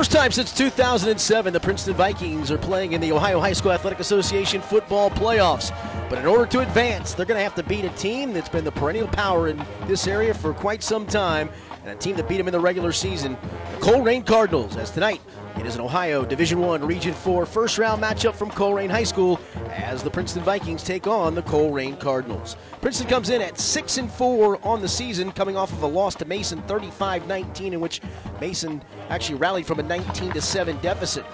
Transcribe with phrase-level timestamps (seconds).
[0.00, 4.00] first time since 2007, the Princeton Vikings are playing in the Ohio High School Athletic
[4.00, 5.76] Association football playoffs.
[6.08, 8.64] But in order to advance, they're going to have to beat a team that's been
[8.64, 11.50] the perennial power in this area for quite some time,
[11.82, 13.36] and a team that beat them in the regular season,
[13.72, 14.74] the Colerain Cardinals.
[14.78, 15.20] As tonight,
[15.58, 19.38] it is an Ohio Division One Region Four first round matchup from Colerain High School
[19.82, 22.56] as the Princeton Vikings take on the Colerain Cardinals.
[22.80, 26.14] Princeton comes in at six and four on the season, coming off of a loss
[26.16, 28.00] to Mason 35-19, in which
[28.40, 31.24] Mason actually rallied from a 19 to 7 deficit.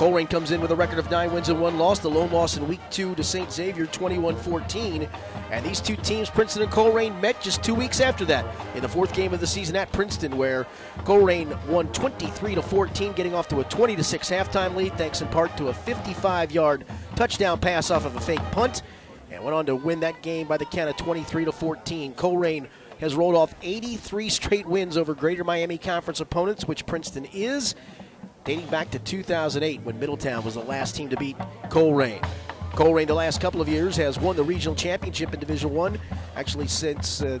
[0.00, 1.98] Colerain comes in with a record of nine wins and one loss.
[1.98, 3.52] The lone loss in week two to St.
[3.52, 5.06] Xavier 21-14.
[5.50, 8.88] And these two teams, Princeton and Colerain, met just two weeks after that in the
[8.88, 10.66] fourth game of the season at Princeton, where
[11.00, 15.54] Colerain won 23 14, getting off to a 20 6 halftime lead, thanks in part
[15.58, 18.80] to a 55 yard touchdown pass off of a fake punt,
[19.30, 22.14] and went on to win that game by the count of 23 14.
[22.14, 22.66] Colerain
[23.00, 27.74] has rolled off 83 straight wins over Greater Miami Conference opponents, which Princeton is,
[28.44, 31.36] dating back to 2008 when Middletown was the last team to beat
[31.68, 32.20] Colerain.
[32.72, 35.98] Colerain, the last couple of years, has won the regional championship in Division One.
[36.36, 37.38] Actually, since uh,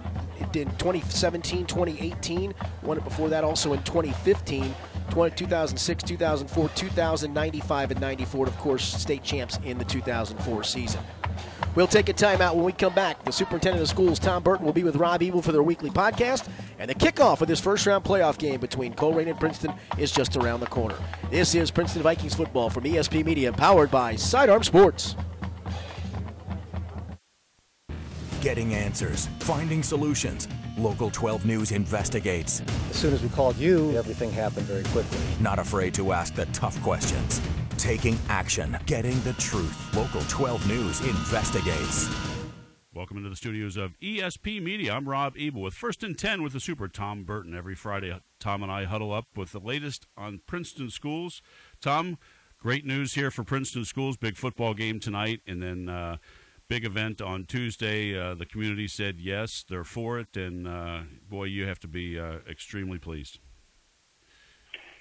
[0.52, 4.74] did 2017, 2018, won it before that also in 2015.
[5.10, 11.00] 2006, 2004, 2095, and 94, of course, state champs in the 2004 season.
[11.74, 13.24] We'll take a timeout when we come back.
[13.24, 16.48] The superintendent of schools, Tom Burton, will be with Rob Ebel for their weekly podcast.
[16.78, 20.36] And the kickoff of this first round playoff game between Colerain and Princeton is just
[20.36, 20.96] around the corner.
[21.30, 25.14] This is Princeton Vikings football from ESP Media, powered by Sidearm Sports.
[28.40, 30.48] Getting answers, finding solutions.
[30.78, 32.62] Local 12 News investigates.
[32.90, 35.18] As soon as we called you, everything happened very quickly.
[35.40, 37.40] Not afraid to ask the tough questions.
[37.76, 39.96] Taking action, getting the truth.
[39.96, 42.08] Local 12 News investigates.
[42.92, 44.94] Welcome into the studios of ESP Media.
[44.94, 47.56] I'm Rob Ebel with First and 10 with the Super Tom Burton.
[47.56, 51.40] Every Friday, Tom and I huddle up with the latest on Princeton schools.
[51.80, 52.18] Tom,
[52.58, 54.16] great news here for Princeton schools.
[54.16, 56.16] Big football game tonight, and then uh,
[56.70, 58.16] big event on Tuesday.
[58.16, 62.18] Uh, the community said yes, they're for it, and uh, boy, you have to be
[62.18, 63.40] uh, extremely pleased.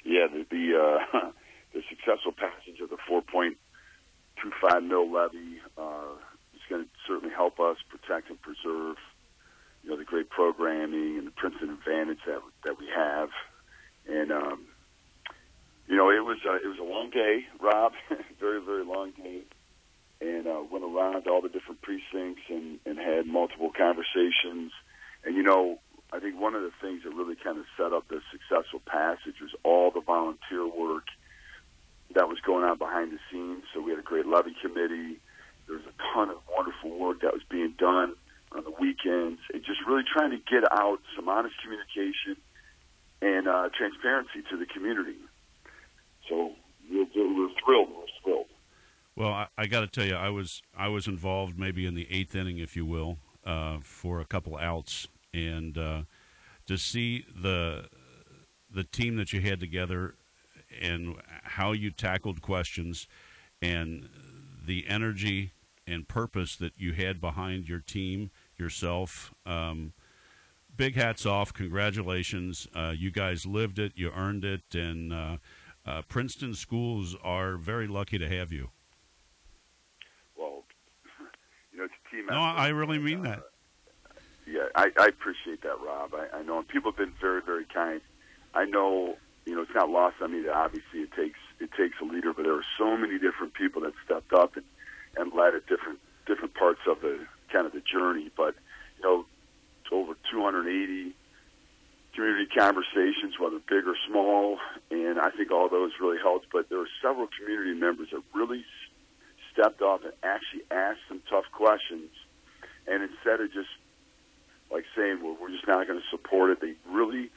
[0.03, 1.31] Yeah, the the, uh,
[1.73, 6.17] the successful passage of the 4.25 mill levy uh,
[6.55, 8.97] is going to certainly help us protect and preserve,
[9.83, 13.29] you know, the great programming and the Princeton advantage that that we have,
[14.09, 14.65] and um,
[15.87, 17.91] you know, it was it was a long day, Rob,
[18.39, 19.43] very very long day
[20.21, 24.71] and uh, went around to all the different precincts and, and had multiple conversations.
[25.23, 25.79] And you know,
[26.11, 29.39] I think one of the things that really kind of set up the successful passage
[29.41, 31.05] was all the volunteer work
[32.15, 33.63] that was going on behind the scenes.
[33.73, 35.19] So we had a great levy committee.
[35.67, 38.15] There was a ton of wonderful work that was being done
[38.51, 42.41] on the weekends, and just really trying to get out some honest communication
[43.21, 45.17] and uh, transparency to the community.
[46.27, 46.53] So
[46.89, 47.89] we're, we're thrilled.
[47.89, 48.47] We're thrilled.
[49.19, 52.07] Well, I, I got to tell you, I was I was involved maybe in the
[52.09, 56.01] eighth inning, if you will, uh, for a couple outs, and uh,
[56.67, 57.89] to see the
[58.73, 60.15] the team that you had together
[60.81, 63.07] and how you tackled questions
[63.61, 64.07] and
[64.65, 65.51] the energy
[65.85, 69.33] and purpose that you had behind your team yourself.
[69.45, 69.91] Um,
[70.77, 71.53] big hats off!
[71.53, 72.69] Congratulations!
[72.73, 75.37] Uh, you guys lived it, you earned it, and uh,
[75.85, 78.69] uh, Princeton schools are very lucky to have you.
[82.21, 83.43] Team no, I really mean that.
[84.45, 86.13] Yeah, I, I appreciate that, Rob.
[86.15, 88.01] I, I know, and people have been very, very kind.
[88.53, 89.15] I know,
[89.45, 92.33] you know, it's not lost on me that obviously it takes it takes a leader,
[92.33, 94.65] but there are so many different people that stepped up and,
[95.17, 97.19] and led at different different parts of the
[97.51, 98.31] kind of the journey.
[98.35, 98.55] But
[98.97, 99.25] you know,
[99.91, 101.15] over 280
[102.15, 104.57] community conversations, whether big or small,
[104.89, 106.47] and I think all those really helped.
[106.51, 108.65] But there were several community members that really
[109.59, 112.09] stepped up and actually asked some tough questions.
[112.87, 113.69] And instead of just
[114.71, 117.29] like saying, well, we're just not going to support it, they really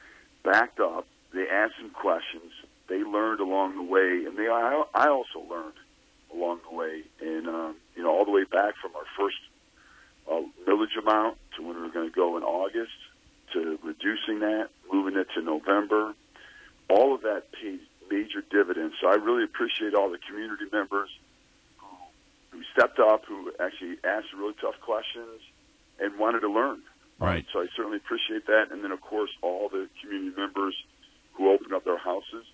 [0.43, 1.07] backed up.
[1.33, 2.51] They asked some questions.
[2.87, 5.73] They learned along the way, and they I, I also learned
[6.33, 7.01] along the way.
[7.21, 9.37] And um, you know, all the way back from our first
[10.29, 12.91] uh, millage amount to when we were going to go in August
[13.53, 16.13] to reducing that, moving it to November.
[16.89, 17.79] All of that paid
[18.11, 18.95] major dividends.
[19.01, 21.09] So I really appreciate all the community members
[22.73, 25.41] stepped up, who actually asked really tough questions
[25.99, 26.81] and wanted to learn.
[27.19, 27.45] Right.
[27.53, 28.71] So I certainly appreciate that.
[28.71, 30.75] And then, of course, all the community members
[31.33, 32.45] who opened up their houses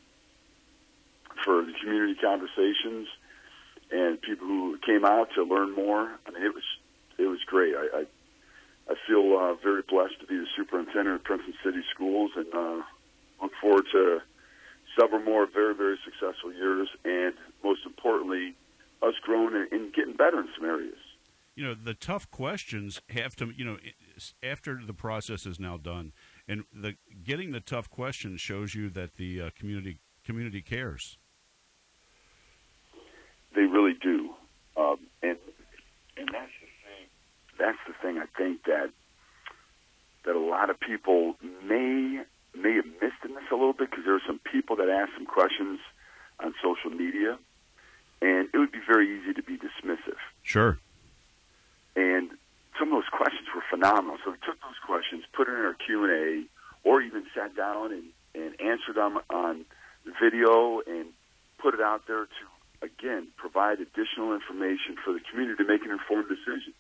[1.44, 3.07] for the community conversations
[3.92, 6.12] and people who came out to learn more.
[6.27, 6.63] I mean, it was
[7.18, 7.74] it was great.
[7.75, 8.06] I I,
[8.92, 12.81] I feel uh, very blessed to be the superintendent of Princeton City Schools, and uh,
[13.42, 14.21] look forward to
[15.00, 17.33] several more very, very successful years, and
[17.63, 18.56] most importantly,
[19.01, 20.98] us growing and, and getting better in some areas.
[21.56, 23.78] You know, the tough questions have to, you know,
[24.42, 26.13] after the process is now done,
[26.48, 31.18] and the getting the tough questions shows you that the uh, community community cares.
[33.56, 34.30] They really do,
[34.78, 35.38] um, and
[36.16, 37.07] and that's the thing.
[37.57, 38.19] That's the thing.
[38.19, 38.92] I think that
[40.25, 42.24] that a lot of people may
[42.56, 45.12] may have missed in this a little bit because there are some people that ask
[45.18, 45.80] some questions
[46.40, 47.38] on social media,
[48.21, 50.19] and it would be very easy to be dismissive.
[50.44, 50.77] Sure.
[51.95, 52.30] And
[52.77, 54.18] some of those questions were phenomenal.
[54.24, 56.44] So we took those questions, put it in our Q and A,
[56.83, 58.04] or even sat down and,
[58.36, 59.66] and answered them on
[60.21, 61.07] video and
[61.60, 62.44] put it out there to
[62.81, 66.74] again provide additional information for the community to make an informed decision.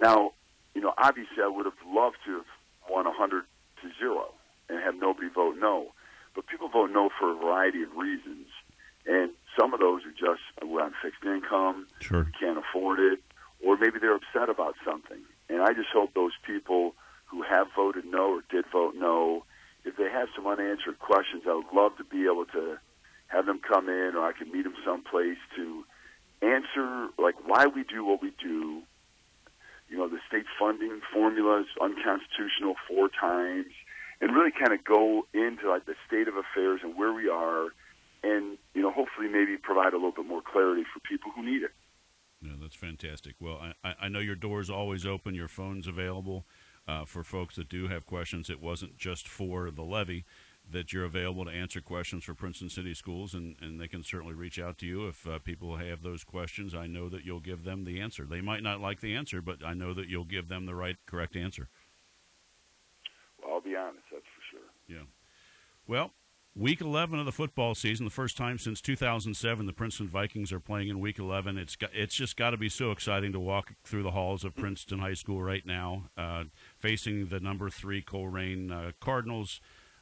[0.00, 0.32] Now,
[0.74, 2.50] you know, obviously, I would have loved to have
[2.88, 3.44] won 100
[3.82, 4.32] to zero
[4.68, 5.92] and have nobody vote no.
[6.34, 8.46] But people vote no for a variety of reasons.
[9.06, 12.30] And some of those are just we're on fixed income, sure.
[12.38, 13.20] can't afford it,
[13.64, 15.20] or maybe they're upset about something.
[15.48, 16.94] And I just hope those people
[17.26, 19.44] who have voted no or did vote no,
[19.84, 22.78] if they have some unanswered questions, I would love to be able to
[23.28, 25.84] have them come in or I can meet them someplace to
[26.42, 28.82] answer like why we do what we do.
[29.88, 33.72] You know, the state funding formula is unconstitutional four times
[34.20, 37.68] and really kind of go into like the state of affairs and where we are,
[38.26, 41.62] and you know, hopefully maybe provide a little bit more clarity for people who need
[41.62, 41.70] it.
[42.42, 43.34] Yeah, that's fantastic.
[43.40, 46.44] Well, I, I know your door's always open, your phone's available
[46.86, 48.50] uh, for folks that do have questions.
[48.50, 50.24] It wasn't just for the levy
[50.68, 54.34] that you're available to answer questions for Princeton City Schools, and, and they can certainly
[54.34, 56.74] reach out to you if uh, people have those questions.
[56.74, 58.24] I know that you'll give them the answer.
[58.24, 60.96] They might not like the answer, but I know that you'll give them the right,
[61.06, 61.68] correct answer.
[63.40, 64.96] Well, I'll be honest, that's for sure.
[64.98, 65.04] Yeah.
[65.86, 66.10] Well,
[66.56, 70.60] week 11 of the football season, the first time since 2007 the Princeton Vikings are
[70.60, 71.58] playing in week 11.
[71.58, 74.56] It's got, it's just got to be so exciting to walk through the halls of
[74.56, 76.44] Princeton High School right now, uh,
[76.78, 79.60] facing the number three Colerain uh, Cardinals.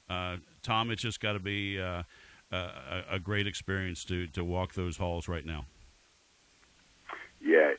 [0.08, 2.04] Uh, Tom, it's just got to be uh,
[2.52, 5.66] a, a great experience to, to walk those halls right now.
[7.40, 7.72] Yeah,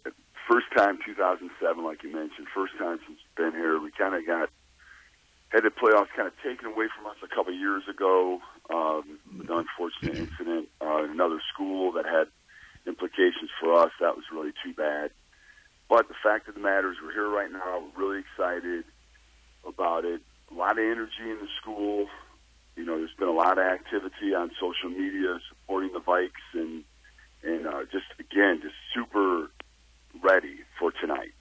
[0.52, 3.80] first time 2007, like you mentioned, first time since been here.
[3.80, 4.50] We kind of got
[5.50, 8.42] had the playoffs kind of taken away from us a couple years ago.
[8.74, 12.28] Um, an unfortunate incident uh, in another school that had
[12.88, 13.92] implications for us.
[14.00, 15.12] That was really too bad.
[15.90, 17.84] But the fact of the matter is, we're here right now.
[17.96, 18.86] We're really excited
[19.68, 20.22] about it.
[20.52, 22.08] A lot of energy in the school.
[22.76, 26.84] You know, there's been a lot of activity on social media supporting the Vikes, and
[27.44, 29.50] and uh, just again, just super
[30.24, 31.34] ready for tonight.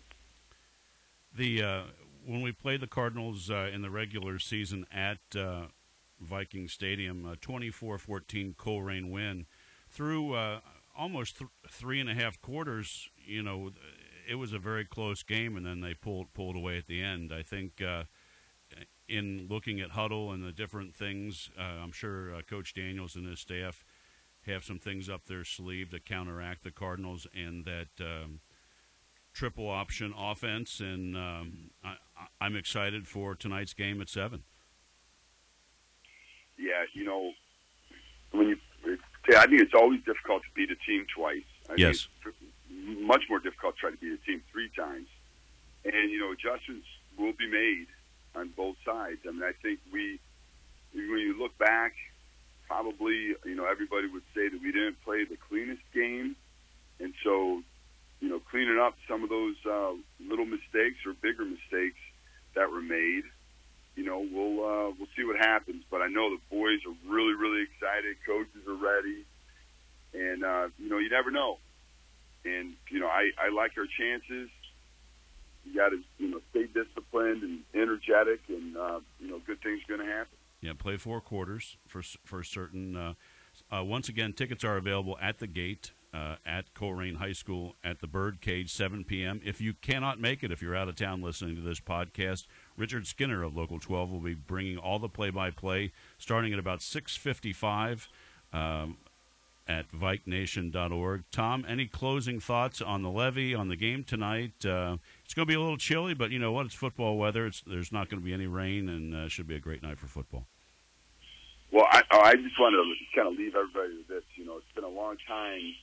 [1.35, 1.83] The uh,
[2.27, 5.67] when we played the Cardinals uh, in the regular season at uh,
[6.21, 9.47] Viking Stadium, a 24-14 Colerain win.
[9.89, 10.61] Through uh,
[10.97, 13.71] almost th- three and a half quarters, you know,
[14.29, 17.33] it was a very close game, and then they pulled pulled away at the end.
[17.33, 18.05] I think uh,
[19.09, 23.27] in looking at huddle and the different things, uh, I'm sure uh, Coach Daniels and
[23.27, 23.85] his staff
[24.47, 27.89] have some things up their sleeve to counteract the Cardinals, and that.
[28.01, 28.41] Um,
[29.35, 31.97] triple option offense, and um, I,
[32.41, 34.45] I'm excited for tonight's game at seven.
[36.59, 37.33] Yeah, you know,
[38.33, 38.57] when you,
[39.37, 41.45] I think it's always difficult to beat a team twice.
[41.69, 42.09] I yes,
[42.71, 45.09] much more difficult to try to beat a team three times,
[45.85, 46.87] and you know, adjustments
[47.19, 47.87] will be made
[48.35, 49.21] on both sides.
[49.27, 50.19] I mean, I think we,
[50.93, 51.95] when you look back,
[52.67, 56.37] probably you know everybody would say that we didn't play the cleanest game,
[57.01, 57.63] and so
[58.25, 59.93] you know, cleaning up some of those uh,
[60.27, 62.01] little mistakes or bigger mistakes
[62.55, 63.25] that were made.
[63.97, 65.85] You know, we'll uh, we'll see what happens.
[65.91, 68.17] But I know the boys are really, really excited.
[68.27, 69.25] Coaches are ready,
[70.13, 71.59] and uh, you know, you never know.
[72.45, 74.51] And you know, I, I like our chances.
[75.65, 79.81] You got to you know stay disciplined and energetic, and uh, you know, good things
[79.89, 80.37] are going to happen.
[80.61, 82.97] Yeah, play four quarters for for certain.
[82.97, 83.15] Uh,
[83.71, 88.01] uh, once again, tickets are available at the gate uh, at Colerain High School at
[88.01, 89.41] the Birdcage, 7 p.m.
[89.45, 92.47] If you cannot make it, if you're out of town listening to this podcast,
[92.77, 98.09] Richard Skinner of Local 12 will be bringing all the play-by-play starting at about 6:55
[98.53, 98.99] um,
[99.67, 101.25] at VikeNation.org.
[101.31, 104.65] Tom, any closing thoughts on the levy on the game tonight?
[104.65, 106.67] Uh, it's going to be a little chilly, but you know what?
[106.67, 107.47] It's football weather.
[107.47, 109.99] It's, there's not going to be any rain, and uh, should be a great night
[109.99, 110.47] for football.
[111.73, 114.25] Well, I, I just want to kind of leave everybody with this.
[114.37, 115.75] You know, it's been a long time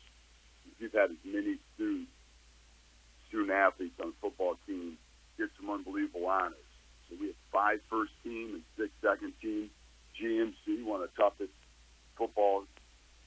[0.81, 2.11] we've had as many students,
[3.29, 4.97] student athletes on the football team
[5.37, 6.70] get some unbelievable honors.
[7.11, 9.69] So we have five first team and six second team.
[10.15, 11.51] GMC, one of the toughest
[12.17, 12.63] football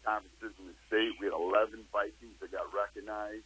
[0.04, 1.12] conferences in the state.
[1.20, 3.44] We had 11 Vikings that got recognized,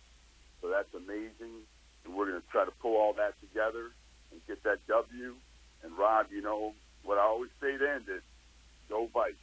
[0.62, 1.66] so that's amazing.
[2.04, 3.90] And we're going to try to pull all that together
[4.30, 5.34] and get that W.
[5.82, 8.22] And Rob, you know what I always say then that
[8.88, 9.34] go Vikes.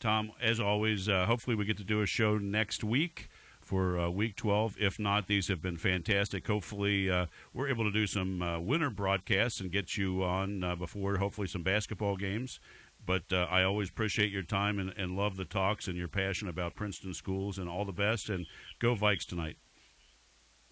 [0.00, 3.28] Tom, as always, uh, hopefully we get to do a show next week
[3.66, 4.76] for uh, week 12.
[4.78, 6.46] If not, these have been fantastic.
[6.46, 10.76] Hopefully, uh, we're able to do some uh, winter broadcasts and get you on uh,
[10.76, 12.60] before, hopefully, some basketball games.
[13.04, 16.48] But uh, I always appreciate your time and, and love the talks and your passion
[16.48, 18.30] about Princeton schools and all the best.
[18.30, 18.46] And
[18.78, 19.56] go Vikes tonight.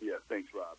[0.01, 0.79] Yeah, thanks, Rob.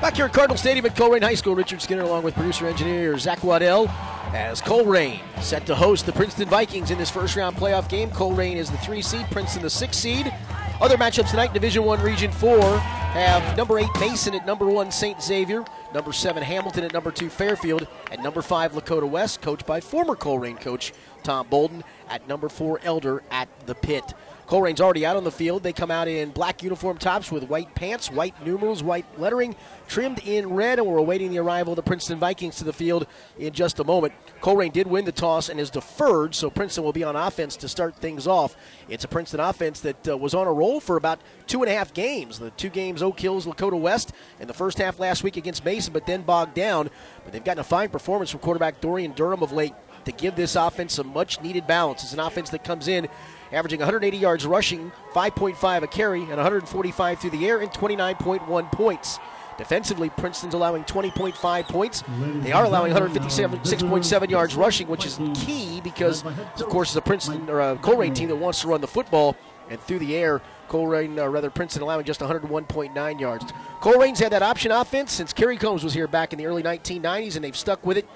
[0.00, 3.18] Back here at Cardinal Stadium at Colerain High School, Richard Skinner along with producer engineer
[3.18, 3.88] Zach Waddell
[4.32, 8.10] as Colerain set to host the Princeton Vikings in this first round playoff game.
[8.10, 10.32] Colerain is the three seed, Princeton the six seed.
[10.80, 15.22] Other matchups tonight, Division One Region Four have number eight Mason at number one St.
[15.22, 19.80] Xavier, number seven Hamilton at number two Fairfield, and number five Lakota West, coached by
[19.80, 24.14] former Colerain coach Tom Bolden, at number four Elder at the pit.
[24.46, 25.64] Colerain's already out on the field.
[25.64, 29.56] They come out in black uniform tops with white pants, white numerals, white lettering,
[29.88, 33.06] trimmed in red, and we're awaiting the arrival of the Princeton Vikings to the field
[33.38, 34.12] in just a moment.
[34.40, 37.68] Colerain did win the toss and is deferred, so Princeton will be on offense to
[37.68, 38.56] start things off.
[38.88, 41.74] It's a Princeton offense that uh, was on a roll for about two and a
[41.74, 42.38] half games.
[42.38, 45.92] The two games Oak Hills, Lakota West, in the first half last week against Mason,
[45.92, 46.88] but then bogged down.
[47.24, 49.74] But they've gotten a fine performance from quarterback Dorian Durham of late
[50.04, 52.04] to give this offense some much needed balance.
[52.04, 53.08] It's an offense that comes in
[53.52, 59.18] averaging 180 yards rushing, 5.5 a carry, and 145 through the air, and 29.1 points.
[59.58, 62.04] Defensively, Princeton's allowing 20.5 points.
[62.42, 67.48] They are allowing 156.7 yards rushing, which is key because, of course, it's a Princeton
[67.48, 69.34] or a Colerain team that wants to run the football.
[69.68, 73.44] And through the air, Colerain, uh, rather Princeton, allowing just 101.9 yards.
[73.80, 77.34] Colerain's had that option offense since Kerry Coombs was here back in the early 1990s,
[77.34, 78.06] and they've stuck with it,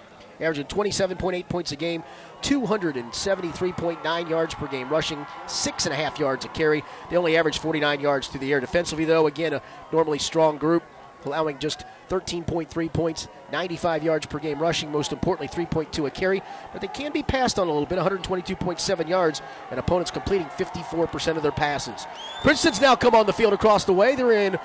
[0.41, 2.05] averaging 27.8 points a game,
[2.43, 6.85] 273.9 yards per game rushing, six and a half yards a carry.
[7.11, 8.61] They only average 49 yards through the air.
[8.61, 10.83] Defensively, though, again, a normally strong group,
[11.25, 16.43] allowing just 13.3 points, 95 yards per game rushing, most importantly, 3.2 a carry.
[16.73, 21.37] But they can be passed on a little bit, 122.7 yards, and opponents completing 54%
[21.37, 22.07] of their passes.
[22.43, 24.17] Princeton's now come on the field across the way.
[24.17, 24.59] They're in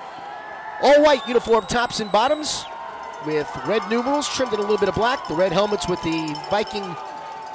[0.82, 2.64] all white uniform tops and bottoms
[3.24, 5.26] with red numerals trimmed in a little bit of black.
[5.28, 6.84] The red helmets with the Viking,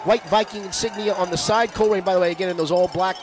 [0.03, 1.71] white Viking insignia on the side.
[1.71, 3.17] Colerain, by the way, again in those all black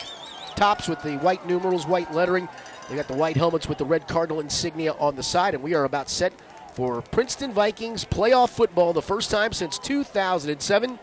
[0.57, 2.49] tops with the white numerals, white lettering.
[2.89, 5.75] They got the white helmets with the red Cardinal insignia on the side, and we
[5.75, 6.33] are about set
[6.73, 10.99] for Princeton Vikings playoff football, the first time since 2007.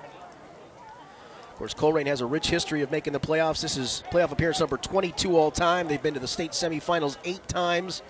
[1.56, 3.62] Of course, Colerain has a rich history of making the playoffs.
[3.62, 5.88] This is playoff appearance number 22 all time.
[5.88, 8.02] They've been to the state semifinals eight times.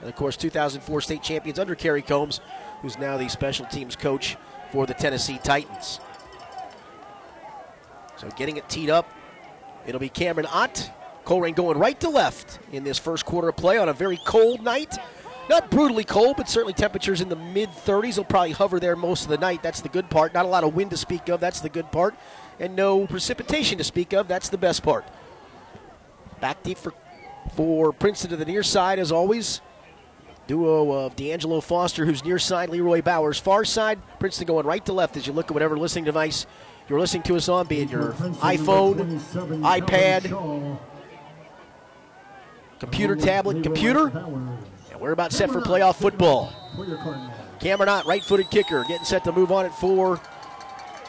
[0.00, 2.40] And of course, 2004 state champions under Kerry Coombs,
[2.80, 4.36] who's now the special teams coach
[4.70, 6.00] for the Tennessee Titans.
[8.16, 9.10] So getting it teed up,
[9.86, 10.90] it'll be Cameron Ott.
[11.24, 14.62] Colerain going right to left in this first quarter of play on a very cold
[14.62, 14.96] night.
[15.48, 18.14] Not brutally cold, but certainly temperatures in the mid 30s.
[18.14, 19.62] They'll probably hover there most of the night.
[19.62, 20.34] That's the good part.
[20.34, 21.40] Not a lot of wind to speak of.
[21.40, 22.14] That's the good part.
[22.58, 24.28] And no precipitation to speak of.
[24.28, 25.04] That's the best part.
[26.40, 26.92] Back deep for,
[27.54, 29.60] for Princeton to the near side, as always.
[30.46, 33.38] Duo of D'Angelo Foster, who's near side, Leroy Bowers.
[33.38, 36.46] Far side, Princeton going right to left as you look at whatever listening device
[36.88, 39.18] you're listening to us on, be it your iPhone,
[39.62, 40.78] iPad,
[42.78, 44.08] computer, tablet, computer.
[44.08, 46.52] And we're about set for playoff football.
[47.58, 50.20] Cameron right footed kicker, getting set to move on it for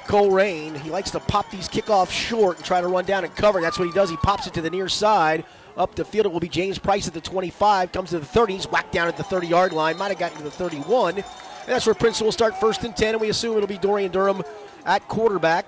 [0.08, 0.78] Colerain.
[0.78, 3.62] He likes to pop these kickoffs short and try to run down and cover.
[3.62, 4.10] That's what he does.
[4.10, 5.46] He pops it to the near side.
[5.76, 7.92] Up the field, it will be James Price at the 25.
[7.92, 9.98] Comes to the 30s, whacked down at the 30 yard line.
[9.98, 11.18] Might have gotten to the 31.
[11.18, 11.26] And
[11.68, 14.42] that's where Princeton will start first and 10, and we assume it'll be Dorian Durham
[14.88, 15.65] at quarterback.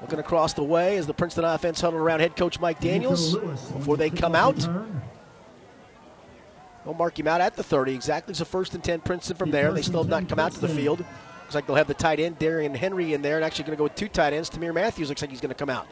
[0.00, 3.96] Looking across the way as the Princeton offense huddled around head coach Mike Daniels before
[3.96, 4.56] they come out.
[6.84, 8.32] They'll mark him out at the 30 exactly.
[8.32, 9.72] So first and 10 Princeton from there.
[9.72, 11.00] They still have not come out to the field.
[11.00, 13.78] Looks like they'll have the tight end Darian Henry in there, and actually going to
[13.78, 14.48] go with two tight ends.
[14.48, 15.86] Tamir Matthews looks like he's going to come out.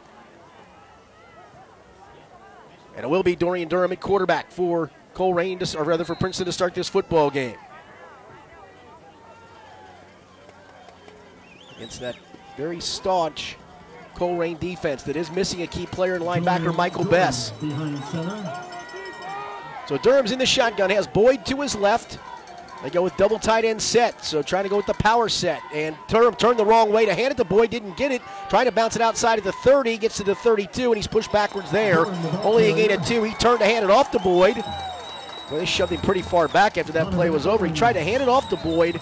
[2.95, 6.45] And it will be Dorian Durham at quarterback for Colerain, to, or rather for Princeton
[6.45, 7.57] to start this football game.
[11.79, 12.17] Against that
[12.57, 13.55] very staunch
[14.13, 17.53] Colerain defense that is missing a key player in linebacker Michael Bess.
[19.87, 22.19] So Durham's in the shotgun, has Boyd to his left.
[22.83, 25.61] They go with double tight end set, so trying to go with the power set.
[25.73, 28.21] And Durham turned the wrong way to hand it to Boyd, didn't get it.
[28.49, 31.31] Trying to bounce it outside of the 30, gets to the 32, and he's pushed
[31.31, 32.05] backwards there.
[32.43, 33.23] Only a gain of two.
[33.23, 34.57] He turned to hand it off to Boyd.
[34.57, 37.65] Well, they shoved him pretty far back after that play was over.
[37.65, 38.99] He tried to hand it off to Boyd,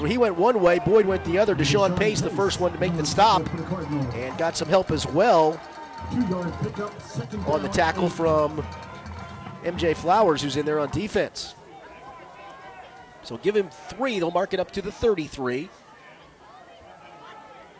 [0.00, 1.54] but he went one way, Boyd went the other.
[1.54, 4.14] Deshaun Pace, the first one to make the stop, For the Cardinals.
[4.14, 5.60] and got some help as well
[6.12, 8.64] Two-yard pickup, second on the tackle from
[9.62, 11.54] MJ Flowers, who's in there on defense.
[13.22, 14.18] So give him three.
[14.18, 15.70] They'll mark it up to the 33.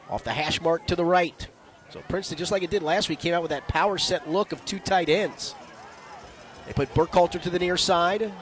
[0.09, 1.47] Off the hash mark to the right.
[1.91, 4.53] So Princeton, just like it did last week, came out with that power set look
[4.53, 5.55] of two tight ends.
[6.67, 8.33] They put Burkhalter to the near side,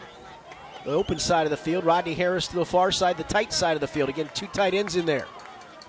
[0.85, 1.85] the open side of the field.
[1.85, 4.09] Rodney Harris to the far side, the tight side of the field.
[4.09, 5.27] Again, two tight ends in there.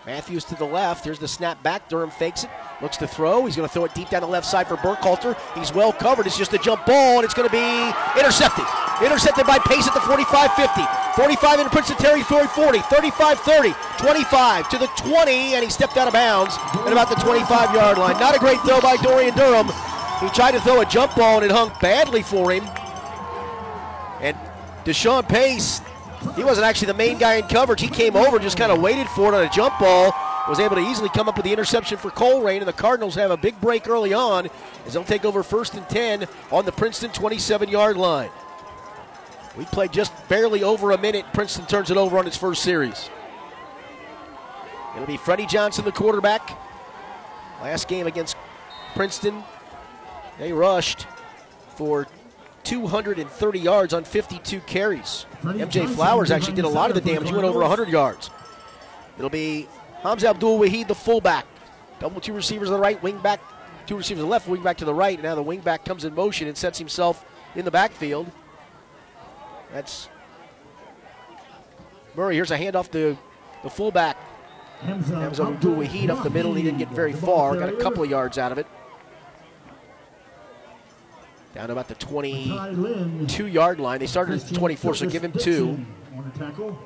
[0.06, 1.06] Matthews to the left.
[1.06, 1.88] Here's the snap back.
[1.88, 2.50] Durham fakes it.
[2.82, 3.46] Looks to throw.
[3.46, 5.38] He's going to throw it deep down the left side for Burkhalter.
[5.56, 6.28] He's well covered.
[6.28, 8.66] It's just a jump ball, and it's going to be intercepted.
[9.02, 10.82] Intercepted by Pace at the 45 50.
[11.16, 12.80] 45 in Princeton territory 40.
[12.80, 13.74] 35 30.
[13.98, 17.98] 25 to the 20, and he stepped out of bounds at about the 25 yard
[17.98, 18.20] line.
[18.20, 19.68] Not a great throw by Dorian Durham.
[20.20, 22.64] He tried to throw a jump ball, and it hung badly for him.
[24.20, 24.38] And
[24.86, 25.82] Deshaun Pace,
[26.36, 27.82] he wasn't actually the main guy in coverage.
[27.82, 30.13] He came over, just kind of waited for it on a jump ball.
[30.50, 33.32] Was able to easily come up with the interception for Colerain, and the Cardinals have
[33.32, 34.50] a big break early on
[34.86, 38.30] as they'll take over first and 10 on the Princeton 27 yard line.
[39.58, 41.26] We played just barely over a minute.
[41.34, 43.10] Princeton turns it over on its first series.
[44.96, 46.58] It'll be Freddie Johnson, the quarterback.
[47.62, 48.36] Last game against
[48.96, 49.43] Princeton,
[50.38, 51.08] they rushed
[51.76, 52.06] for
[52.63, 55.26] 230 yards on 52 carries.
[55.43, 57.30] MJ Flowers actually did a lot of the damage.
[57.30, 58.30] He went over 100 yards.
[59.17, 59.67] It'll be
[60.02, 61.45] Hamza Abdul Wahid, the fullback.
[61.99, 63.39] Double two receivers on the right, wing back,
[63.86, 65.13] two receivers on the left, wing back to the right.
[65.17, 68.32] And now the wing back comes in motion and sets himself in the backfield.
[69.71, 70.10] That's
[72.15, 72.36] Murray.
[72.36, 73.17] Here's a handoff to
[73.63, 74.17] the fullback.
[74.82, 76.54] Hamza Abdul Wahid up the middle.
[76.54, 77.56] He didn't get very far.
[77.56, 78.67] Got a couple of yards out of it.
[81.54, 84.00] Down about the 22 yard line.
[84.00, 85.86] They started at the 24, so give him two.
[86.16, 86.78] On the tackle.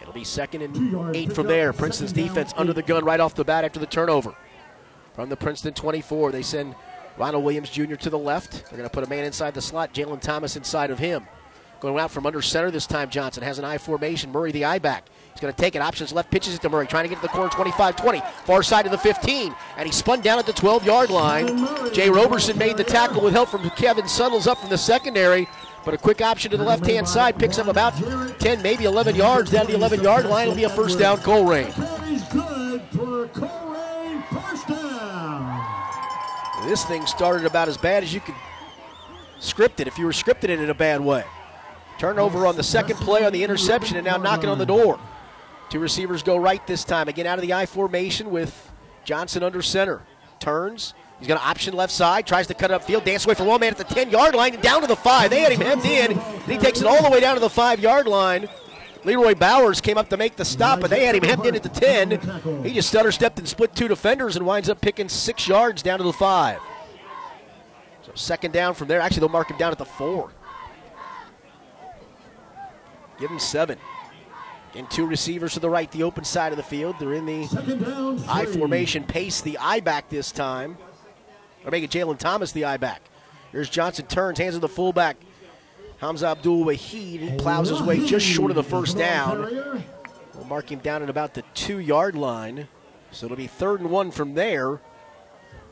[0.00, 1.72] It'll be second and eight from there.
[1.72, 4.34] Princeton's defense under the gun right off the bat after the turnover.
[5.14, 6.74] From the Princeton 24, they send
[7.16, 7.94] Ronald Williams Jr.
[7.94, 8.64] to the left.
[8.64, 11.26] They're going to put a man inside the slot, Jalen Thomas inside of him.
[11.78, 14.32] Going out from under center this time, Johnson has an I formation.
[14.32, 15.06] Murray the I back.
[15.42, 15.82] Going to take it.
[15.82, 18.22] Options left, pitches it to Murray, trying to get to the corner 25 20.
[18.44, 19.52] Far side of the 15.
[19.76, 21.66] And he spun down at the 12 yard line.
[21.92, 25.48] Jay Roberson made the tackle with help from Kevin Suttles up from the secondary.
[25.84, 27.92] But a quick option to the left hand side picks up about
[28.38, 30.44] 10, maybe 11 yards down the 11 yard line.
[30.44, 31.16] It'll be a first down.
[31.16, 31.76] First
[34.68, 36.68] down.
[36.68, 38.36] This thing started about as bad as you could
[39.40, 41.24] script it if you were scripting it in a bad way.
[41.98, 45.00] Turnover on the second play on the interception and now knocking on the door.
[45.72, 47.08] Two receivers go right this time.
[47.08, 48.70] Again out of the I formation with
[49.04, 50.02] Johnson under center.
[50.38, 50.92] Turns.
[51.18, 52.26] He's going to option left side.
[52.26, 53.06] Tries to cut it upfield.
[53.06, 55.30] Dance away from one man at the 10 yard line and down to the five.
[55.30, 56.12] They had him hemmed in.
[56.12, 58.50] And he takes it all the way down to the five yard line.
[59.04, 61.62] Leroy Bowers came up to make the stop, but they had him hemmed in at
[61.62, 62.64] the 10.
[62.64, 65.96] He just stutter stepped and split two defenders and winds up picking six yards down
[65.96, 66.60] to the five.
[68.02, 69.00] So second down from there.
[69.00, 70.32] Actually, they'll mark him down at the four.
[73.18, 73.78] Give him seven.
[74.74, 76.96] And two receivers to the right, the open side of the field.
[76.98, 78.24] They're in the.
[78.28, 79.04] I formation.
[79.04, 80.78] Pace the I back this time.
[81.64, 83.02] Or make it Jalen Thomas the I back.
[83.52, 85.16] Here's Johnson turns, hands to the fullback.
[85.98, 87.20] Hamza Abdul Wahid.
[87.20, 89.84] He plows his way just short of the first down.
[90.34, 92.66] We'll mark him down at about the two yard line.
[93.10, 94.80] So it'll be third and one from there.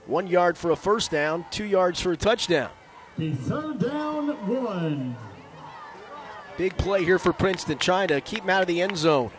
[0.07, 2.71] One yard for a first down, two yards for a touchdown.
[3.17, 5.17] The third down one.
[6.61, 9.31] Big play here for Princeton, trying to keep him out of the end zone.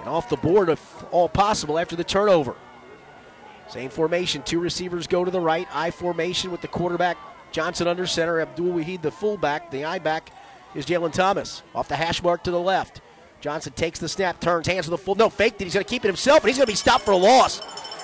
[0.00, 2.56] And off the board if all possible after the turnover.
[3.68, 4.42] Same formation.
[4.42, 5.68] Two receivers go to the right.
[5.72, 7.16] I formation with the quarterback
[7.52, 8.40] Johnson under center.
[8.40, 9.70] Abdul Wahid, the fullback.
[9.70, 10.32] The I back
[10.74, 11.62] is Jalen Thomas.
[11.76, 13.02] Off the hash mark to the left.
[13.40, 15.14] Johnson takes the snap, turns, hands to the full.
[15.14, 15.64] No, faked it.
[15.66, 17.60] He's going to keep it himself, and he's going to be stopped for a loss.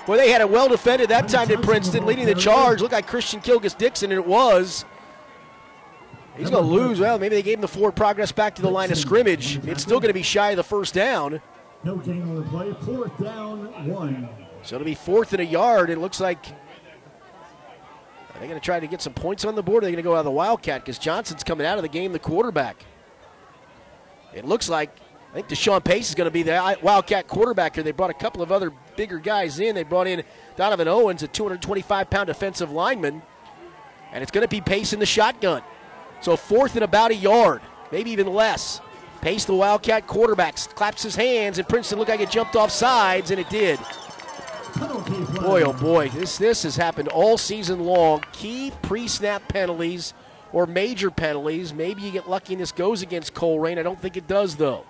[0.06, 2.82] Boy, they had it well defended that time in Princeton, leading the charge.
[2.82, 4.84] Looked like Christian Kilgus Dixon, and it was.
[6.38, 7.00] He's going to lose.
[7.00, 9.58] Well, maybe they gave him the forward progress back to the line of scrimmage.
[9.66, 11.40] It's still going to be shy of the first down.
[11.84, 12.72] No gain on the play.
[12.84, 14.28] Fourth down one.
[14.62, 15.90] So it'll be fourth and a yard.
[15.90, 16.46] It looks like
[18.34, 19.82] Are they going to try to get some points on the board?
[19.82, 21.88] Are they going to go out of the Wildcat because Johnson's coming out of the
[21.88, 22.84] game, the quarterback.
[24.32, 24.90] It looks like
[25.30, 27.84] I think Deshaun Pace is going to be the Wildcat quarterback here.
[27.84, 29.74] They brought a couple of other bigger guys in.
[29.74, 30.22] They brought in
[30.56, 33.22] Donovan Owens, a 225 pound defensive lineman,
[34.12, 35.62] and it's going to be Pace in the shotgun.
[36.20, 37.60] So fourth and about a yard,
[37.92, 38.80] maybe even less.
[39.20, 43.30] Pace, the Wildcat quarterback, claps his hands, and Princeton looked like it jumped off sides,
[43.30, 43.78] and it did.
[45.40, 48.22] Boy, oh boy, this this has happened all season long.
[48.32, 50.14] Key pre-snap penalties
[50.52, 51.72] or major penalties.
[51.72, 53.78] Maybe you get lucky and this goes against Colerain.
[53.78, 54.84] I don't think it does though.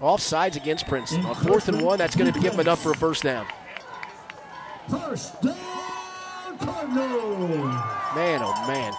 [0.00, 1.24] Offsides against Princeton.
[1.26, 3.46] On fourth and one, that's going to give them enough for a first down.
[4.88, 7.68] First down, Cardinal.
[8.14, 8.92] Man, oh man.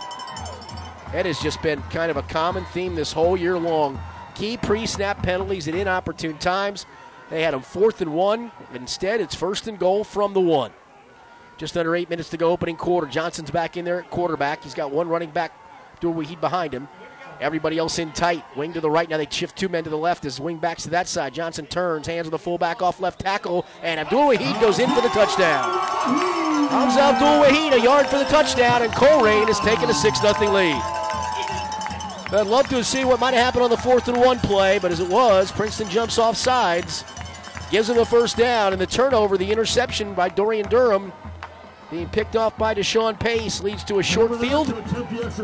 [1.13, 3.99] That has just been kind of a common theme this whole year long.
[4.35, 6.85] Key pre snap penalties at inopportune times.
[7.29, 8.51] They had them fourth and one.
[8.73, 10.71] Instead, it's first and goal from the one.
[11.57, 13.07] Just under eight minutes to go, opening quarter.
[13.07, 14.63] Johnson's back in there at quarterback.
[14.63, 15.53] He's got one running back,
[16.01, 16.87] Wahid behind him.
[17.39, 18.43] Everybody else in tight.
[18.55, 19.07] Wing to the right.
[19.09, 21.33] Now they shift two men to the left as wing backs to that side.
[21.33, 25.01] Johnson turns, hands of the fullback off left tackle, and Abdul Wahid goes in for
[25.01, 25.69] the touchdown.
[26.69, 30.51] Hamza Abdul Wahid a yard for the touchdown, and Colerain has taken a 6 0
[30.51, 30.81] lead.
[32.29, 34.91] I'd love to see what might have happened on the fourth and one play, but
[34.91, 37.05] as it was, Princeton jumps off sides,
[37.71, 41.13] gives him a first down, and the turnover, the interception by Dorian Durham,
[41.89, 44.69] being picked off by Deshaun Pace, leads to a short field.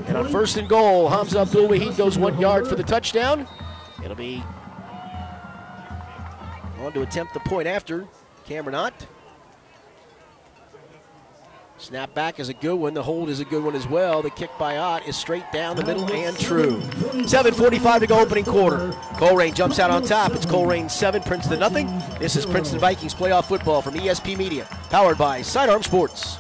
[0.08, 3.48] And on first and goal, Hamza Abdul Wahid goes one yard for the touchdown.
[4.04, 4.44] It'll be
[6.80, 8.08] on to attempt the point after
[8.46, 9.08] Cameron Ott.
[11.84, 12.94] Snap back is a good one.
[12.94, 14.22] The hold is a good one as well.
[14.22, 16.78] The kick by Ott is straight down the middle and true.
[16.78, 18.92] 7.45 to go opening quarter.
[19.18, 20.32] Colerain jumps out on top.
[20.32, 21.88] It's Colerain 7, Princeton nothing.
[22.20, 26.38] This is Princeton Vikings playoff football from ESP Media, powered by Sidearm Sports.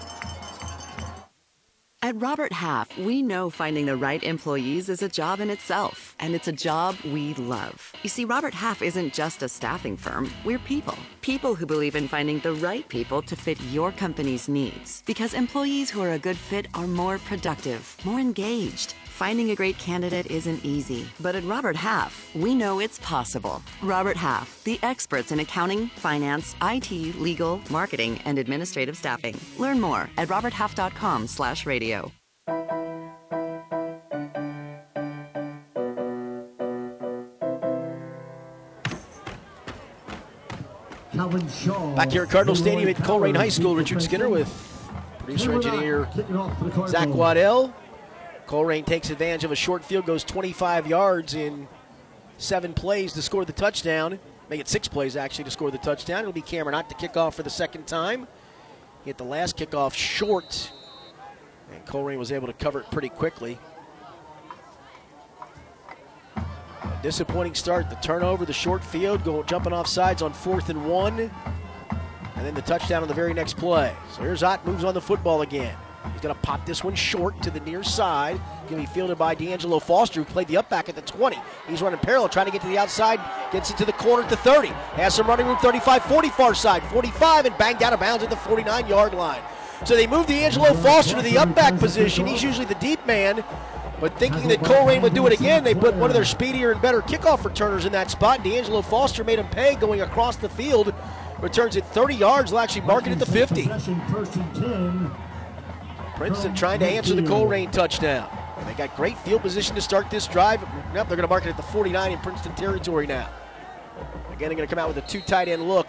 [2.03, 6.35] At Robert Half, we know finding the right employees is a job in itself, and
[6.35, 7.93] it's a job we love.
[8.03, 10.97] You see, Robert Half isn't just a staffing firm, we're people.
[11.21, 15.01] People who believe in finding the right people to fit your company's needs.
[15.05, 18.95] Because employees who are a good fit are more productive, more engaged.
[19.13, 23.61] Finding a great candidate isn't easy, but at Robert Half, we know it's possible.
[23.83, 29.39] Robert Half, the experts in accounting, finance, IT, legal, marketing, and administrative staffing.
[29.59, 32.11] Learn more at roberthalf.com/radio.
[41.95, 44.49] Back here at Cardinal Stadium at Colerain High School, Richard Skinner with
[45.19, 46.09] producer engineer
[46.87, 47.71] Zach Waddell.
[48.47, 51.67] Colerain takes advantage of a short field, goes 25 yards in
[52.37, 54.19] seven plays to score the touchdown.
[54.49, 56.19] Make it six plays actually to score the touchdown.
[56.19, 58.27] It'll be Cameron Ott to kick off for the second time.
[59.05, 60.71] Hit the last kickoff short,
[61.73, 63.57] and Colerain was able to cover it pretty quickly.
[66.35, 67.89] A disappointing start.
[67.89, 72.53] The turnover, the short field, go jumping off sides on fourth and one, and then
[72.53, 73.93] the touchdown on the very next play.
[74.11, 75.75] So here's Ott moves on the football again.
[76.11, 78.39] He's going to pop this one short to the near side.
[78.69, 81.37] Going to be fielded by D'Angelo Foster, who played the up back at the 20.
[81.67, 83.19] He's running parallel, trying to get to the outside.
[83.51, 84.67] Gets it to the corner at the 30.
[84.67, 88.29] Has some running room 35, 40 far side, 45, and banged out of bounds at
[88.29, 89.41] the 49 yard line.
[89.85, 92.25] So they moved D'Angelo Foster to the up back position.
[92.25, 93.43] He's usually the deep man.
[93.99, 96.81] But thinking that Colerain would do it again, they put one of their speedier and
[96.81, 98.43] better kickoff returners in that spot.
[98.43, 100.93] D'Angelo Foster made him pay going across the field.
[101.39, 102.51] Returns it 30 yards.
[102.51, 103.63] Will actually mark it at the 50.
[106.29, 106.55] First and 10.
[106.55, 108.29] Princeton trying to answer the Colerain touchdown.
[108.57, 110.61] And they got great field position to start this drive.
[110.93, 113.29] Yep, they're going to mark it at the 49 in Princeton territory now.
[114.27, 115.87] Again, they're going to come out with a two tight end look.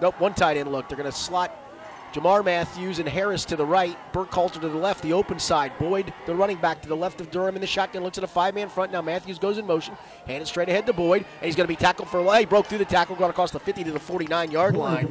[0.00, 0.88] Nope, one tight end look.
[0.88, 1.52] They're going to slot
[2.14, 5.72] Jamar Matthews and Harris to the right, Burkhalter to the left, the open side.
[5.80, 8.28] Boyd, the running back, to the left of Durham in the shotgun, looks at a
[8.28, 8.92] five man front.
[8.92, 11.76] Now Matthews goes in motion, handed straight ahead to Boyd, and he's going to be
[11.76, 14.52] tackled for a He broke through the tackle, got across the 50 to the 49
[14.52, 15.08] yard line.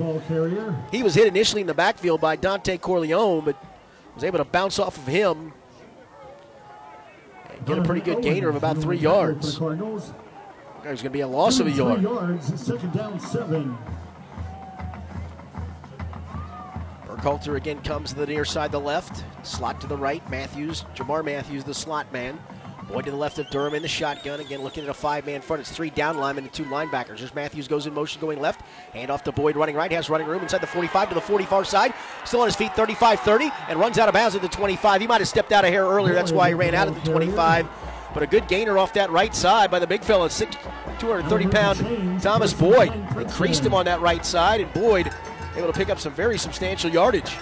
[0.91, 3.58] He was hit initially in the backfield by Dante Corleone, but
[4.15, 5.54] was able to bounce off of him
[7.49, 9.58] and get a pretty good gainer of about three yards.
[9.58, 10.13] For the Cardinals.
[10.84, 12.02] There's going to be a loss of a yard.
[12.02, 13.78] yards, second down, seven.
[17.08, 19.23] Burkhalter again comes to the near side, the left.
[19.43, 20.28] Slot to the right.
[20.30, 22.38] Matthews, Jamar Matthews, the slot man.
[22.93, 24.39] Boyd to the left of Durham in the shotgun.
[24.39, 25.62] Again, looking at a five man front.
[25.62, 27.17] It's three down linemen and two linebackers.
[27.17, 28.62] There's Matthews goes in motion going left.
[28.93, 29.91] Hand off to Boyd running right.
[29.91, 31.95] Has running room inside the 45 to the 40 far side.
[32.23, 35.01] Still on his feet, 35 30, and runs out of bounds at the 25.
[35.01, 36.13] He might have stepped out of here earlier.
[36.13, 37.67] That's why he ran out at the 25.
[38.13, 42.53] But a good gainer off that right side by the big fella, 230 pound Thomas
[42.53, 42.93] Boyd.
[43.17, 45.12] Increased him on that right side, and Boyd
[45.56, 47.36] able to pick up some very substantial yardage.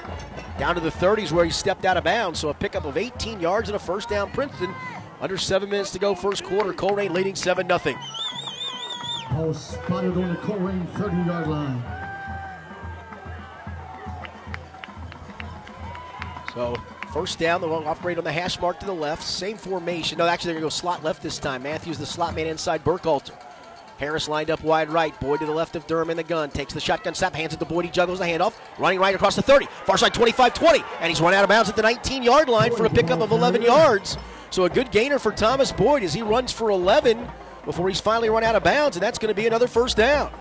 [0.58, 2.40] down to the 30s where he stepped out of bounds.
[2.40, 4.32] So a pickup of 18 yards and a first down.
[4.32, 4.74] Princeton
[5.22, 6.74] under seven minutes to go, first quarter.
[6.74, 7.96] Colerain leading 7 0.
[9.32, 11.84] Ball spotted on the Colerain 30 yard line.
[16.54, 16.76] So
[17.14, 19.24] first down, they'll operate on the hash mark to the left.
[19.24, 20.18] Same formation.
[20.18, 21.64] No, actually, they're going to go slot left this time.
[21.64, 23.32] Matthews, the slot man inside Burkhalter.
[24.00, 25.18] Harris lined up wide right.
[25.20, 26.50] Boyd to the left of Durham in the gun.
[26.50, 27.86] Takes the shotgun snap, hands it to Boyd.
[27.86, 28.56] He juggles the handoff.
[28.80, 29.68] Running right across the 30.
[29.86, 30.84] Far side 25 20.
[31.00, 33.32] And he's run out of bounds at the 19 yard line for a pickup of
[33.32, 34.18] 11 yards.
[34.52, 37.26] So a good gainer for Thomas Boyd as he runs for 11
[37.64, 38.98] before he's finally run out of bounds.
[38.98, 40.32] And that's going to be another first down.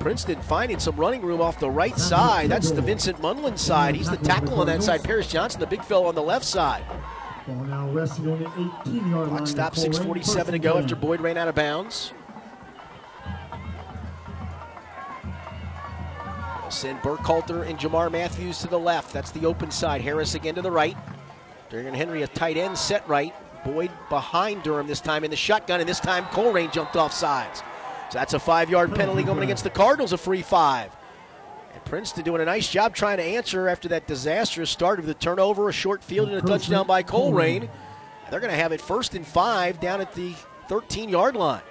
[0.00, 2.50] Princeton finding some running room off the right side.
[2.50, 3.94] That's the Vincent Munlin side.
[3.94, 5.04] He's the tackle on that side.
[5.04, 6.82] Paris Johnson, the big fellow on the left side.
[7.46, 9.28] Ball now resting on the 18 yard.
[9.28, 12.12] Clock stop, 6.47 to go after Boyd ran out of bounds.
[16.70, 19.12] They'll send Burkhalter and Jamar Matthews to the left.
[19.12, 20.02] That's the open side.
[20.02, 20.96] Harris again to the right.
[21.68, 23.34] Darian Henry, a tight end, set right.
[23.64, 27.64] Boyd behind Durham this time in the shotgun, and this time Colerain jumped off sides.
[28.10, 30.96] So that's a five yard penalty going against the Cardinals, a free five.
[31.74, 35.14] And Princeton doing a nice job trying to answer after that disastrous start of the
[35.14, 37.68] turnover, a short field, and a touchdown by Colerain.
[38.30, 40.36] They're going to have it first and five down at the
[40.68, 41.62] 13 yard line.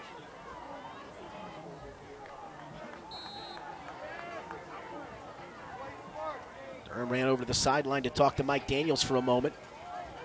[6.89, 9.54] Durham ran over to the sideline to talk to Mike Daniels for a moment.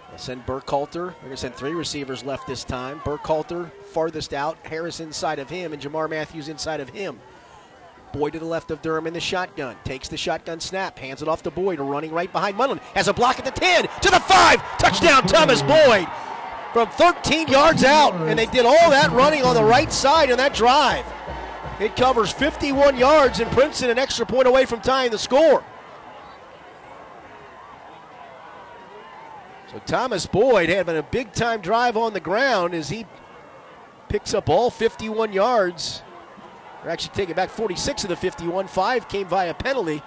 [0.09, 0.93] They'll send Burkhalter.
[0.93, 3.01] They're going to send three receivers left this time.
[3.01, 7.21] Burkhalter farthest out, Harris inside of him, and Jamar Matthews inside of him.
[8.13, 9.77] Boyd to the left of Durham in the shotgun.
[9.85, 12.79] Takes the shotgun snap, hands it off to Boyd, running right behind Munlin.
[12.95, 14.79] Has a block at the 10, to the 5.
[14.79, 16.07] Touchdown, Thomas Boyd
[16.73, 18.15] from 13 yards out.
[18.29, 21.07] And they did all that running on the right side in that drive.
[21.81, 25.65] It covers 51 yards, and Princeton an extra point away from tying the score.
[29.75, 33.07] So Thomas Boyd having a big time drive on the ground as he
[34.09, 36.01] picks up all 51 yards.
[36.85, 38.69] Or actually taking back 46 of the 51.
[38.69, 40.01] Five came via penalty.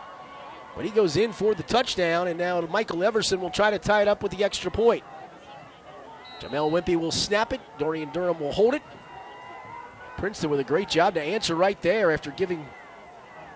[0.74, 4.04] But he goes in for the touchdown, and now Michael Everson will try to tie
[4.04, 5.04] it up with the extra point.
[6.40, 7.60] Jamel Wimpy will snap it.
[7.78, 8.84] Dorian Durham will hold it.
[10.18, 12.66] Princeton with a great job to answer right there after giving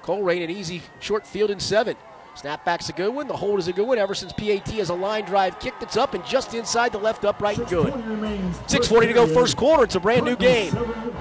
[0.04, 1.96] Colerain an easy short field in seven.
[2.36, 3.28] Snapback's a good one.
[3.28, 3.98] The hold is a good one.
[3.98, 7.58] Everson's PAT has a line drive kick that's up and just inside the left upright
[7.58, 7.94] and good.
[7.94, 9.84] 6.40 to go First first quarter.
[9.84, 10.72] It's a brand new game.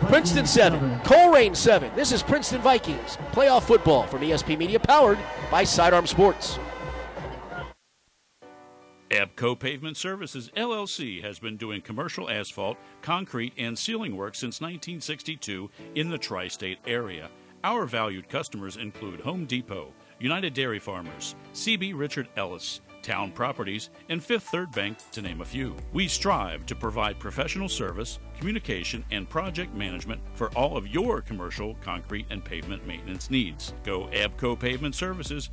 [0.08, 1.00] Princeton 7, seven.
[1.00, 1.90] Colerain 7.
[1.96, 3.18] This is Princeton Vikings.
[3.32, 5.18] Playoff football from ESP Media, powered
[5.50, 6.58] by Sidearm Sports.
[9.10, 15.68] Abco Pavement Services LLC has been doing commercial asphalt, concrete, and sealing work since 1962
[15.96, 17.28] in the tri state area.
[17.64, 24.22] Our valued customers include Home Depot, United Dairy Farmers, CB Richard Ellis, Town Properties, and
[24.22, 25.74] Fifth Third Bank, to name a few.
[25.94, 31.74] We strive to provide professional service, communication, and project management for all of your commercial,
[31.80, 33.72] concrete, and pavement maintenance needs.
[33.82, 35.48] Go Abco Pavement Services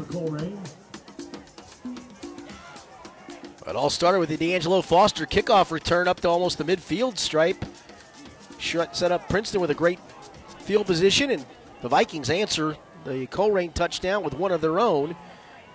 [0.00, 0.69] for Colerain.
[3.70, 7.64] It all started with the D'Angelo Foster kickoff return up to almost the midfield stripe.
[8.58, 10.00] Shut- Set up Princeton with a great
[10.58, 11.46] field position, and
[11.80, 15.14] the Vikings answer the Colerain touchdown with one of their own.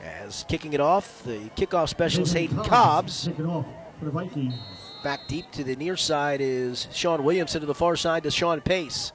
[0.03, 3.27] As kicking it off, the kickoff specialist Hayden Cobbs.
[3.27, 3.65] Taking off
[3.97, 4.53] for the Vikings.
[5.01, 9.13] Back deep to the near side is Sean Williamson to the far side Deshaun Pace.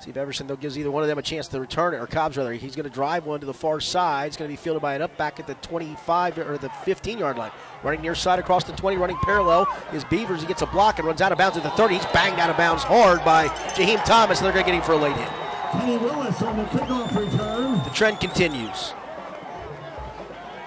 [0.00, 2.06] See if Everson though gives either one of them a chance to return it, or
[2.06, 2.52] Cobbs rather.
[2.52, 4.26] He's going to drive one to the far side.
[4.26, 7.18] It's going to be fielded by an up back at the 25 or the 15
[7.18, 7.52] yard line.
[7.82, 10.40] Running near side across the 20, running parallel is Beavers.
[10.40, 11.94] He gets a block and runs out of bounds at the 30.
[11.94, 14.82] He's banged out of bounds hard by Jaheim Thomas, and they're going to get him
[14.82, 15.28] for a late hit.
[15.72, 17.78] Kenny Willis on the kickoff return.
[17.84, 18.94] The trend continues.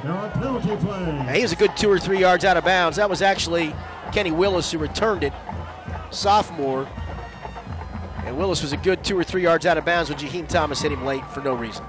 [0.03, 1.05] Now a penalty play.
[1.05, 2.97] Now, he was a good two or three yards out of bounds.
[2.97, 3.73] That was actually
[4.11, 5.33] Kenny Willis who returned it,
[6.11, 6.87] sophomore.
[8.27, 10.81] And Willis was a good two or three yards out of bounds when Jaheim Thomas
[10.81, 11.85] hit him late for no reason.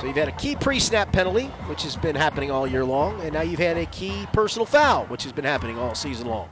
[0.00, 3.34] So you've had a key pre-snap penalty, which has been happening all year long, and
[3.34, 6.48] now you've had a key personal foul, which has been happening all season long.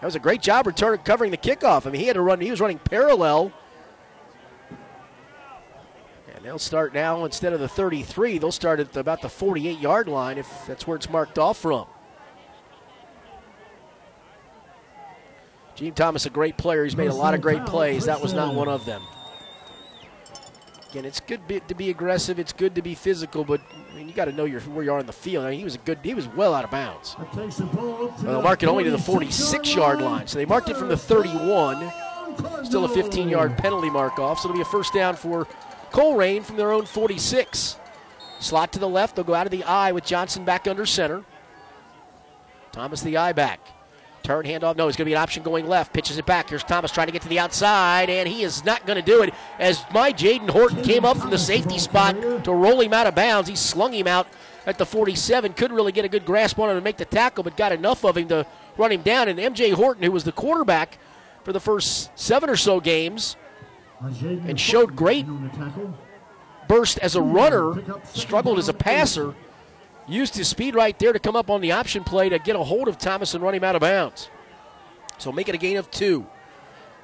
[0.00, 1.84] That was a great job returning covering the kickoff.
[1.86, 2.40] I mean, he had to run.
[2.40, 3.52] He was running parallel.
[6.34, 8.38] And they'll start now instead of the 33.
[8.38, 11.86] They'll start at about the 48-yard line if that's where it's marked off from.
[15.74, 16.84] Gene Thomas, a great player.
[16.84, 18.04] He's made a lot of great plays.
[18.04, 19.02] That was not one of them.
[20.90, 22.38] Again, it's good to be aggressive.
[22.38, 24.92] It's good to be physical, but I mean, you got to know your, where you
[24.92, 25.46] are on the field.
[25.46, 25.98] I mean, he was a good.
[26.02, 27.16] He was well out of bounds.
[27.18, 30.96] Well, they'll mark it only to the 46-yard line, so they marked it from the
[30.96, 31.90] 31.
[32.64, 35.46] Still a 15-yard penalty mark off, so it'll be a first down for
[35.92, 37.76] Colerain from their own 46.
[38.40, 39.16] Slot to the left.
[39.16, 41.24] They'll go out of the eye with Johnson back under center.
[42.70, 43.60] Thomas the eye back.
[44.22, 44.76] Turn handoff.
[44.76, 45.92] No, it's going to be an option going left.
[45.92, 46.48] Pitches it back.
[46.48, 49.22] Here's Thomas trying to get to the outside, and he is not going to do
[49.22, 49.34] it.
[49.58, 53.14] As my Jaden Horton came up from the safety spot to roll him out of
[53.14, 54.28] bounds, he slung him out
[54.64, 55.54] at the 47.
[55.54, 58.04] Couldn't really get a good grasp on him to make the tackle, but got enough
[58.04, 59.28] of him to run him down.
[59.28, 60.98] And MJ Horton, who was the quarterback
[61.42, 63.36] for the first seven or so games,
[64.00, 65.26] and showed great
[66.68, 69.34] burst as a runner, struggled as a passer
[70.06, 72.62] used his speed right there to come up on the option play to get a
[72.62, 74.28] hold of Thomas and run him out of bounds.
[75.18, 76.26] So make it a gain of two.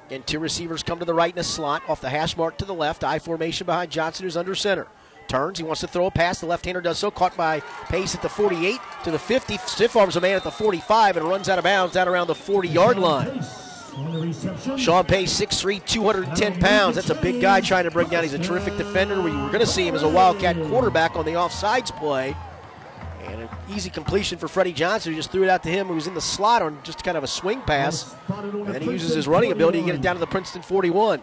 [0.09, 2.65] And two receivers come to the right in a slot off the hash mark to
[2.65, 3.03] the left.
[3.03, 4.87] I formation behind Johnson, who's under center.
[5.27, 5.59] Turns.
[5.59, 6.39] He wants to throw a pass.
[6.39, 7.11] The left hander does so.
[7.11, 9.57] Caught by Pace at the 48 to the 50.
[9.57, 12.35] Stiff arms a man at the 45 and runs out of bounds down around the
[12.35, 13.43] 40 yard line.
[14.77, 16.95] Sean Pace, 6'3, 210 pounds.
[16.95, 18.23] That's a big guy trying to bring down.
[18.23, 19.21] He's a terrific defender.
[19.21, 22.35] We were going to see him as a Wildcat quarterback on the offsides play.
[23.29, 25.93] And an easy completion for Freddie Johnson, who just threw it out to him, who
[25.93, 28.15] was in the slot on just kind of a swing pass.
[28.27, 31.21] And then he uses his running ability to get it down to the Princeton 41.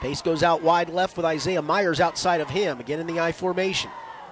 [0.00, 3.32] Pace goes out wide left with Isaiah Myers outside of him, again in the I
[3.32, 3.90] formation.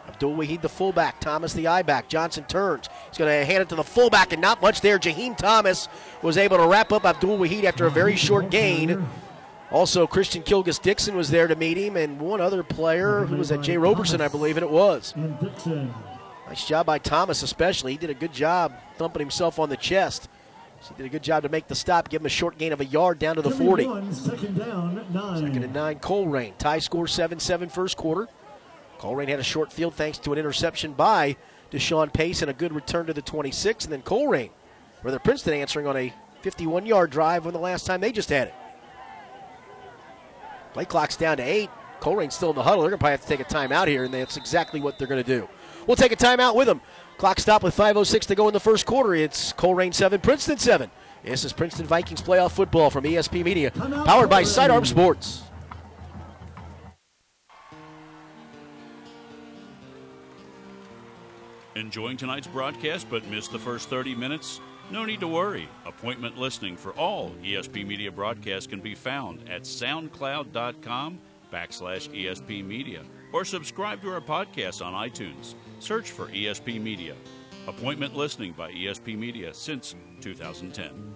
[0.09, 1.21] Abdul Wahid, the fullback.
[1.21, 2.09] Thomas, the I back.
[2.09, 2.89] Johnson turns.
[3.09, 4.99] He's going to hand it to the fullback, and not much there.
[4.99, 5.89] Jaheim Thomas
[6.23, 9.07] was able to wrap up Abdul Wahid after a very short gain.
[9.71, 13.53] Also, Christian Kilgus Dixon was there to meet him, and one other player who was
[13.53, 15.15] at Jay Roberson, I believe, and it was.
[16.51, 17.93] Nice job by Thomas, especially.
[17.93, 20.29] He did a good job thumping himself on the chest.
[20.81, 22.73] So he did a good job to make the stop, give him a short gain
[22.73, 23.85] of a yard down to the 40.
[24.13, 25.47] Second down, nine.
[25.47, 26.59] Second and nine, Colerain.
[26.59, 28.29] Tie score 7 7 first quarter.
[28.99, 31.37] Colerain had a short field thanks to an interception by
[31.71, 33.85] Deshaun Pace and a good return to the 26.
[33.85, 34.51] And then Colerain,
[35.03, 38.49] Brother Princeton answering on a 51 yard drive when the last time they just had
[38.49, 38.55] it.
[40.73, 41.71] Play clock's down to eight.
[42.01, 42.81] Colerain's still in the huddle.
[42.81, 45.07] They're going to probably have to take a timeout here, and that's exactly what they're
[45.07, 45.49] going to do.
[45.87, 46.81] We'll take a timeout with them.
[47.19, 49.15] Clock stop with 5.06 to go in the first quarter.
[49.15, 50.91] It's Colerain 7, Princeton 7.
[51.23, 55.43] This is Princeton Vikings playoff football from ESP Media, powered by Sidearm Sports.
[61.77, 64.61] Enjoying tonight's broadcast but missed the first 30 minutes?
[64.91, 65.69] No need to worry.
[65.87, 71.19] Appointment listening for all ESP Media broadcasts can be found at soundcloud.com
[71.53, 75.55] backslash ESP Media or subscribe to our podcast on iTunes.
[75.81, 77.15] Search for ESP Media.
[77.67, 81.15] Appointment listening by ESP Media since 2010.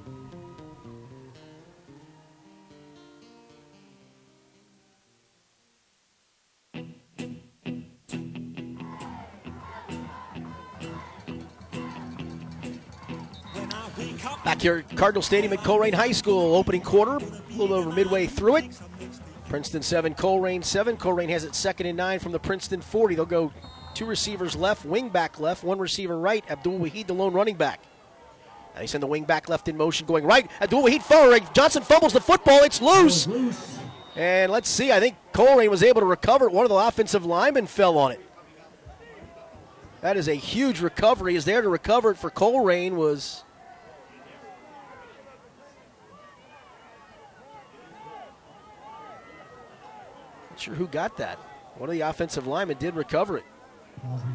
[14.44, 18.27] Back here at Cardinal Stadium at Colerain High School, opening quarter, a little over midway
[18.27, 18.81] through it.
[19.48, 20.96] Princeton 7, Colerain 7.
[20.96, 23.14] Colerain has it second and nine from the Princeton 40.
[23.14, 23.53] They'll go
[23.94, 26.44] two receivers left, wing back left, one receiver right.
[26.50, 27.80] Abdul Wahid, the lone running back.
[28.74, 30.50] And they send the wing back left in motion going right.
[30.61, 31.46] Abdul Wahid firing.
[31.52, 32.62] Johnson fumbles the football.
[32.64, 33.28] It's loose.
[34.16, 34.92] And let's see.
[34.92, 36.52] I think Colerain was able to recover it.
[36.52, 38.20] One of the offensive linemen fell on it.
[40.00, 41.35] That is a huge recovery.
[41.35, 43.42] Is there to recover it for Colerain was
[50.50, 51.37] Not sure who got that.
[51.78, 53.44] One of the offensive linemen did recover it.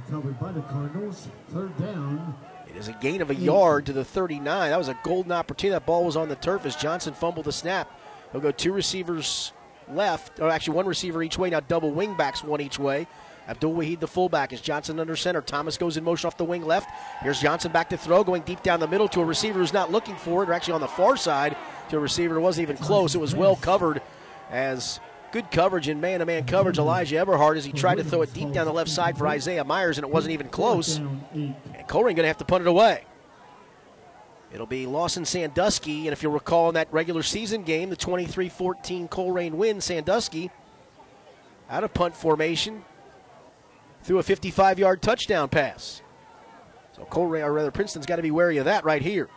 [0.05, 1.27] Recovered by the Cardinals.
[1.49, 2.35] Third down.
[2.67, 4.71] It is a gain of a yard to the 39.
[4.71, 5.73] That was a golden opportunity.
[5.73, 7.91] That ball was on the turf as Johnson fumbled the snap.
[8.31, 9.53] He'll go two receivers
[9.91, 11.49] left, or actually one receiver each way.
[11.49, 13.07] Now double wing backs, one each way.
[13.47, 15.41] Abdul Wahid, the fullback, is Johnson under center.
[15.41, 16.89] Thomas goes in motion off the wing left.
[17.21, 19.91] Here's Johnson back to throw, going deep down the middle to a receiver who's not
[19.91, 21.57] looking for it, or actually on the far side
[21.89, 23.15] to a receiver who wasn't even close.
[23.15, 24.01] It was well covered
[24.51, 24.99] as
[25.31, 26.77] good coverage in man to man coverage.
[26.77, 29.63] Elijah Eberhard as he tried to throw it deep down the left side for Isaiah
[29.63, 30.97] Myers, and it wasn't even close.
[30.97, 31.55] And
[31.87, 33.03] Colerain going to have to punt it away.
[34.51, 38.49] It'll be Lawson Sandusky, and if you'll recall in that regular season game, the 23
[38.49, 40.49] 14 Colerain win, Sandusky
[41.69, 42.83] out of punt formation
[44.01, 46.01] threw a 55 yard touchdown pass.
[46.95, 49.29] So Colerain, or rather Princeton's got to be wary of that right here.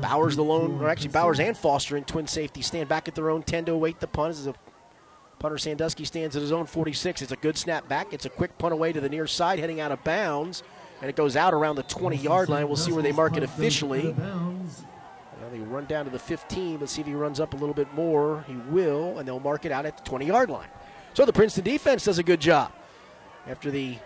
[0.00, 3.30] Bowers, the lone, or actually Bowers and Foster in twin safety stand back at their
[3.30, 4.30] own 10 to await the punt.
[4.30, 4.54] As a
[5.44, 7.20] punter Sandusky stands at his own 46.
[7.20, 8.14] It's a good snap back.
[8.14, 10.62] It's a quick punt away to the near side, heading out of bounds,
[11.02, 12.66] and it goes out around the 20 yard line.
[12.66, 14.14] We'll see where they mark it officially.
[15.52, 17.92] They run down to the 15, but see if he runs up a little bit
[17.92, 18.42] more.
[18.48, 20.68] He will, and they'll mark it out at the 20 yard line.
[21.12, 22.72] So the Princeton defense does a good job.
[23.46, 23.98] After the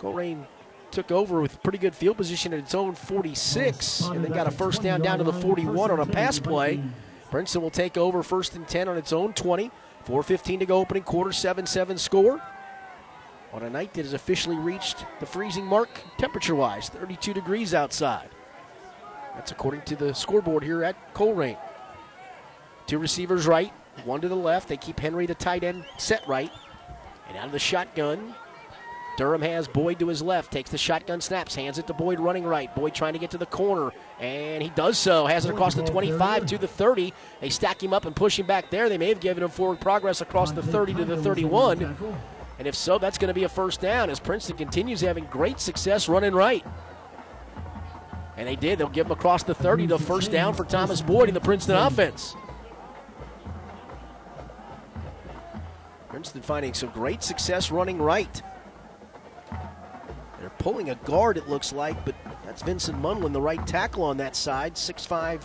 [0.00, 0.46] Colerain
[0.90, 4.50] took over with pretty good field position at its own 46 and then got a
[4.50, 6.82] first down down to the 41 on a pass play.
[7.30, 9.70] Princeton will take over first and 10 on its own 20.
[10.06, 12.40] 4.15 to go opening quarter, 7 7 score.
[13.52, 18.28] On a night that has officially reached the freezing mark temperature wise, 32 degrees outside.
[19.34, 21.58] That's according to the scoreboard here at Colerain.
[22.86, 23.72] Two receivers right,
[24.04, 24.68] one to the left.
[24.68, 26.52] They keep Henry, the tight end, set right.
[27.28, 28.34] And out of the shotgun,
[29.16, 32.44] Durham has Boyd to his left, takes the shotgun snaps, hands it to Boyd running
[32.44, 32.74] right.
[32.74, 35.26] Boyd trying to get to the corner, and he does so.
[35.26, 37.12] Has it across the 25 to the 30.
[37.40, 38.88] They stack him up and push him back there.
[38.88, 41.96] They may have given him forward progress across the 30 to the 31.
[42.58, 45.60] And if so, that's going to be a first down as Princeton continues having great
[45.60, 46.64] success running right.
[48.36, 48.78] And they did.
[48.78, 51.76] They'll give him across the 30 to first down for Thomas Boyd in the Princeton
[51.76, 52.34] offense.
[56.08, 58.42] Princeton finding some great success running right.
[60.58, 64.34] Pulling a guard, it looks like, but that's Vincent Munlin, the right tackle on that
[64.34, 65.42] side, 6'5,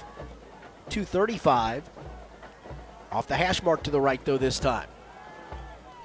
[0.89, 1.89] 235.
[3.11, 4.87] Off the hash mark to the right, though, this time.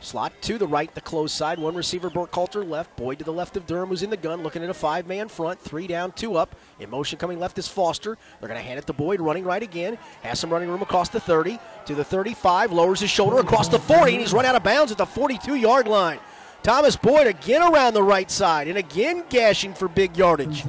[0.00, 1.58] Slot to the right, the close side.
[1.58, 2.94] One receiver, Burkhalter left.
[2.96, 5.26] Boyd to the left of Durham, who's in the gun, looking at a five man
[5.28, 5.58] front.
[5.58, 6.54] Three down, two up.
[6.78, 8.18] In motion coming left is Foster.
[8.38, 9.96] They're going to hand it to Boyd, running right again.
[10.22, 12.72] Has some running room across the 30 to the 35.
[12.72, 15.54] Lowers his shoulder across the 40, and he's run out of bounds at the 42
[15.54, 16.18] yard line.
[16.66, 20.64] Thomas Boyd again around the right side and again gashing for big yardage.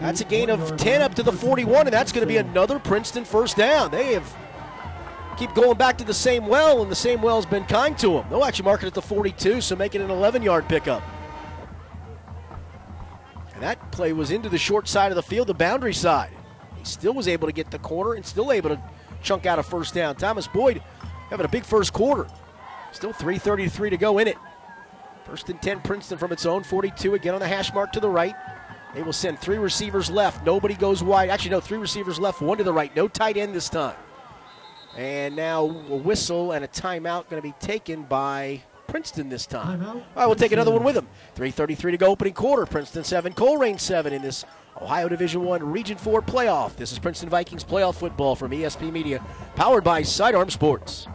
[0.00, 2.78] That's a gain of 10 up to the 41, and that's going to be another
[2.78, 3.90] Princeton first down.
[3.90, 4.34] They have
[5.36, 8.24] keep going back to the same well, and the same well's been kind to them.
[8.30, 11.02] They'll actually mark it at the 42, so make it an 11 yard pickup.
[13.52, 16.30] And that play was into the short side of the field, the boundary side.
[16.78, 18.82] He still was able to get the corner and still able to
[19.22, 20.16] chunk out a first down.
[20.16, 20.82] Thomas Boyd
[21.28, 22.26] having a big first quarter.
[22.92, 24.38] Still 3.33 to go in it.
[25.24, 28.08] First and 10, Princeton from its own 42, again on the hash mark to the
[28.08, 28.34] right.
[28.94, 30.44] They will send three receivers left.
[30.44, 31.30] Nobody goes wide.
[31.30, 32.94] Actually, no, three receivers left, one to the right.
[32.94, 33.96] No tight end this time.
[34.96, 39.82] And now a whistle and a timeout going to be taken by Princeton this time.
[39.86, 41.08] All right, we'll take another one with them.
[41.36, 42.66] 3.33 to go opening quarter.
[42.66, 44.44] Princeton 7, Colerain 7 in this
[44.80, 46.76] Ohio Division 1 Region 4 playoff.
[46.76, 51.06] This is Princeton Vikings playoff football from ESP Media, powered by Sidearm Sports.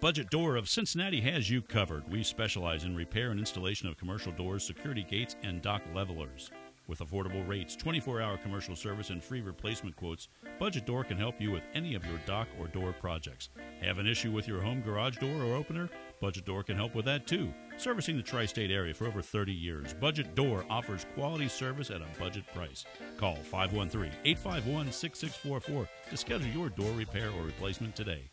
[0.00, 2.10] Budget Door of Cincinnati has you covered.
[2.10, 6.50] We specialize in repair and installation of commercial doors, security gates, and dock levelers.
[6.86, 10.28] With affordable rates, 24 hour commercial service, and free replacement quotes,
[10.58, 13.50] Budget Door can help you with any of your dock or door projects.
[13.82, 15.90] Have an issue with your home garage door or opener?
[16.18, 17.52] Budget Door can help with that too.
[17.76, 22.00] Servicing the tri state area for over 30 years, Budget Door offers quality service at
[22.00, 22.86] a budget price.
[23.18, 28.30] Call 513 851 6644 to schedule your door repair or replacement today.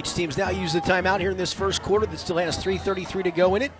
[0.00, 3.24] Each team's now used the timeout here in this first quarter that still has 3.33
[3.24, 3.70] to go in it.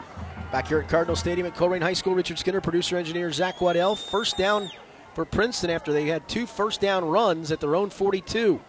[0.52, 3.96] Back here at Cardinal Stadium at Colerain High School, Richard Skinner, producer engineer Zach Waddell.
[3.96, 4.70] First down
[5.14, 8.60] for Princeton after they had two first down runs at their own 42.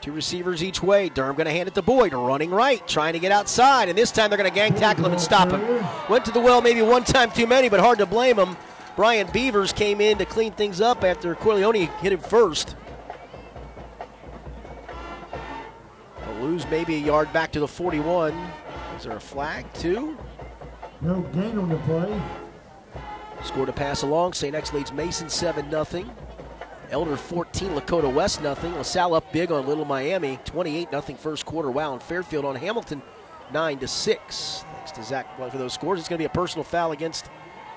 [0.00, 1.08] Two receivers each way.
[1.08, 4.12] Durham going to hand it to Boyd, running right, trying to get outside, and this
[4.12, 5.84] time they're going to gang tackle him and stop him.
[6.08, 8.56] Went to the well maybe one time too many, but hard to blame him.
[8.94, 12.76] Brian Beavers came in to clean things up after Corleone hit him first.
[16.20, 18.34] They'll lose maybe a yard back to the 41.
[18.96, 20.16] Is there a flag, too?
[21.00, 22.20] No gain on the play.
[23.44, 24.32] Scored a pass along.
[24.32, 24.54] St.
[24.54, 26.04] X leads Mason 7 0.
[26.90, 28.72] Elder 14, Lakota West nothing.
[28.74, 31.70] LaSalle up big on Little Miami, 28 0 first quarter.
[31.70, 33.02] Wow, and Fairfield on Hamilton,
[33.52, 34.64] 9 to 6.
[34.74, 36.00] Thanks to Zach for those scores.
[36.00, 37.28] It's going to be a personal foul against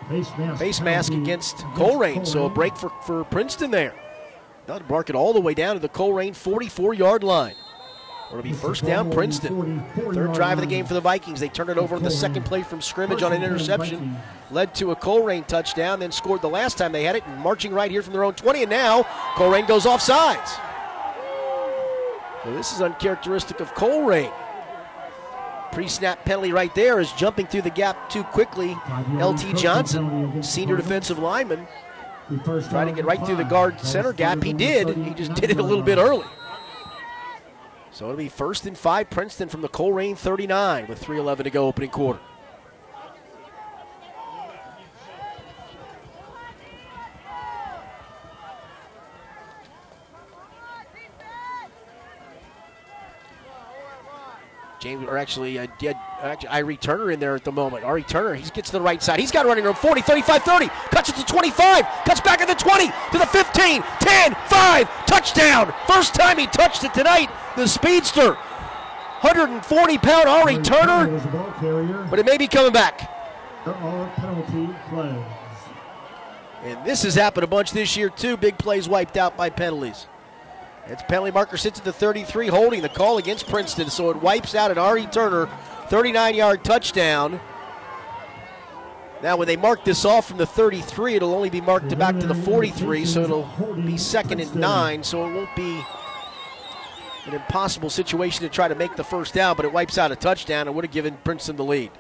[0.10, 2.26] Face mask, face mask against Colerain.
[2.26, 3.94] So a break for, for Princeton there.
[4.66, 7.56] They'll mark it all the way down to the Colerain 44 yard line.
[8.32, 9.84] It'll be first down, Princeton.
[9.96, 11.42] Third drive of the game for the Vikings.
[11.42, 14.16] They turned it over on the second play from scrimmage on an interception.
[14.52, 17.74] Led to a Colerain touchdown, then scored the last time they had it, and marching
[17.74, 18.62] right here from their own 20.
[18.62, 19.04] And now
[19.36, 20.52] Colerain goes off sides.
[22.46, 24.32] So this is uncharacteristic of Colerain.
[25.74, 28.78] Pre-snap penalty right there is jumping through the gap too quickly.
[29.20, 31.68] LT Johnson, senior defensive lineman,
[32.70, 34.42] trying to get right through the guard center gap.
[34.42, 34.96] He did.
[34.96, 36.26] He just did it a little bit early.
[38.02, 41.68] So it'll be first and five, Princeton from the Colerain 39 with 3.11 to go
[41.68, 42.20] opening quarter.
[54.82, 55.68] James, or actually, uh,
[56.22, 57.84] actually Irie Turner in there at the moment.
[57.84, 59.20] Ari Turner, he gets to the right side.
[59.20, 60.68] He's got running room 40, 35, 30.
[60.68, 61.86] Cuts it to 25.
[62.04, 65.06] Cuts back at the 20 to the 15, 10, 5.
[65.06, 65.74] Touchdown.
[65.86, 67.30] First time he touched it tonight.
[67.56, 68.34] The speedster.
[69.22, 72.08] 140 pound Ari Turner.
[72.10, 73.08] But it may be coming back.
[73.64, 75.32] There are penalty flags.
[76.64, 78.36] And this has happened a bunch this year, too.
[78.36, 80.08] Big plays wiped out by penalties.
[80.88, 83.90] Its penalty marker sits at the 33, holding the call against Princeton.
[83.90, 85.48] So it wipes out an Ari Turner
[85.88, 87.40] 39 yard touchdown.
[89.22, 92.26] Now, when they mark this off from the 33, it'll only be marked back to
[92.26, 95.84] the 43, so it'll be second and nine, so it won't be
[97.28, 100.16] an impossible situation to try to make the first down, but it wipes out a
[100.16, 101.92] touchdown and would have given Princeton the lead.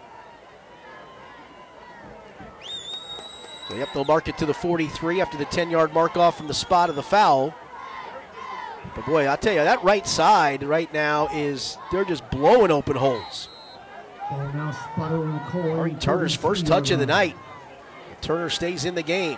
[3.69, 6.47] So, yep, they'll mark it to the 43 after the 10 yard mark off from
[6.47, 7.53] the spot of the foul.
[8.95, 12.95] But boy, I tell you, that right side right now is, they're just blowing open
[12.97, 13.49] holes.
[14.29, 15.71] Ball now spotted on the Corey.
[15.71, 17.35] Ari Turner's first touch of the night.
[18.21, 19.37] Turner stays in the game.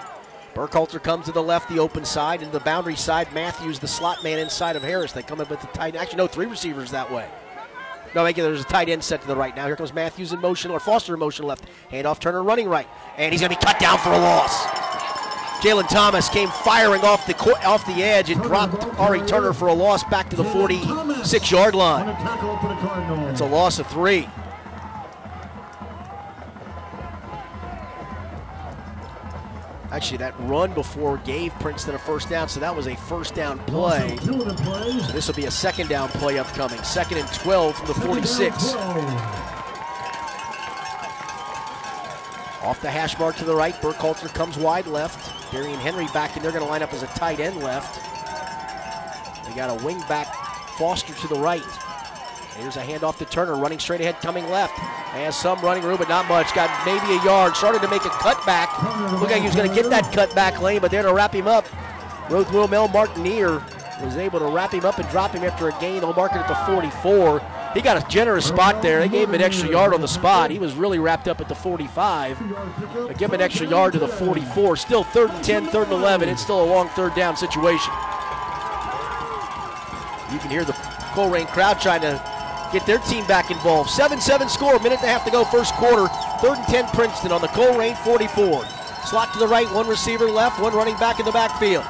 [0.54, 3.32] Burkhalter comes to the left, the open side, and the boundary side.
[3.34, 5.12] Matthews, the slot man inside of Harris.
[5.12, 5.96] They come up with the tight.
[5.96, 7.28] Actually, no, three receivers that way.
[8.14, 9.56] No, again, there's a tight end set to the right.
[9.56, 11.66] Now here comes Matthews in motion, or Foster in motion left.
[11.90, 12.88] Hand off Turner running right,
[13.18, 14.68] and he's going to be cut down for a loss.
[15.64, 19.74] Jalen Thomas came firing off the off the edge and dropped Ari Turner for a
[19.74, 22.10] loss back to the 46 yard line.
[22.10, 23.32] a tackle for the Cardinals.
[23.32, 24.28] It's a loss of three.
[29.90, 33.58] Actually, that run before gave Princeton a first down, so that was a first down
[33.60, 34.18] play.
[34.20, 35.14] Also, two of the plays.
[35.14, 36.84] This will be a second down play upcoming.
[36.84, 38.74] Second and 12 from the 46.
[42.64, 43.76] Off the hash mark to the right.
[43.76, 45.43] Burkhalter comes wide left.
[45.54, 48.02] Darian Henry back and They're going to line up as a tight end left.
[49.48, 50.28] They got a wing back,
[50.80, 51.62] Foster to the right.
[52.58, 54.74] Here's a handoff to Turner, running straight ahead, coming left.
[54.80, 56.56] Has some running room, but not much.
[56.56, 57.56] Got maybe a yard.
[57.56, 59.20] Started to make a cutback.
[59.20, 61.48] Looked like he was going to get that cutback lane, but there to wrap him
[61.48, 61.68] up.
[62.32, 63.62] Rothwell Mel Martineer
[64.04, 66.02] was able to wrap him up and drop him after a gain.
[66.02, 67.42] They'll mark it at the 44.
[67.74, 69.00] He got a generous spot there.
[69.00, 70.52] They gave him an extra yard on the spot.
[70.52, 72.38] He was really wrapped up at the 45.
[72.94, 74.76] But give him an extra yard to the 44.
[74.78, 76.30] Still third and 10, third and 11.
[76.30, 77.92] It's still a long third down situation.
[80.32, 80.74] You can hear the
[81.14, 82.22] Colerain crowd trying to
[82.72, 83.90] get their team back involved.
[83.90, 86.08] 7 7 score, minute and a half to go, first quarter.
[86.42, 88.66] Third and 10 Princeton on the Colerain 44.
[89.06, 91.86] Slot to the right, one receiver left, one running back in the backfield.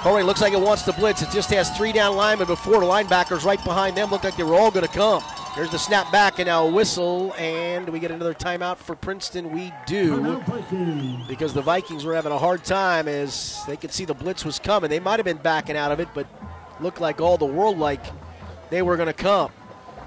[0.00, 1.20] Colerain looks like it wants to blitz.
[1.20, 4.10] It just has three down linemen before the linebackers right behind them.
[4.10, 5.22] Look like they were all going to come.
[5.54, 9.52] There's the snap back and now a whistle, and we get another timeout for Princeton.
[9.52, 10.42] We do
[11.28, 14.58] because the Vikings were having a hard time as they could see the blitz was
[14.58, 14.88] coming.
[14.88, 16.26] They might have been backing out of it, but
[16.80, 18.02] looked like all the world like
[18.70, 19.52] they were going to come.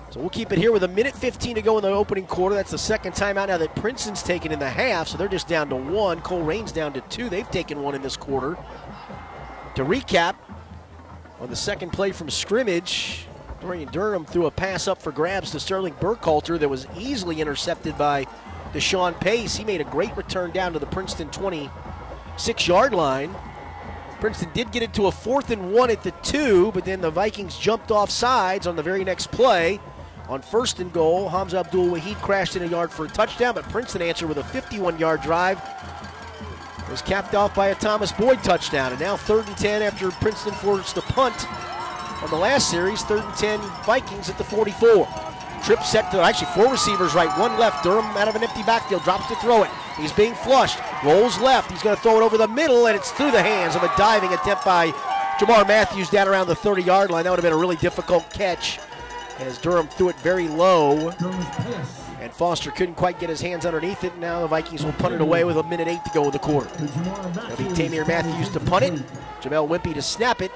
[0.09, 2.55] So we'll keep it here with a minute 15 to go in the opening quarter.
[2.55, 5.69] That's the second timeout now that Princeton's taken in the half, so they're just down
[5.69, 6.19] to one.
[6.21, 7.29] Colerain's down to two.
[7.29, 8.57] They've taken one in this quarter.
[9.75, 10.35] To recap,
[11.39, 13.25] on the second play from scrimmage,
[13.59, 17.97] Dorian Durham threw a pass up for grabs to Sterling Burkhalter that was easily intercepted
[17.97, 18.27] by
[18.71, 19.55] Deshaun Pace.
[19.55, 23.35] He made a great return down to the Princeton 26 yard line.
[24.19, 27.09] Princeton did get it to a fourth and one at the two, but then the
[27.09, 29.79] Vikings jumped off sides on the very next play.
[30.29, 33.67] On first and goal, Hamza Abdul Wahid crashed in a yard for a touchdown, but
[33.69, 35.59] Princeton answered with a 51 yard drive.
[36.93, 38.91] Was capped off by a Thomas Boyd touchdown.
[38.91, 41.51] And now third and 10 after Princeton forced the punt
[42.21, 43.01] on the last series.
[43.01, 45.07] Third and 10 Vikings at the 44.
[45.63, 47.83] Trip set to actually four receivers right, one left.
[47.83, 49.71] Durham out of an empty backfield, drops to throw it.
[49.97, 51.71] He's being flushed, rolls left.
[51.71, 53.91] He's going to throw it over the middle, and it's through the hands of a
[53.97, 54.91] diving attempt by
[55.39, 57.23] Jamar Matthews down around the 30 yard line.
[57.23, 58.79] That would have been a really difficult catch
[59.39, 61.11] as Durham threw it very low.
[62.23, 64.17] And Foster couldn't quite get his hands underneath it.
[64.17, 66.39] Now the Vikings will punt it away with a minute eight to go in the
[66.39, 66.69] quarter.
[66.73, 67.65] It'll be.
[67.75, 68.93] Tamir Matthews to punt it.
[69.41, 70.49] Jamel Wimpy to snap it.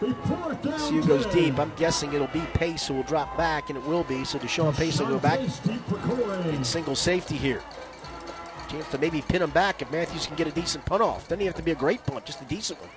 [0.00, 1.60] Who goes deep.
[1.60, 4.24] I'm guessing it'll be Pace who will drop back, and it will be.
[4.24, 5.38] So Deshaun Pace will go back
[6.46, 7.62] in single safety here.
[8.68, 11.28] Chance to maybe pin him back if Matthews can get a decent punt off.
[11.28, 12.90] Doesn't have to be a great punt, just a decent one.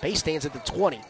[0.00, 1.00] Pace stands at the 20.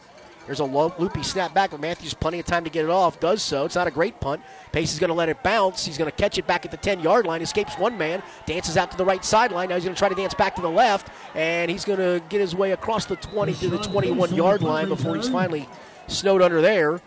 [0.45, 3.19] There's a low, loopy snap back, but Matthews plenty of time to get it off.
[3.19, 3.65] Does so.
[3.65, 4.41] It's not a great punt.
[4.71, 5.85] Pace is going to let it bounce.
[5.85, 7.41] He's going to catch it back at the 10 yard line.
[7.41, 8.21] Escapes one man.
[8.45, 9.69] Dances out to the right sideline.
[9.69, 11.09] Now he's going to try to dance back to the left.
[11.33, 14.89] And he's going to get his way across the 20 to the 21 yard line
[14.89, 15.67] before he's finally
[16.07, 17.01] snowed under there.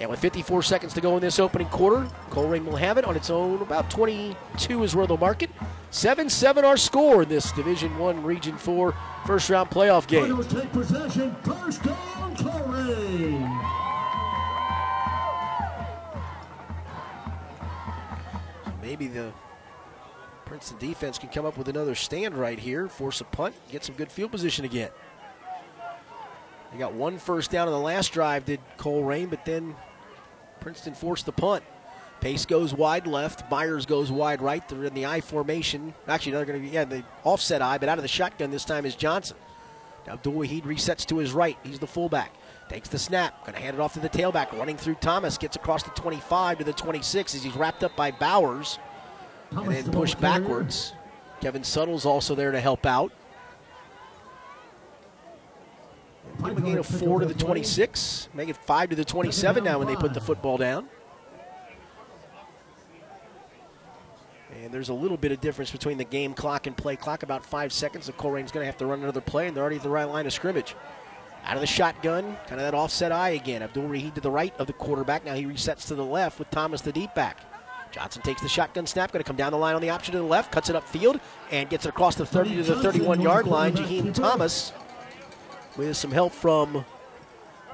[0.00, 3.16] And with 54 seconds to go in this opening quarter, Colerain will have it on
[3.16, 3.60] its own.
[3.60, 5.50] About 22 is where they'll mark it.
[5.90, 8.94] 7 7 our score in this Division 1 Region 4
[9.26, 10.20] first round playoff game.
[10.20, 11.36] Cardinals take possession.
[11.42, 13.80] First down, Colerain.
[18.90, 19.32] maybe the
[20.46, 23.94] Princeton defense can come up with another stand right here, force a punt, get some
[23.94, 24.90] good field position again.
[26.72, 29.76] They got one first down on the last drive, did Colerain, but then
[30.60, 31.64] Princeton forced the punt.
[32.20, 33.50] Pace goes wide left.
[33.50, 34.66] Myers goes wide right.
[34.68, 35.94] They're in the I formation.
[36.06, 38.64] Actually, they're going to be, yeah, the offset I, but out of the shotgun this
[38.64, 39.36] time is Johnson.
[40.06, 41.56] Now Wahid resets to his right.
[41.62, 42.32] He's the fullback.
[42.68, 43.44] Takes the snap.
[43.44, 44.52] Going to hand it off to the tailback.
[44.52, 45.38] Running through Thomas.
[45.38, 48.78] Gets across the 25 to the 26 as he's wrapped up by Bowers.
[49.50, 50.94] and then pushed backwards.
[51.40, 53.12] Kevin Suttle's also there to help out.
[56.44, 58.28] Give a gain four to the 26.
[58.34, 60.88] Make it five to the 27 now when they put the football down.
[64.62, 67.44] And there's a little bit of difference between the game clock and play clock, about
[67.44, 68.06] five seconds.
[68.06, 70.04] So Colerain's going to have to run another play, and they're already at the right
[70.04, 70.74] line of scrimmage.
[71.44, 73.62] Out of the shotgun, kind of that offset eye again.
[73.62, 75.24] Abdul Wahid to the right of the quarterback.
[75.24, 77.38] Now he resets to the left with Thomas the deep back.
[77.92, 80.18] Johnson takes the shotgun snap, going to come down the line on the option to
[80.18, 81.20] the left, cuts it upfield,
[81.50, 83.74] and gets it across the 30 to the 31 yard line.
[83.74, 84.72] Jaheim Thomas
[85.86, 86.84] with some help from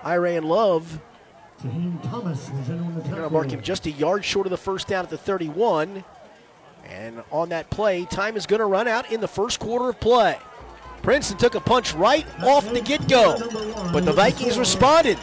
[0.04, 1.00] Iran Love.
[2.04, 4.52] Thomas was in on the They're going to mark him just a yard short of
[4.52, 6.04] the first down at the 31.
[6.88, 9.98] And on that play, time is going to run out in the first quarter of
[9.98, 10.38] play.
[11.02, 13.38] Princeton took a punch right off the get-go,
[13.92, 15.18] but the Vikings responded.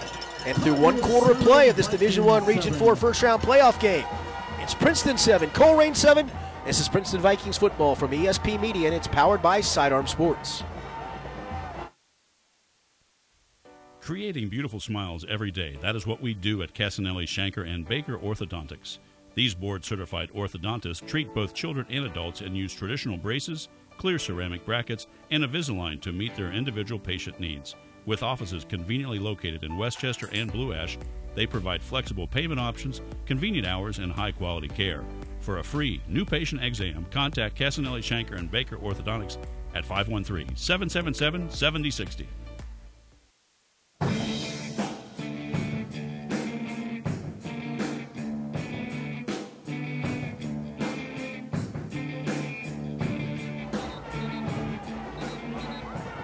[0.46, 4.06] And through one quarter of play of this Division One Region 4 first-round playoff game,
[4.60, 6.30] it's Princeton 7, Colerain 7.
[6.66, 10.64] This is Princeton Vikings football from ESP Media, and it's powered by Sidearm Sports.
[14.04, 15.78] Creating beautiful smiles every day.
[15.82, 18.98] That is what we do at Casanelli, Shanker, and Baker Orthodontics.
[19.34, 24.66] These board certified orthodontists treat both children and adults and use traditional braces, clear ceramic
[24.66, 27.78] brackets, and Invisalign to meet their individual patient needs.
[28.06, 30.98] With offices conveniently located in Westchester and Blue Ash,
[31.34, 35.06] they provide flexible payment options, convenient hours, and high quality care.
[35.40, 39.38] For a free new patient exam, contact Casanelli, Shanker, and Baker Orthodontics
[39.74, 42.28] at 513 777 7060.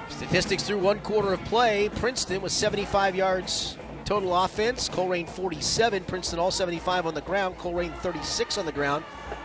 [0.09, 1.89] Statistics through one quarter of play.
[1.95, 3.77] Princeton was 75 yards
[4.09, 4.89] total offense.
[4.89, 6.03] Colerain 47.
[6.03, 7.57] Princeton all 75 on the ground.
[7.57, 9.03] Colerain 36 on the ground.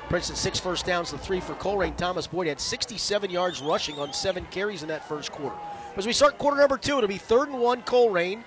[0.09, 1.97] Princeton six first downs to three for Colerain.
[1.97, 5.57] Thomas Boyd had 67 yards rushing on seven carries in that first quarter.
[5.97, 8.43] As we start quarter number two, it'll be third and one Colerain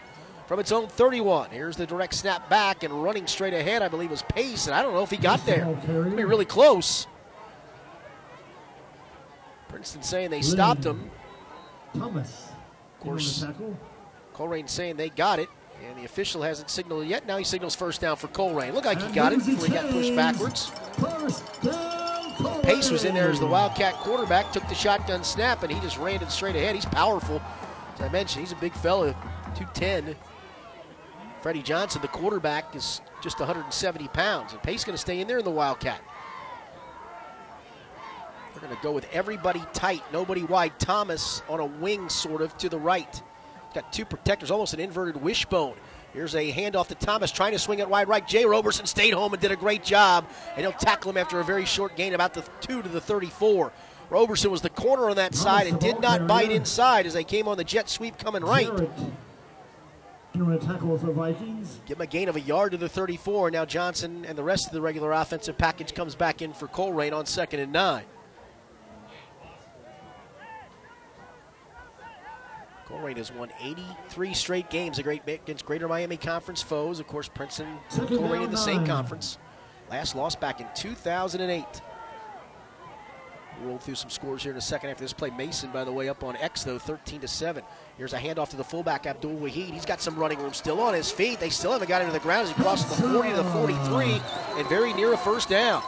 [0.47, 1.49] from its own 31.
[1.51, 4.81] Here's the direct snap back and running straight ahead, I believe was Pace, and I
[4.81, 5.77] don't know if he got there.
[5.83, 7.07] It'll be really close.
[9.69, 11.09] Princeton saying they stopped him.
[11.97, 12.49] Thomas.
[12.99, 13.45] Of course,
[14.33, 15.49] Colerain saying they got it,
[15.87, 17.25] and the official hasn't signaled yet.
[17.27, 18.73] Now he signals first down for Colerain.
[18.73, 20.71] Looked like he got it before he got pushed backwards.
[22.61, 25.97] Pace was in there as the Wildcat quarterback, took the shotgun snap, and he just
[25.97, 26.75] ran it straight ahead.
[26.75, 27.41] He's powerful.
[27.95, 29.13] As I mentioned, he's a big fella,
[29.55, 30.15] 210.
[31.41, 35.39] Freddie Johnson, the quarterback, is just 170 pounds, and Pace going to stay in there
[35.39, 36.01] in the Wildcat.
[38.53, 40.77] They're going to go with everybody tight, nobody wide.
[40.79, 43.21] Thomas on a wing, sort of, to the right.
[43.73, 45.75] Got two protectors, almost an inverted wishbone.
[46.17, 48.27] Here's a handoff to Thomas, trying to swing it wide right.
[48.27, 51.43] Jay Roberson stayed home and did a great job, and he'll tackle him after a
[51.43, 53.71] very short gain, about the two to the 34.
[54.09, 57.47] Roberson was the corner on that side and did not bite inside as they came
[57.47, 58.67] on the jet sweep coming right.
[60.33, 61.81] Doing a tackle for Vikings.
[61.85, 63.51] Give him a gain of a yard to the 34.
[63.51, 67.13] Now Johnson and the rest of the regular offensive package comes back in for Colerain
[67.13, 68.05] on second and nine.
[72.97, 76.99] Colerain has won 83 straight games against Greater Miami Conference foes.
[76.99, 79.37] Of course, Princeton and Colerain in the same conference.
[79.89, 81.81] Last loss back in 2008.
[83.59, 85.31] We'll roll through some scores here in a second after this play.
[85.31, 87.63] Mason, by the way, up on X though, 13 to 7.
[87.97, 89.71] Here's a handoff to the fullback Abdul Wahid.
[89.71, 91.39] He's got some running room still on his feet.
[91.39, 93.43] They still haven't got him to the ground as he crosses the 40 to the
[93.45, 94.21] 43
[94.57, 95.81] and very near a first down.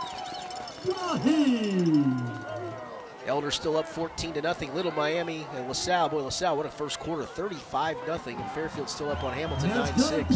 [3.29, 4.73] Elder still up 14 to nothing.
[4.73, 6.09] Little Miami and LaSalle.
[6.09, 7.23] Boy, LaSalle, what a first quarter.
[7.23, 8.37] 35 nothing.
[8.37, 10.35] And Fairfield still up on Hamilton 9 6.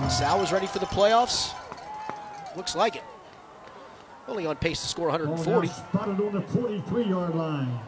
[0.00, 1.54] LaSalle was ready for the playoffs.
[2.56, 3.04] Looks like it.
[4.26, 5.68] Only on pace to score 140.
[5.68, 7.78] Spotted on the 43 yard line.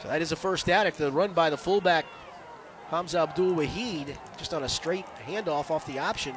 [0.00, 2.06] So that is a first down after the run by the fullback,
[2.90, 6.36] Hamza Abdul Wahid, just on a straight handoff off the option.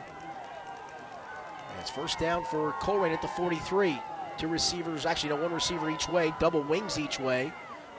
[1.90, 4.00] It's first down for Colerain at the 43.
[4.38, 7.52] Two receivers, actually, no, one receiver each way, double wings each way.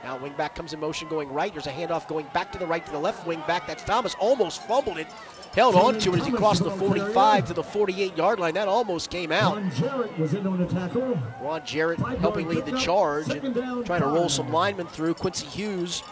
[0.05, 1.53] Now wing back comes in motion going right.
[1.53, 3.67] There's a handoff going back to the right to the left wing back.
[3.67, 4.15] That's Thomas.
[4.21, 5.09] Almost fumbled it.
[5.55, 8.55] Held on to it as he crossed the 45 to the 48 yard line.
[8.55, 9.57] That almost came out.
[9.57, 11.19] Ron Jarrett was in on the tackle.
[11.43, 13.53] Ron Jarrett helping lead the charge and
[13.85, 15.15] trying to roll some linemen through.
[15.15, 16.05] Quincy Hughes,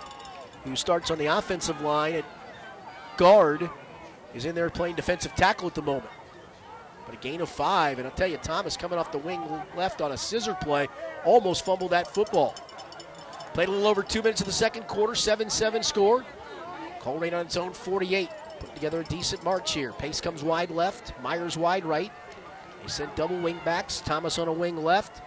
[0.64, 2.24] who starts on the offensive line at
[3.16, 3.70] guard,
[4.34, 6.10] is in there playing defensive tackle at the moment.
[7.08, 9.40] But a gain of five, and I'll tell you, Thomas coming off the wing
[9.74, 10.88] left on a scissor play,
[11.24, 12.54] almost fumbled that football.
[13.54, 16.26] Played a little over two minutes of the second quarter, 7 7 score.
[17.00, 18.28] Colerain on its own 48.
[18.60, 19.92] Putting together a decent march here.
[19.92, 22.12] Pace comes wide left, Myers wide right.
[22.82, 24.02] They sent double wing backs.
[24.02, 25.22] Thomas on a wing left.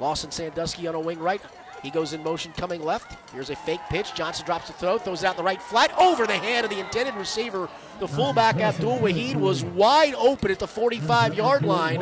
[0.00, 1.40] Lawson Sandusky on a wing right.
[1.82, 3.18] He goes in motion coming left.
[3.32, 4.14] Here's a fake pitch.
[4.14, 6.78] Johnson drops the throw, throws it out the right flat over the hand of the
[6.78, 7.68] intended receiver.
[7.98, 11.98] The fullback Abdul Wahid was wide open at the 45 yard line.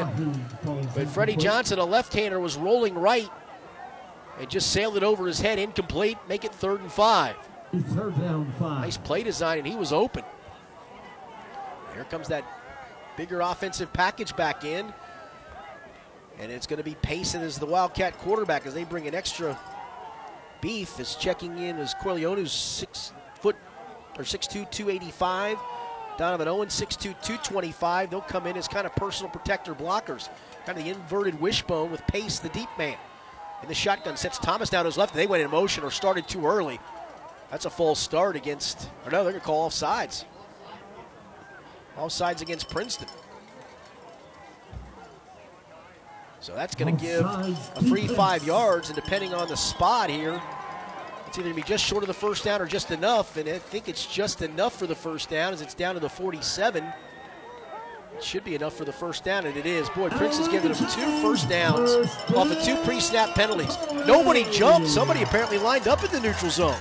[0.94, 3.30] But Freddie Johnson, a left hander, was rolling right
[4.38, 6.18] and just sailed it over his head, incomplete.
[6.28, 7.36] Make it third and five.
[7.94, 8.82] Third down five.
[8.82, 10.24] Nice play design, and he was open.
[11.94, 12.44] Here comes that
[13.16, 14.92] bigger offensive package back in.
[16.40, 19.58] And it's going to be Payson as the Wildcat quarterback as they bring an extra
[20.62, 20.98] beef.
[20.98, 23.56] Is checking in as Corleone, who's six foot
[24.16, 25.58] or 6'2, 285.
[26.16, 28.10] Donovan Owen, 6'2, 225.
[28.10, 30.28] They'll come in as kind of personal protector blockers.
[30.66, 32.96] Kind of the inverted wishbone with Pace, the deep man.
[33.62, 35.14] In the shotgun, sets Thomas down to his left.
[35.14, 36.80] They went in motion or started too early.
[37.50, 40.24] That's a false start against, or no, they're going to call offsides.
[41.96, 43.08] Offsides against Princeton.
[46.40, 50.40] So that's going to give a free five yards, and depending on the spot here,
[51.26, 53.36] it's either going to be just short of the first down or just enough.
[53.36, 56.08] And I think it's just enough for the first down as it's down to the
[56.08, 56.82] 47.
[58.16, 59.88] It should be enough for the first down, and it is.
[59.90, 61.90] Boy, Prince has given them two first downs
[62.34, 63.76] off of two pre snap penalties.
[64.06, 64.88] Nobody jumped.
[64.88, 66.76] Somebody apparently lined up in the neutral zone.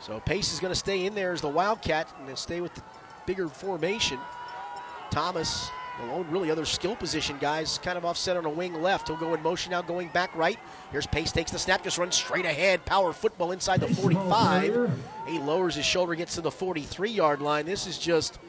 [0.00, 2.74] So Pace is going to stay in there as the Wildcat and they'll stay with
[2.74, 2.82] the
[3.30, 4.18] bigger formation.
[5.12, 5.70] Thomas,
[6.00, 9.06] the lone really other skill position guys, kind of offset on a wing left.
[9.06, 10.58] He'll go in motion now, going back right.
[10.90, 12.84] Here's Pace takes the snap, just runs straight ahead.
[12.86, 14.90] Power football inside the 45.
[15.28, 17.66] He lowers his shoulder, gets to the 43 yard line.
[17.66, 18.40] This is just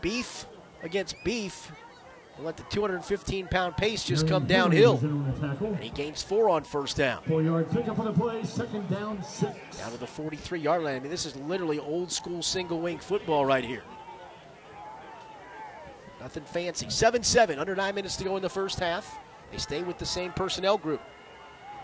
[0.00, 0.46] beef
[0.82, 1.70] against beef.
[2.38, 4.98] Let the 215 pound pace just come downhill.
[5.02, 7.22] And he gains four on first down.
[7.24, 9.54] Four yard pickup on the play, second down, six.
[9.76, 10.96] Down to the 43 yard line.
[10.96, 13.82] I mean, this is literally old school single wing football right here.
[16.20, 16.88] Nothing fancy.
[16.88, 19.18] 7 7, under nine minutes to go in the first half.
[19.50, 21.02] They stay with the same personnel group.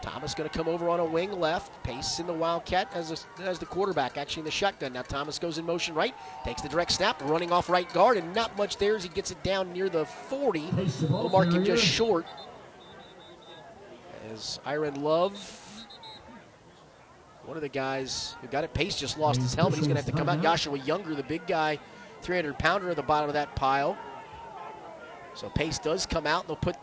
[0.03, 1.82] Thomas going to come over on a wing left.
[1.82, 4.92] Pace in the Wildcat as, a, as the quarterback, actually in the shotgun.
[4.92, 8.34] Now Thomas goes in motion right, takes the direct snap, running off right guard, and
[8.34, 10.68] not much there as he gets it down near the 40.
[11.09, 12.26] We'll mark him just short.
[14.32, 15.86] As Iron Love,
[17.44, 19.78] one of the guys who got it, Pace just lost his helmet.
[19.78, 20.42] He's going to have to come out.
[20.42, 21.78] Joshua Younger, the big guy,
[22.22, 23.97] 300 pounder at the bottom of that pile.
[25.34, 26.42] So Pace does come out.
[26.42, 26.76] And they'll put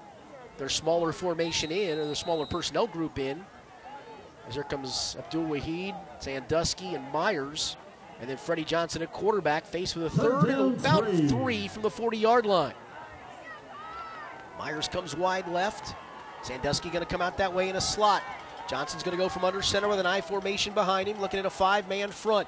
[0.58, 3.44] their smaller formation in, or the smaller personnel group in.
[4.48, 7.78] As here comes Abdul Wahid, Sandusky, and Myers.
[8.20, 11.90] And then Freddie Johnson at quarterback, faced with a third and about three from the
[11.90, 12.74] 40 yard line.
[14.58, 15.96] Myers comes wide left.
[16.42, 18.22] Sandusky going to come out that way in a slot.
[18.70, 21.46] Johnson's going to go from under center with an I formation behind him, looking at
[21.46, 22.48] a five man front.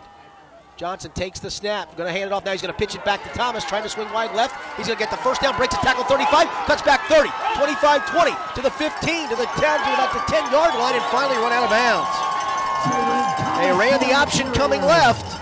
[0.77, 2.43] Johnson takes the snap, going to hand it off.
[2.43, 4.59] Now he's going to pitch it back to Thomas, trying to swing wide left.
[4.75, 8.11] He's going to get the first down, breaks a tackle 35, cuts back 30, 25
[8.11, 11.37] 20, to the 15, to the 10, to about the 10 yard line, and finally
[11.37, 12.11] run out of bounds.
[13.63, 15.39] They ran the option coming left,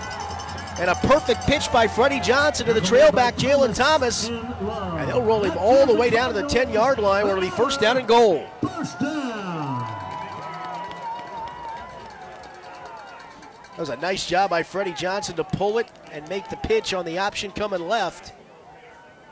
[0.78, 4.28] and a perfect pitch by Freddie Johnson to the trailback, Jalen Thomas.
[4.28, 7.50] And they'll roll him all the way down to the 10 yard line where it'll
[7.50, 8.46] be first down and goal.
[13.74, 16.94] That was a nice job by Freddie Johnson to pull it and make the pitch
[16.94, 18.32] on the option coming left.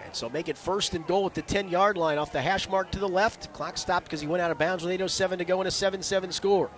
[0.05, 2.69] And so make it first and goal at the 10 yard line off the hash
[2.69, 3.53] mark to the left.
[3.53, 6.03] Clock stopped because he went out of bounds with 8.07 to go in a 7
[6.03, 6.71] 7 score.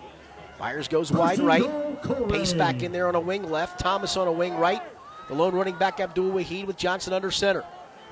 [0.60, 1.64] Myers goes wide right.
[2.28, 3.80] Pace back in there on a wing left.
[3.80, 4.82] Thomas on a wing right.
[5.28, 7.64] The lone running back Abdul Wahid with Johnson under center.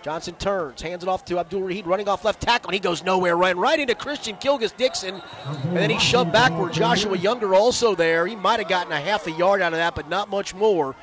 [0.03, 3.05] Johnson turns, hands it off to Abdul Wahid, running off left tackle, and he goes
[3.05, 6.73] nowhere, ran right into Christian Kilgus Dixon, and then he shoved backward.
[6.73, 8.27] Joshua Younger also there.
[8.27, 10.97] He might have gotten a half a yard out of that, but not much more.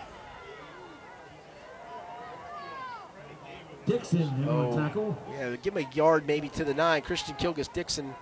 [3.86, 4.76] Dixon Oh.
[4.76, 5.18] tackle.
[5.32, 7.02] Yeah, give him a yard maybe to the nine.
[7.02, 8.14] Christian Kilgus Dixon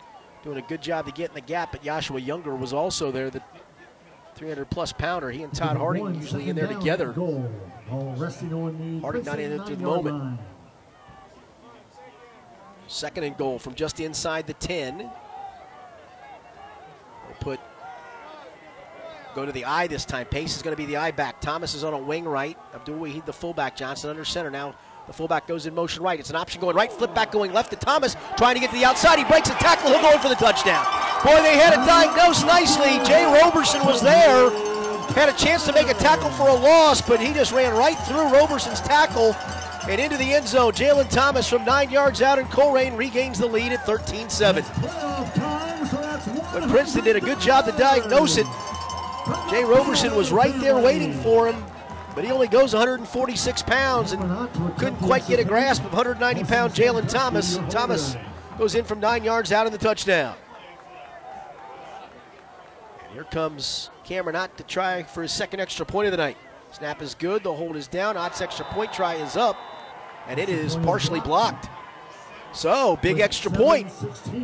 [0.44, 3.30] doing a good job to get in the gap, but Joshua Younger was also there,
[3.30, 3.42] the
[4.36, 5.32] 300 plus pounder.
[5.32, 7.12] He and Todd Harding usually in there together.
[7.12, 7.50] Goal.
[7.90, 10.20] Ball resting on the Harding not in it at the moment.
[10.20, 10.40] line.
[12.88, 14.98] Second and goal from just inside the 10.
[14.98, 15.10] We'll
[17.40, 17.60] put
[19.36, 20.26] go to the eye this time.
[20.26, 21.42] Pace is going to be the eye back.
[21.42, 22.58] Thomas is on a wing right.
[22.74, 23.76] Abdul Wahid the fullback.
[23.76, 24.50] Johnson under center.
[24.50, 24.74] Now
[25.06, 26.20] the fullback goes in motion right.
[26.20, 26.92] It's an option going right.
[26.92, 28.16] Flip back going left to Thomas.
[28.38, 29.20] Trying to get to the outside.
[29.20, 29.92] He breaks a tackle.
[29.92, 30.86] He'll go in for the touchdown.
[31.24, 33.04] Boy, they had it diagnosed nicely.
[33.06, 34.50] Jay Roberson was there.
[35.14, 37.98] Had a chance to make a tackle for a loss, but he just ran right
[38.00, 39.34] through Roberson's tackle
[39.90, 40.74] and into the end zone.
[40.74, 44.64] Jalen Thomas from nine yards out, and Colerain regains the lead at 13 7.
[46.54, 48.46] But Princeton did a good job to diagnose it.
[49.50, 51.64] Jay Roberson was right there waiting for him,
[52.16, 54.22] but he only goes 146 pounds and
[54.78, 57.58] couldn't quite get a grasp of 190 pound Jalen Thomas.
[57.70, 58.16] Thomas
[58.58, 60.36] goes in from nine yards out in the touchdown.
[63.04, 66.38] And here comes Cameron Ott to try for his second extra point of the night.
[66.72, 69.58] Snap is good, the hold is down, Ott's extra point try is up,
[70.28, 71.70] and it is partially blocked.
[72.54, 73.92] So, big extra point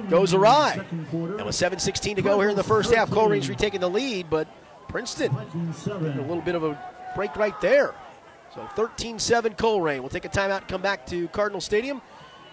[0.10, 0.86] goes awry.
[0.92, 4.48] And with 7.16 to go here in the first half, Colerain's retaking the lead, but
[4.88, 6.80] Princeton a little bit of a
[7.16, 7.96] break right there.
[8.54, 10.02] So 13-7 Colerain.
[10.02, 12.02] We'll take a timeout and come back to Cardinal Stadium.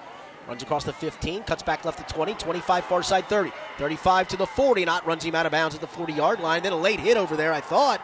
[0.46, 4.36] Runs across the 15, cuts back left to 20, 25 far side 30, 35 to
[4.36, 4.84] the 40.
[4.84, 6.62] Not runs him out of bounds at the 40 yard line.
[6.62, 8.00] Then a late hit over there, I thought.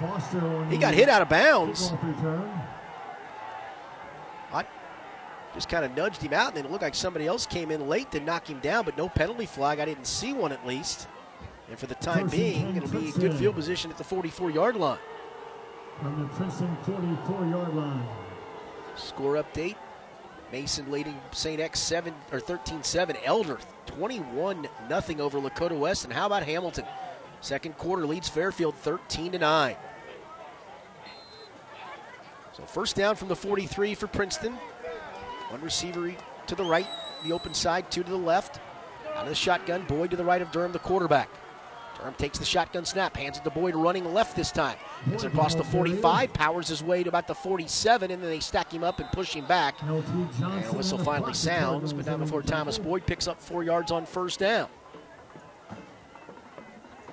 [0.00, 1.92] Foster He got hit out of bounds.
[4.52, 4.64] I
[5.54, 7.88] just kind of nudged him out, and then it looked like somebody else came in
[7.88, 9.78] late to knock him down, but no penalty flag.
[9.78, 11.06] I didn't see one at least.
[11.68, 14.98] And for the time being, it'll be good field position at the 44 yard line.
[16.00, 18.06] From the Princeton 44 yard line.
[18.98, 19.76] Score update.
[20.52, 21.60] Mason leading St.
[21.60, 23.16] X 7 or 13-7.
[23.24, 26.04] Elder 21 nothing over Lakota West.
[26.04, 26.84] And how about Hamilton?
[27.40, 29.76] Second quarter leads Fairfield 13 to 9.
[32.56, 34.54] So first down from the 43 for Princeton.
[35.50, 36.12] One receiver
[36.46, 36.88] to the right,
[37.24, 38.60] the open side, two to the left.
[39.14, 41.28] Out of the shotgun, Boyd to the right of Durham, the quarterback.
[41.98, 44.76] Durham takes the shotgun snap, hands it to Boyd running left this time.
[45.10, 48.72] Gets across the 45, powers his way to about the 47, and then they stack
[48.72, 49.74] him up and push him back.
[49.82, 50.02] And
[50.72, 54.68] whistle finally sounds, but not before Thomas Boyd picks up four yards on first down.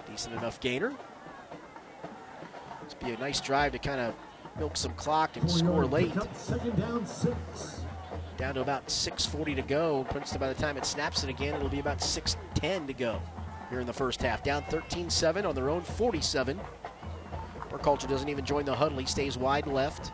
[0.08, 0.94] Decent enough gainer.
[2.84, 4.14] It's be a nice drive to kind of
[4.60, 6.14] milk some clock and score late.
[6.36, 7.82] Second down, six.
[8.38, 10.06] Down to about 6.40 to go.
[10.10, 13.22] Princeton, by the time it snaps it again, it'll be about 6.10 to go
[13.70, 14.44] here in the first half.
[14.44, 16.60] Down 13-7 on their own 47.
[17.70, 18.98] Burkhalter doesn't even join the huddle.
[18.98, 20.12] He stays wide left.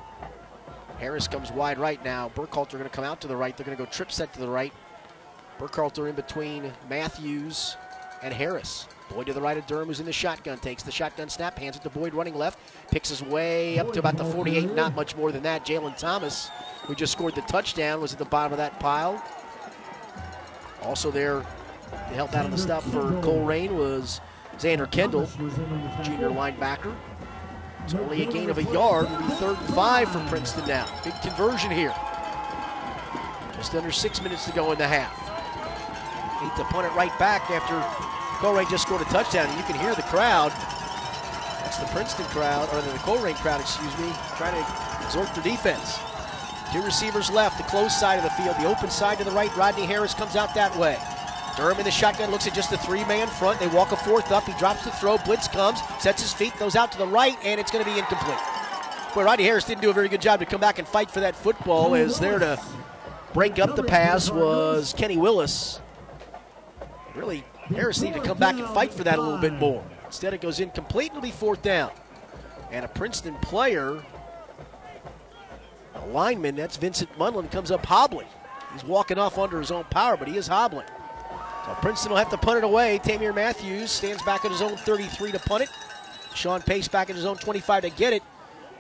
[0.98, 2.30] Harris comes wide right now.
[2.36, 3.56] Burkhalter going to come out to the right.
[3.56, 4.74] They're going to go trip set to the right.
[5.60, 7.76] Burkhalter in between Matthews
[8.24, 8.88] and Harris.
[9.10, 10.58] Boyd to the right of Durham, who's in the shotgun.
[10.60, 12.60] Takes the shotgun snap, hands it to Boyd running left.
[12.92, 15.66] Picks his way up to about the 48, not much more than that.
[15.66, 16.50] Jalen Thomas,
[16.84, 19.24] who just scored the touchdown, was at the bottom of that pile.
[20.84, 21.46] Also there
[21.92, 24.22] to help out on the stop for Colerain was
[24.58, 25.28] Xander Kendall,
[26.04, 26.96] junior linebacker.
[27.84, 29.06] It's only a gain of a yard.
[29.06, 30.88] It'll be third and five for Princeton now.
[31.04, 31.94] Big conversion here.
[33.56, 35.18] Just under six minutes to go in the half.
[36.42, 37.76] Need to punt it right back after
[38.38, 39.48] Colerain just scored a touchdown.
[39.48, 40.52] And you can hear the crowd.
[41.64, 46.00] That's the Princeton crowd, or the Colerain crowd, excuse me, trying to exhort their defense.
[46.74, 49.56] Two receivers left, the close side of the field, the open side to the right.
[49.58, 50.98] Rodney Harris comes out that way.
[51.58, 53.60] Durham in the shotgun looks at just a three man front.
[53.60, 54.46] They walk a fourth up.
[54.46, 55.18] He drops the throw.
[55.20, 57.98] Blitz comes, sets his feet, goes out to the right, and it's going to be
[57.98, 58.38] incomplete.
[59.14, 61.20] Boy, Rodney Harris didn't do a very good job to come back and fight for
[61.20, 61.94] that football.
[61.96, 62.62] As there to
[63.34, 65.82] break up the pass was Kenny Willis.
[67.14, 69.84] Really, Harris needed to come back and fight for that a little bit more.
[70.06, 71.12] Instead, it goes incomplete.
[71.12, 71.92] It'll be fourth down.
[72.72, 74.02] And a Princeton player,
[75.96, 78.28] a lineman, that's Vincent Munlin, comes up hobbling.
[78.72, 80.86] He's walking off under his own power, but he is hobbling.
[81.66, 83.00] So Princeton will have to punt it away.
[83.04, 85.70] Tamir Matthews stands back at his own 33 to punt it.
[86.34, 88.24] Sean Pace back at his own 25 to get it.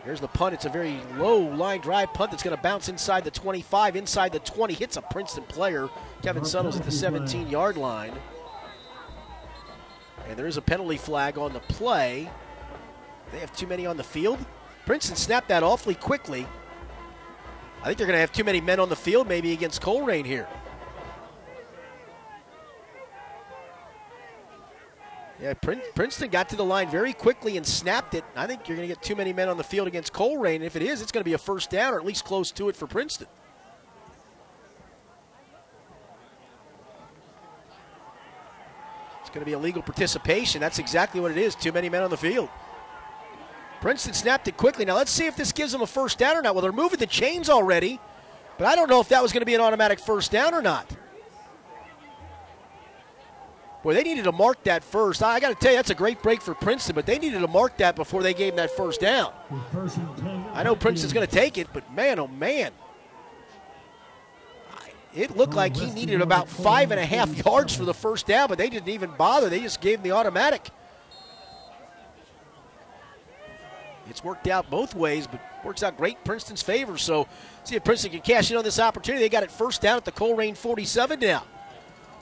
[0.03, 0.55] Here's the punt.
[0.55, 4.31] It's a very low line drive punt that's going to bounce inside the 25, inside
[4.31, 4.73] the 20.
[4.73, 5.89] Hits a Princeton player.
[6.23, 8.13] Kevin Suttles at the 17 yard line.
[10.27, 12.29] And there is a penalty flag on the play.
[13.31, 14.43] They have too many on the field.
[14.85, 16.47] Princeton snapped that awfully quickly.
[17.81, 20.25] I think they're going to have too many men on the field maybe against Colerain
[20.25, 20.47] here.
[25.41, 28.23] Yeah, Princeton got to the line very quickly and snapped it.
[28.35, 30.61] I think you're going to get too many men on the field against Colerain.
[30.61, 32.69] If it is, it's going to be a first down or at least close to
[32.69, 33.27] it for Princeton.
[39.21, 40.61] It's going to be illegal participation.
[40.61, 41.55] That's exactly what it is.
[41.55, 42.49] Too many men on the field.
[43.79, 44.85] Princeton snapped it quickly.
[44.85, 46.53] Now let's see if this gives them a first down or not.
[46.53, 47.99] Well, they're moving the chains already,
[48.59, 50.61] but I don't know if that was going to be an automatic first down or
[50.61, 50.85] not.
[53.83, 55.23] Boy, they needed to mark that first.
[55.23, 57.47] I got to tell you, that's a great break for Princeton, but they needed to
[57.47, 59.33] mark that before they gave him that first down.
[60.53, 62.71] I know Princeton's going to take it, but man, oh man.
[65.13, 68.47] It looked like he needed about five and a half yards for the first down,
[68.47, 69.49] but they didn't even bother.
[69.49, 70.69] They just gave him the automatic.
[74.09, 76.97] It's worked out both ways, but works out great in Princeton's favor.
[76.97, 77.27] So,
[77.63, 79.23] see if Princeton can cash in on this opportunity.
[79.23, 81.43] They got it first down at the Colerain 47 now.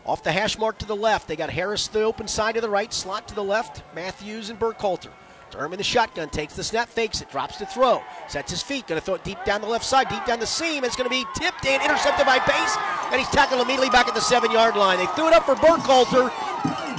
[0.10, 2.62] Off the hash mark to the left, they got Harris to the open side to
[2.62, 5.12] the right, slot to the left, Matthews and Burkhalter.
[5.51, 8.88] Durham in the shotgun, takes the snap, fakes it, drops to throw, sets his feet,
[8.88, 10.84] going to throw it deep down the left side, deep down the seam.
[10.84, 12.76] It's going to be tipped and intercepted by Pace,
[13.12, 14.97] and he's tackled immediately back at the seven yard line.
[14.97, 16.34] They threw it up for Burkhalter.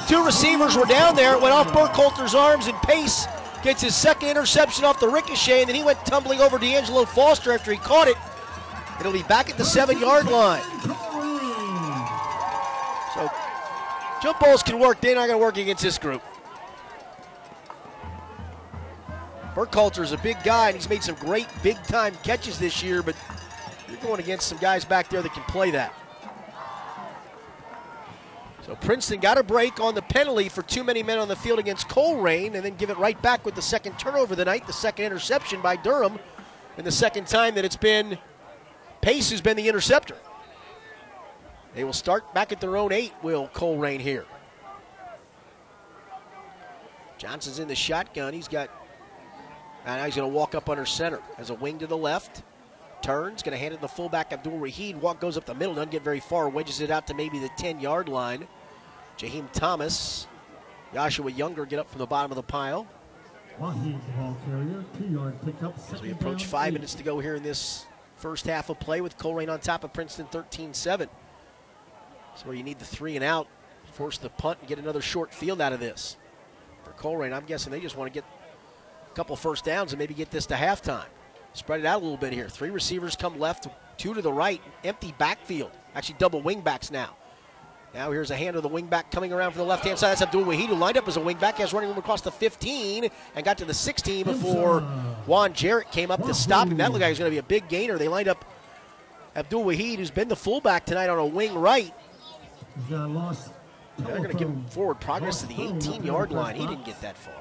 [0.07, 1.35] Two receivers were down there.
[1.35, 3.27] It went off Burkhalter's arms, and Pace
[3.65, 7.51] gets his second interception off the ricochet, and then he went tumbling over D'Angelo Foster
[7.51, 8.17] after he caught it.
[9.01, 10.63] It'll be back at the seven yard line.
[13.15, 13.31] So
[14.23, 15.01] jump balls can work.
[15.01, 16.23] They're not going to work against this group.
[19.55, 23.03] Burkhalter is a big guy, and he's made some great big time catches this year,
[23.03, 23.17] but
[23.89, 25.93] you're going against some guys back there that can play that.
[28.65, 31.59] So Princeton got a break on the penalty for too many men on the field
[31.59, 34.69] against Colerain, and then give it right back with the second turnover of the night,
[34.69, 36.21] the second interception by Durham,
[36.77, 38.17] and the second time that it's been
[39.01, 40.17] Pace who's been the interceptor.
[41.75, 44.25] They will start back at their own eight, will Colerain here.
[47.19, 48.33] Johnson's in the shotgun.
[48.33, 48.71] He's got,
[49.85, 51.21] and now he's going to walk up under center.
[51.37, 52.43] Has a wing to the left.
[53.03, 54.97] Turns, going to hand it to the fullback, Abdul Wahid.
[54.97, 57.51] Walk goes up the middle, doesn't get very far, wedges it out to maybe the
[57.57, 58.47] 10 yard line.
[59.17, 60.27] Jaheim Thomas,
[60.93, 62.87] Joshua Younger get up from the bottom of the pile.
[65.93, 69.19] As we approach five minutes to go here in this first half of play with
[69.19, 70.73] Colerain on top of Princeton 13
[72.41, 72.43] 7.
[72.43, 73.47] So where you need the three and out,
[73.93, 76.17] force the punt and get another short field out of this.
[76.85, 78.25] For Colerain, I'm guessing they just want to get
[79.11, 81.07] a couple first downs and maybe get this to halftime.
[81.53, 82.49] Spread it out a little bit here.
[82.49, 83.67] Three receivers come left,
[83.97, 85.73] two to the right, empty backfield.
[85.95, 87.17] Actually, double wingbacks now.
[87.93, 90.11] Now here's a hand of the wingback coming around from the left hand side.
[90.11, 91.55] That's Abdul Wahid, who lined up as a wingback.
[91.55, 94.83] Has running room across the 15 and got to the 16 before
[95.27, 96.77] Juan Jarrett came up to stop him.
[96.77, 97.99] That he was going to be a big gainer.
[97.99, 98.45] They lined up
[99.35, 101.93] Abdul Wahid, who's been the fullback tonight on a wing right.
[103.99, 106.57] They're going to give him forward progress to the 18 yard line.
[106.57, 107.35] He didn't get that far.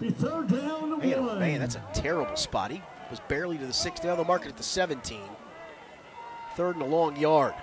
[0.00, 2.70] Man, oh man, that's a terrible spot.
[2.70, 4.08] He was barely to the 16.
[4.08, 5.20] Now the market at the 17.
[6.56, 7.54] Third and a long yard.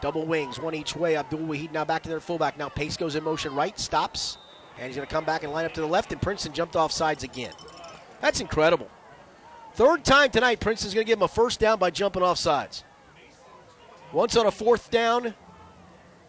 [0.00, 1.16] Double wings, one each way.
[1.16, 2.58] Abdul Wahid now back to their fullback.
[2.58, 4.38] Now Pace goes in motion right, stops,
[4.78, 6.76] and he's going to come back and line up to the left, and Princeton jumped
[6.76, 7.52] off sides again.
[8.20, 8.88] That's incredible.
[9.74, 12.84] Third time tonight, Princeton's going to give him a first down by jumping off sides.
[14.12, 15.34] Once on a fourth down,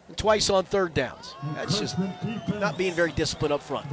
[0.07, 1.35] and twice on third downs.
[1.55, 1.97] That's just
[2.59, 3.87] not being very disciplined up front.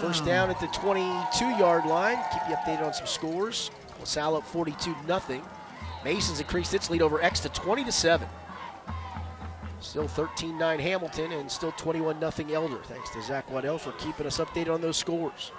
[0.00, 2.18] First down at the 22 yard line.
[2.32, 3.70] Keep you updated on some scores.
[4.00, 5.42] LaSalle up 42 0.
[6.04, 8.28] Mason's increased its lead over X to 20 to 7.
[9.80, 12.78] Still 13 9 Hamilton and still 21 0 Elder.
[12.84, 15.52] Thanks to Zach Waddell for keeping us updated on those scores.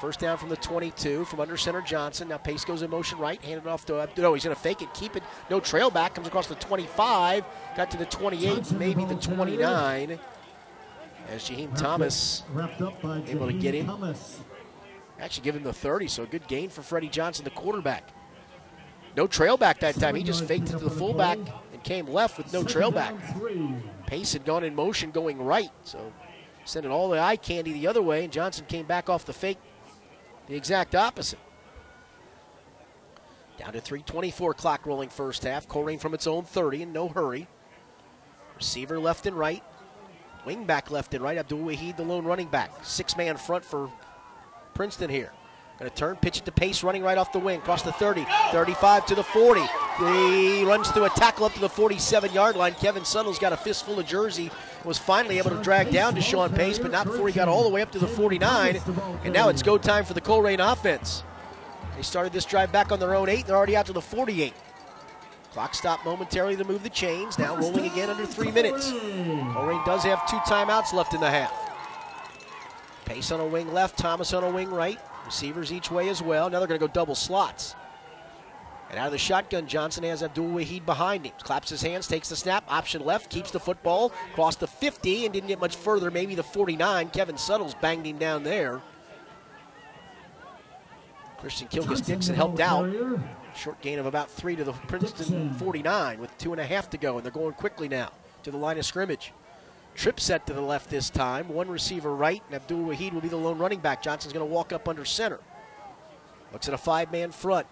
[0.00, 2.28] First down from the 22 from under center Johnson.
[2.28, 4.92] Now Pace goes in motion right, handed off to no, he's going to fake it,
[4.92, 7.44] keep it, no trail back, comes across the 25,
[7.76, 10.18] got to the 28, maybe the 29.
[11.28, 12.42] As Jaheim Thomas
[13.28, 13.90] able to get him.
[15.20, 18.10] Actually, give him the 30, so a good gain for Freddie Johnson, the quarterback.
[19.16, 20.16] No trail back that time.
[20.16, 21.38] He just faked it to the fullback
[21.72, 23.14] and came left with no trail back.
[24.06, 26.12] Pace had gone in motion going right, so
[26.64, 29.58] sending all the eye candy the other way, and Johnson came back off the fake
[30.48, 31.38] the exact opposite.
[33.58, 35.68] Down to 324 clock rolling first half.
[35.68, 37.46] Colerain from its own 30 in no hurry.
[38.56, 39.62] Receiver left and right.
[40.44, 41.38] Wing back left and right.
[41.38, 42.70] Abdul Wahid, the lone running back.
[42.84, 43.90] Six man front for
[44.74, 45.32] Princeton here.
[45.78, 48.24] Going to turn, pitch it to pace, running right off the wing, across the 30,
[48.52, 49.60] 35 to the 40.
[49.98, 52.74] He runs through a tackle up to the 47 yard line.
[52.74, 54.52] Kevin Suttle's got a fistful of jersey,
[54.84, 57.68] was finally able to drag down Deshaun Pace, but not before he got all the
[57.68, 58.80] way up to the 49.
[59.24, 61.22] And now it's go time for the Colerain offense.
[61.96, 64.52] They started this drive back on their own eight, they're already out to the 48.
[65.52, 67.38] Clock stopped momentarily to move the chains.
[67.38, 68.90] Now rolling again under three minutes.
[68.90, 71.52] Colerain does have two timeouts left in the half.
[73.04, 74.98] Pace on a wing left, Thomas on a wing right.
[75.24, 76.50] Receivers each way as well.
[76.50, 77.76] Now they're going to go double slots.
[78.90, 81.32] And out of the shotgun, Johnson has Abdul Wahid behind him.
[81.42, 85.32] Claps his hands, takes the snap, option left, keeps the football, crossed the 50 and
[85.34, 87.10] didn't get much further, maybe the 49.
[87.10, 88.82] Kevin Suttles banged him down there.
[91.38, 92.90] Christian Kilgus Dixon helped out.
[93.54, 96.96] Short gain of about three to the Princeton 49 with two and a half to
[96.96, 98.10] go, and they're going quickly now
[98.44, 99.32] to the line of scrimmage.
[99.94, 101.48] Trip set to the left this time.
[101.48, 104.02] One receiver right, and Abdul Wahid will be the lone running back.
[104.02, 105.38] Johnson's going to walk up under center.
[106.52, 107.66] Looks at a five man front.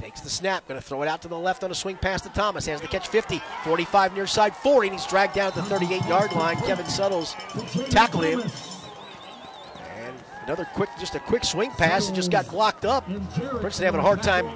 [0.00, 2.22] Takes the snap, going to throw it out to the left on a swing pass
[2.22, 2.64] to Thomas.
[2.64, 6.06] Has the catch 50, 45 near side 40, and he's dragged down at the 38
[6.06, 6.56] yard line.
[6.62, 7.34] Kevin Suttles
[7.90, 8.40] tackled him.
[8.40, 13.04] And another quick, just a quick swing pass, and just got blocked up.
[13.60, 14.48] Princeton having a hard time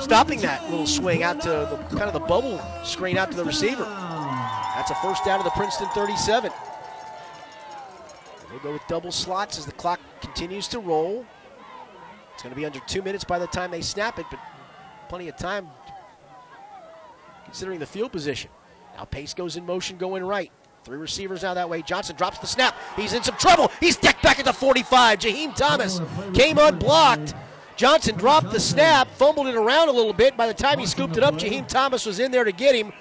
[0.00, 3.44] stopping that little swing out to the kind of the bubble screen out to the
[3.44, 3.82] receiver.
[3.82, 6.52] That's a first down to the Princeton 37.
[8.52, 11.26] They go with double slots as the clock continues to roll.
[12.34, 14.40] It's going to be under two minutes by the time they snap it, but
[15.08, 15.68] plenty of time
[17.44, 18.50] considering the field position.
[18.96, 20.50] Now Pace goes in motion going right.
[20.84, 21.80] Three receivers now that way.
[21.80, 22.76] Johnson drops the snap.
[22.96, 23.70] He's in some trouble.
[23.80, 25.20] He's decked back at the 45.
[25.20, 26.00] Jaheim Thomas
[26.34, 27.34] came unblocked.
[27.76, 30.36] Johnson dropped the snap, fumbled it around a little bit.
[30.36, 32.92] By the time he scooped it up, Jaheim Thomas was in there to get him.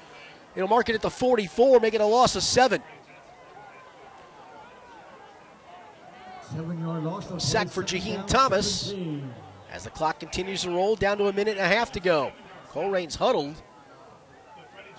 [0.55, 2.81] It'll mark it at the 44, making a loss of seven.
[7.39, 8.93] Sack for Jaheim Thomas
[9.71, 12.31] as the clock continues to roll down to a minute and a half to go.
[12.71, 13.55] Colerain's huddled,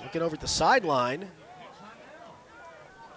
[0.03, 1.31] looking over at the sideline.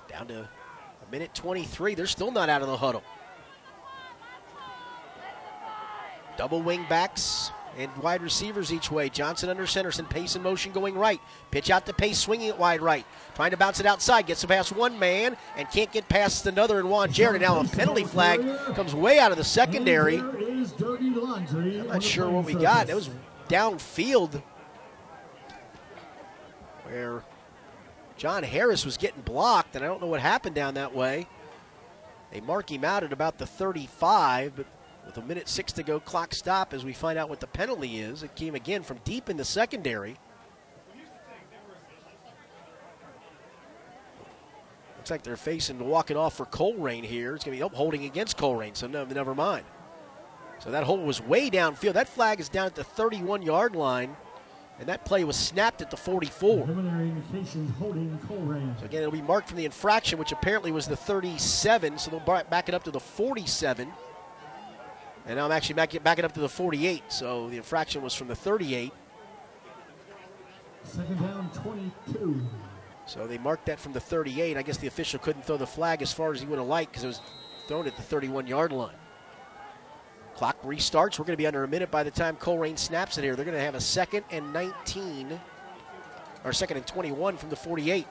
[0.07, 1.95] Down to a minute 23.
[1.95, 3.03] They're still not out of the huddle.
[6.37, 9.09] Double wing backs and wide receivers each way.
[9.09, 9.87] Johnson under center.
[9.87, 11.21] Centerson, pace in motion going right.
[11.51, 13.05] Pitch out to pace, swinging it wide right.
[13.35, 14.25] Trying to bounce it outside.
[14.25, 17.41] Gets it past one man and can't get past another and Juan Jarrett.
[17.41, 18.41] Now a penalty flag
[18.75, 20.17] comes way out of the secondary.
[20.17, 22.89] I'm not sure what we got.
[22.89, 23.09] It was
[23.47, 24.41] downfield
[26.83, 27.23] where
[28.17, 31.27] John Harris was getting blocked, and I don't know what happened down that way.
[32.31, 34.65] They mark him out at about the 35, but
[35.07, 37.99] with a minute six to go, clock stop as we find out what the penalty
[37.99, 38.21] is.
[38.21, 40.17] It came again from deep in the secondary.
[44.97, 47.33] Looks like they're facing walking off for Colerain here.
[47.33, 49.65] It's going to be oh, holding against Colerain, so no, never mind.
[50.59, 51.93] So that hole was way downfield.
[51.93, 54.17] That flag is down at the 31 yard line,
[54.79, 56.67] and that play was snapped at the 44.
[58.79, 62.19] So again, it'll be marked from the infraction, which apparently was the 37, so they'll
[62.19, 63.89] back it up to the 47.
[65.27, 68.29] And now I'm actually back, backing up to the 48, so the infraction was from
[68.29, 68.93] the 38.
[70.83, 72.41] Second down, 22.
[73.05, 74.55] So they marked that from the 38.
[74.55, 76.93] I guess the official couldn't throw the flag as far as he would have liked
[76.93, 77.21] because it was
[77.67, 78.95] thrown at the 31 yard line.
[80.35, 81.19] Clock restarts.
[81.19, 83.35] We're going to be under a minute by the time Colerain snaps it here.
[83.35, 85.39] They're going to have a second and 19,
[86.45, 88.05] or second and 21 from the 48.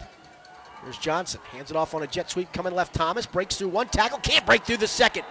[0.82, 1.40] Here's Johnson.
[1.52, 2.52] Hands it off on a jet sweep.
[2.52, 2.94] Coming left.
[2.94, 4.18] Thomas breaks through one tackle.
[4.18, 5.24] Can't break through the second.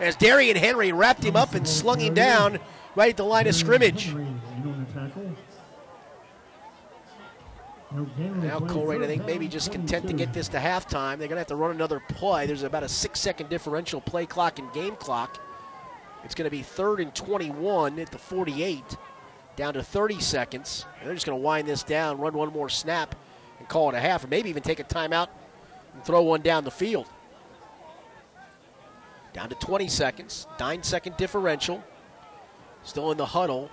[0.00, 2.58] As Darian Henry wrapped him up and slung him down
[2.96, 4.14] right at the line of scrimmage.
[7.94, 11.18] Now Colerain, I think, maybe just content to get this to halftime.
[11.18, 12.44] They're going to have to run another play.
[12.46, 15.40] There's about a six-second differential play clock and game clock.
[16.24, 18.96] It's going to be third and 21 at the 48,
[19.54, 20.86] down to 30 seconds.
[20.98, 23.14] And they're just going to wind this down, run one more snap,
[23.60, 25.28] and call it a half, or maybe even take a timeout
[25.94, 27.06] and throw one down the field.
[29.34, 30.46] Down to 20 seconds.
[30.58, 31.84] Nine second differential.
[32.84, 33.68] Still in the huddle.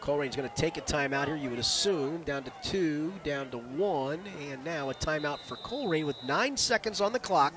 [0.00, 2.22] Colerain's going to take a timeout here, you would assume.
[2.22, 4.20] Down to two, down to one,
[4.50, 7.52] and now a timeout for Colerain with nine seconds on the clock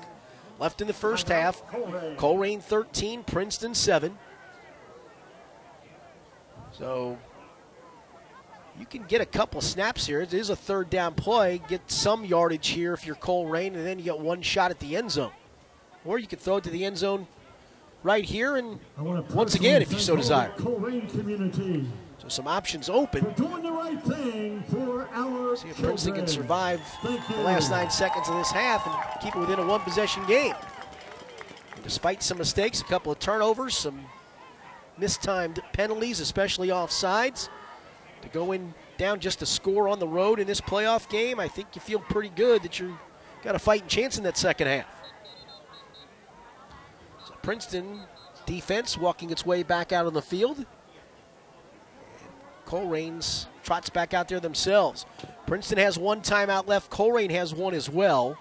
[0.58, 1.66] left in the first half.
[1.70, 4.18] Colerain 13, Princeton 7.
[6.72, 7.16] So
[8.78, 10.20] you can get a couple snaps here.
[10.20, 11.62] It is a third down play.
[11.68, 14.94] Get some yardage here if you're Colerain, and then you get one shot at the
[14.96, 15.32] end zone.
[16.04, 17.26] Or you could throw it to the end zone
[18.02, 20.52] right here, and once again, if you so desire.
[22.18, 23.24] So some options open.
[23.24, 27.90] For doing the right thing for our See if Princeton can survive the last nine
[27.90, 30.54] seconds of this half and keep it within a one possession game.
[31.82, 34.04] Despite some mistakes, a couple of turnovers, some
[34.98, 37.48] mistimed penalties, especially offsides,
[38.22, 41.48] to go in down just a score on the road in this playoff game, I
[41.48, 42.96] think you feel pretty good that you've
[43.42, 44.86] got a fighting chance in that second half.
[47.42, 48.00] Princeton
[48.46, 50.64] defense walking its way back out on the field.
[52.66, 55.04] Colerain's trots back out there themselves.
[55.46, 56.90] Princeton has one timeout left.
[56.90, 58.38] Colerain has one as well.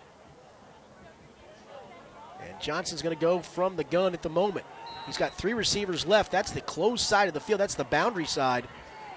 [2.41, 4.65] And Johnson's going to go from the gun at the moment.
[5.05, 6.31] He's got three receivers left.
[6.31, 7.59] That's the closed side of the field.
[7.59, 8.67] That's the boundary side.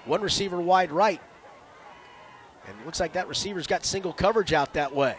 [0.05, 1.21] One receiver wide right.
[2.67, 5.15] And looks like that receiver's got single coverage out that way.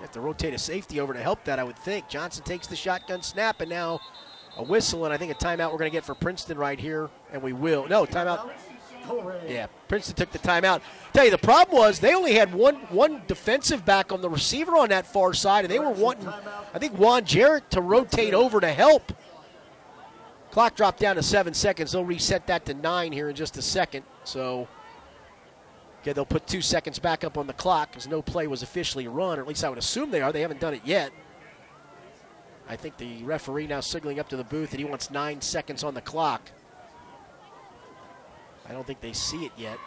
[0.00, 2.08] You have to rotate a safety over to help that, I would think.
[2.08, 4.00] Johnson takes the shotgun snap, and now
[4.56, 7.10] a whistle, and I think a timeout we're going to get for Princeton right here,
[7.34, 7.86] and we will.
[7.86, 8.50] No, timeout.
[9.46, 10.80] Yeah, Princeton took the timeout.
[11.12, 14.74] Tell you the problem was they only had one one defensive back on the receiver
[14.74, 18.58] on that far side, and they were wanting, I think, Juan Jarrett to rotate over
[18.58, 19.12] to help.
[20.50, 21.92] Clock dropped down to seven seconds.
[21.92, 24.04] They'll reset that to nine here in just a second.
[24.24, 24.66] So,
[26.00, 29.08] okay, they'll put two seconds back up on the clock because no play was officially
[29.08, 30.32] run, or at least I would assume they are.
[30.32, 31.12] They haven't done it yet.
[32.68, 35.82] I think the referee now signaling up to the booth that he wants nine seconds
[35.82, 36.42] on the clock.
[38.68, 39.78] I don't think they see it yet.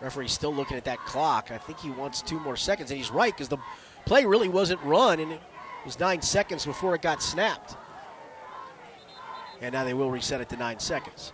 [0.00, 1.50] Referee's still looking at that clock.
[1.50, 3.58] I think he wants two more seconds, and he's right because the
[4.04, 5.40] play really wasn't run, and it
[5.84, 7.76] was nine seconds before it got snapped.
[9.64, 11.32] And now they will reset it to nine seconds.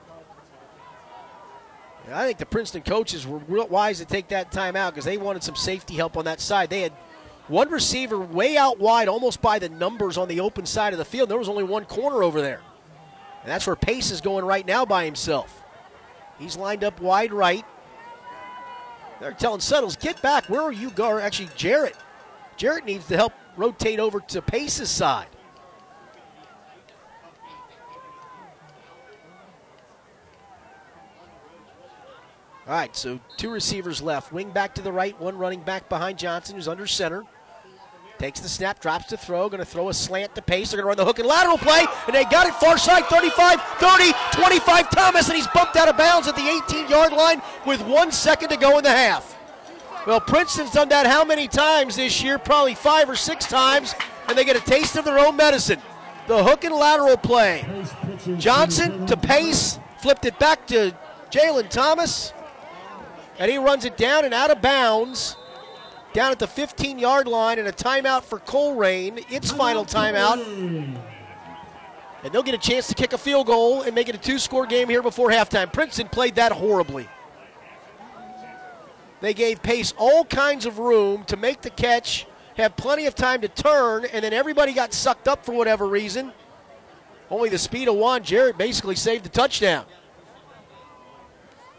[2.07, 5.16] And I think the Princeton coaches were wise to take that time out because they
[5.16, 6.70] wanted some safety help on that side.
[6.70, 6.93] They had
[7.48, 11.05] one receiver way out wide, almost by the numbers on the open side of the
[11.05, 11.28] field.
[11.28, 12.61] There was only one corner over there.
[13.43, 15.65] And that's where Pace is going right now by himself.
[16.39, 17.65] He's lined up wide right.
[19.19, 20.48] They're telling Suttles, get back.
[20.48, 21.20] Where are you going?
[21.24, 21.97] Actually, Jarrett.
[22.57, 25.27] Jarrett needs to help rotate over to Pace's side.
[32.70, 34.32] All right, so two receivers left.
[34.32, 37.24] Wing back to the right, one running back behind Johnson, who's under center.
[38.16, 40.70] Takes the snap, drops to throw, going to throw a slant to pace.
[40.70, 43.06] They're going to run the hook and lateral play, and they got it far side
[43.06, 44.90] 35, 30, 25.
[44.90, 48.51] Thomas, and he's bumped out of bounds at the 18 yard line with one second
[48.51, 49.36] to go in the half.
[50.06, 52.38] Well, Princeton's done that how many times this year?
[52.38, 53.97] Probably five or six times,
[54.28, 55.80] and they get a taste of their own medicine.
[56.28, 57.66] The hook and lateral play.
[58.38, 60.94] Johnson to pace, flipped it back to
[61.32, 62.32] Jalen Thomas,
[63.40, 65.36] and he runs it down and out of bounds
[66.12, 69.24] down at the 15 yard line and a timeout for Colerain.
[69.32, 70.44] Its final timeout.
[72.22, 74.38] And they'll get a chance to kick a field goal and make it a two
[74.38, 75.72] score game here before halftime.
[75.72, 77.08] Princeton played that horribly.
[79.22, 82.26] They gave Pace all kinds of room to make the catch,
[82.56, 86.32] have plenty of time to turn, and then everybody got sucked up for whatever reason.
[87.30, 89.86] Only the speed of Juan Jarrett basically saved the touchdown.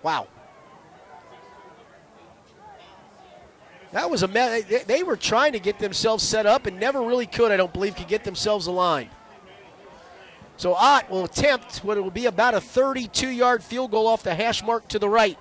[0.02, 0.28] Wow.
[3.92, 4.64] That was a mess.
[4.66, 7.74] They- They were trying to get themselves set up and never really could, I don't
[7.74, 9.10] believe, could get themselves aligned.
[10.58, 14.36] So Ott will attempt what will be about a 32 yard field goal off the
[14.36, 15.38] hash mark to the right.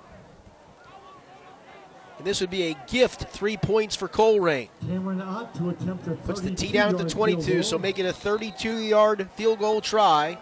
[2.17, 4.69] And this would be a gift three points for Colerain.
[4.87, 8.05] Cameron Ott to attempt a Puts the tee down at the 22, so make it
[8.05, 10.37] a 32 yard field goal try.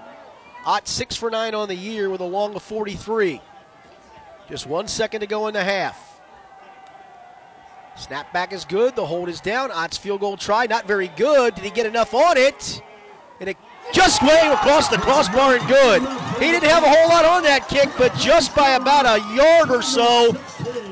[0.66, 3.42] Ott six for nine on the year with a long of 43.
[4.50, 6.09] Just one second to go in the half.
[8.00, 8.96] Snap back is good.
[8.96, 9.72] The hold is down.
[9.72, 11.54] Ott's field goal try, not very good.
[11.54, 12.82] Did he get enough on it?
[13.42, 13.58] And it
[13.92, 16.02] just way across the crossbar and good.
[16.42, 19.70] He didn't have a whole lot on that kick, but just by about a yard
[19.70, 20.34] or so,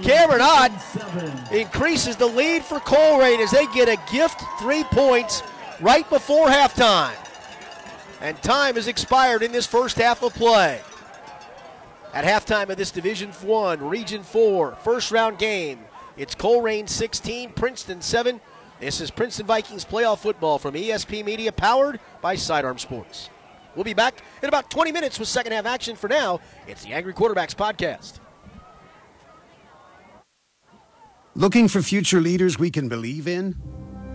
[0.02, 0.72] Cameron Ott
[1.50, 5.44] increases the lead for Colerain as they get a gift three points
[5.80, 7.16] right before halftime.
[8.20, 10.82] And time has expired in this first half of play.
[12.14, 15.80] At halftime of this Division 1, Region 4, first round game,
[16.18, 18.42] it's Colerain 16, Princeton 7.
[18.80, 23.30] This is Princeton Vikings playoff football from ESP Media, powered by Sidearm Sports.
[23.76, 25.96] We'll be back in about 20 minutes with second half action.
[25.96, 28.20] For now, it's the Angry Quarterbacks podcast.
[31.36, 33.56] Looking for future leaders we can believe in?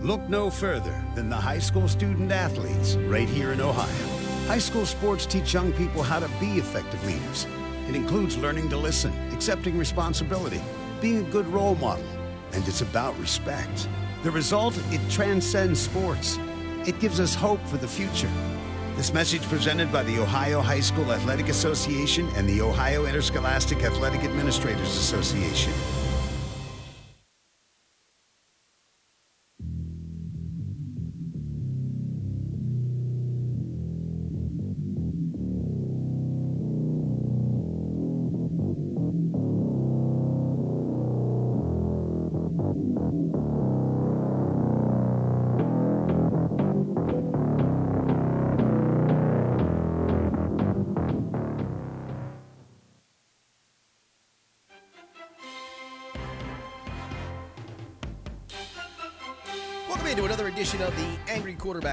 [0.01, 4.07] Look no further than the high school student athletes right here in Ohio.
[4.47, 7.47] High school sports teach young people how to be effective leaders.
[7.87, 10.61] It includes learning to listen, accepting responsibility,
[11.03, 12.05] being a good role model,
[12.53, 13.89] and it's about respect.
[14.23, 16.39] The result, it transcends sports.
[16.87, 18.31] It gives us hope for the future.
[18.95, 24.23] This message presented by the Ohio High School Athletic Association and the Ohio Interscholastic Athletic
[24.23, 25.73] Administrators Association.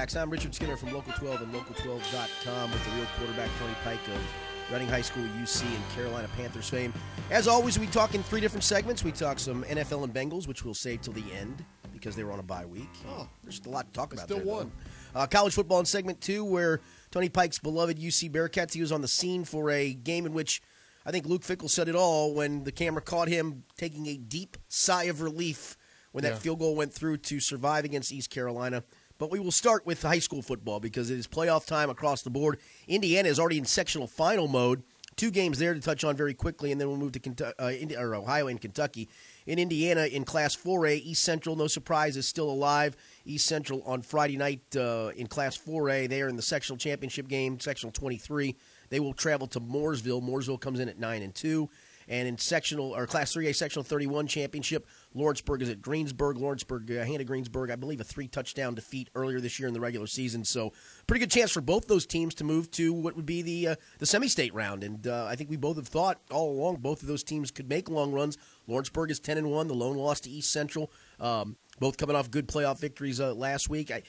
[0.01, 0.19] Quarterbacks.
[0.19, 4.71] I'm Richard Skinner from Local 12 and Local12.com with the real quarterback, Tony Pike of
[4.71, 6.93] Reading High School, UC, and Carolina Panthers fame.
[7.29, 9.03] As always, we talk in three different segments.
[9.03, 11.63] We talk some NFL and Bengals, which we'll save till the end
[11.93, 12.89] because they were on a bye week.
[13.09, 14.25] Oh, there's a lot to talk about.
[14.25, 14.71] still there, though.
[15.13, 16.79] Uh, college football in segment two, where
[17.11, 20.61] Tony Pike's beloved UC Bearcats, he was on the scene for a game in which
[21.05, 24.57] I think Luke Fickell said it all when the camera caught him taking a deep
[24.67, 25.77] sigh of relief
[26.11, 26.39] when that Yeah.
[26.39, 28.83] field goal went through to survive against East Carolina.
[29.21, 32.31] But we will start with high school football because it is playoff time across the
[32.31, 32.57] board.
[32.87, 34.81] Indiana is already in sectional final mode.
[35.15, 38.01] Two games there to touch on very quickly, and then we'll move to Kentucky, uh,
[38.01, 39.07] or Ohio and Kentucky.
[39.45, 42.97] In Indiana, in Class 4A, East Central, no surprise, is still alive.
[43.23, 46.09] East Central on Friday night uh, in Class 4A.
[46.09, 48.55] They are in the sectional championship game, sectional 23.
[48.89, 50.27] They will travel to Mooresville.
[50.27, 51.69] Mooresville comes in at 9 and 2.
[52.07, 56.37] And in sectional or Class 3A sectional 31 championship, Lawrenceburg is at Greensburg.
[56.37, 59.79] Lawrenceburg uh, handed Greensburg, I believe, a three touchdown defeat earlier this year in the
[59.79, 60.45] regular season.
[60.45, 60.73] So
[61.07, 63.75] pretty good chance for both those teams to move to what would be the uh,
[63.99, 64.83] the semi-state round.
[64.83, 67.69] And uh, I think we both have thought all along both of those teams could
[67.69, 68.37] make long runs.
[68.67, 69.67] Lawrenceburg is 10 and one.
[69.67, 70.91] The lone loss to East Central.
[71.19, 73.91] Um, both coming off good playoff victories uh, last week.
[73.91, 74.03] I,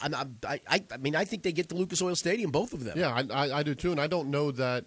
[0.00, 2.98] I, I, I, mean, I think they get to Lucas Oil Stadium, both of them.
[2.98, 4.84] Yeah, I, I do too, and I don't know that.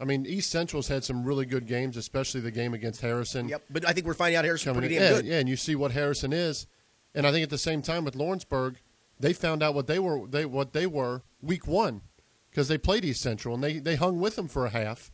[0.00, 3.48] I mean, East Central's had some really good games, especially the game against Harrison.
[3.48, 3.64] Yep.
[3.70, 5.26] But I think we're finding out Harrison's pretty damn yeah, good.
[5.26, 6.66] yeah, and you see what Harrison is,
[7.14, 8.76] and I think at the same time with Lawrenceburg,
[9.18, 12.02] they found out what they were they what they were week one
[12.50, 15.10] because they played East Central and they, they hung with them for a half,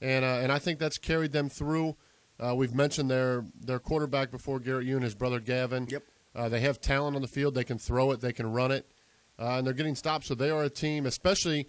[0.00, 1.96] and uh, and I think that's carried them through.
[2.38, 5.88] Uh, we've mentioned their their quarterback before Garrett Yoon, his brother Gavin.
[5.90, 6.04] Yep.
[6.34, 7.54] Uh, they have talent on the field.
[7.54, 8.20] They can throw it.
[8.20, 8.88] They can run it,
[9.38, 10.26] uh, and they're getting stopped.
[10.26, 11.66] So they are a team, especially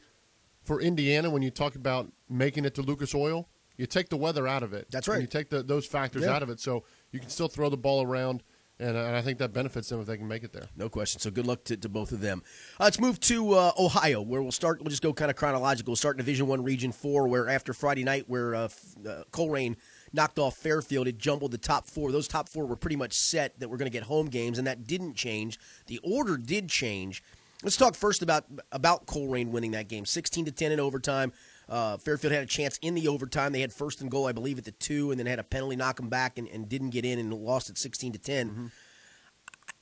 [0.63, 1.29] for Indiana.
[1.29, 3.47] When you talk about making it to Lucas Oil,
[3.77, 4.87] you take the weather out of it.
[4.91, 5.21] That's And right.
[5.21, 6.33] You take the, those factors Yeah.
[6.35, 8.43] out of it, so you can still throw the ball around,
[8.79, 10.67] and, and I think that benefits them if they can make it there.
[10.75, 11.19] No question.
[11.19, 12.43] So good luck to, to both of them.
[12.79, 14.81] Uh, let's move to uh, Ohio, where we'll start.
[14.81, 15.91] We'll just go kind of chronological.
[15.91, 18.69] We'll start in Division One, Region Four, where after Friday night, where uh,
[19.07, 19.77] uh, Colerain
[20.13, 22.11] knocked off Fairfield, it jumbled the top four.
[22.11, 24.67] Those top four were pretty much set that we're going to get home games, and
[24.67, 25.57] that didn't change.
[25.87, 27.23] The order did change.
[27.63, 31.31] Let's talk first about about Colerain winning that game, sixteen to ten in overtime.
[31.69, 33.53] Uh, Fairfield had a chance in the overtime.
[33.53, 35.75] They had first and goal, I believe, at the two, and then had a penalty
[35.75, 38.71] knock them back and, and didn't get in and lost at sixteen to 10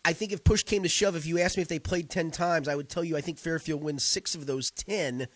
[0.05, 2.31] I think if push came to shove, if you asked me if they played ten
[2.31, 5.27] times, I would tell you I think Fairfield wins six of those ten.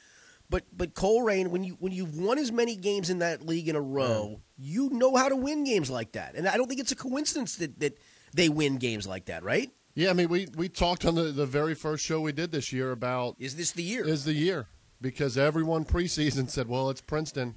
[0.49, 3.76] But but Colerain, when you when you've won as many games in that league in
[3.76, 6.36] a row, you know how to win games like that.
[6.36, 7.98] And I don't think it's a coincidence that, that
[8.34, 9.72] they win games like that, right?
[9.95, 12.74] Yeah, I mean, we, we talked on the, the very first show we did this
[12.74, 14.07] year about Is this the year?
[14.07, 14.68] is the year
[14.99, 17.56] because everyone preseason said, well, it's Princeton,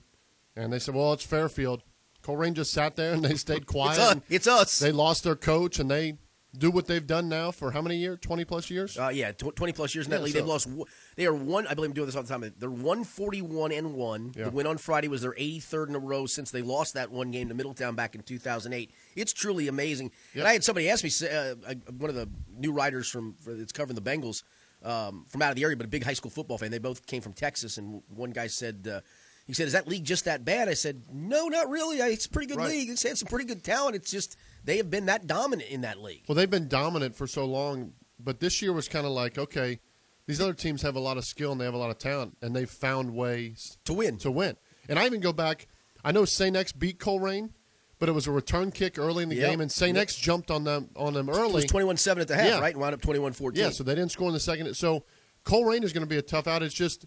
[0.55, 1.83] and they said, well, it's Fairfield.
[2.23, 3.93] Colerain just sat there and they stayed quiet.
[3.93, 4.17] it's us.
[4.29, 4.79] It's us.
[4.81, 6.19] They lost their coach, and they
[6.57, 8.19] do what they've done now for how many years?
[8.21, 8.99] Twenty plus years.
[8.99, 10.33] Uh, yeah, tw- twenty plus years in that Yeah, league.
[10.33, 10.69] so- They've lost.
[11.17, 11.67] They are one.
[11.67, 12.51] I believe I'm doing this all the time.
[12.59, 14.33] They're one forty one and one.
[14.37, 14.45] Yeah.
[14.45, 17.11] The win on Friday was their eighty third in a row since they lost that
[17.11, 18.91] one game to Middletown back in two thousand eight.
[19.15, 20.13] It's truly amazing.
[20.35, 23.73] And I had somebody ask me, uh, uh, one of the new writers from that's
[23.73, 24.43] covering the Bengals
[24.83, 26.71] um, from out of the area, but a big high school football fan.
[26.71, 28.89] They both came from Texas, and one guy said.
[28.91, 29.01] Uh,
[29.47, 31.99] he said, "Is that league just that bad?" I said, "No, not really.
[31.99, 32.69] It's a pretty good Right.
[32.71, 32.91] league.
[32.91, 33.95] It's had some pretty good talent.
[33.95, 34.37] It's just
[34.67, 37.95] they have been that dominant in that league." Well, they've been dominant for so long,
[38.19, 39.81] but this year was kind of like, okay,
[40.27, 42.37] these other teams have a lot of skill and they have a lot of talent,
[42.43, 44.19] and they've found ways To win.
[44.19, 44.57] To win,
[44.89, 45.67] And I even go back.
[46.05, 46.55] I know St.
[46.57, 47.51] X beat Colerain,
[47.99, 49.51] but it was a return kick early in the Yep.
[49.51, 49.97] game, and St.
[49.97, 50.09] Yep.
[50.09, 51.51] Jumped on them on them early.
[51.51, 52.59] It was 21-7 at the half, Yeah.
[52.61, 52.75] right?
[52.75, 53.57] And wound up 21-14.
[53.57, 54.75] Yeah, so they didn't score in the second.
[54.77, 55.05] So
[55.45, 56.63] Colerain is going to be a tough out.
[56.63, 57.07] It's just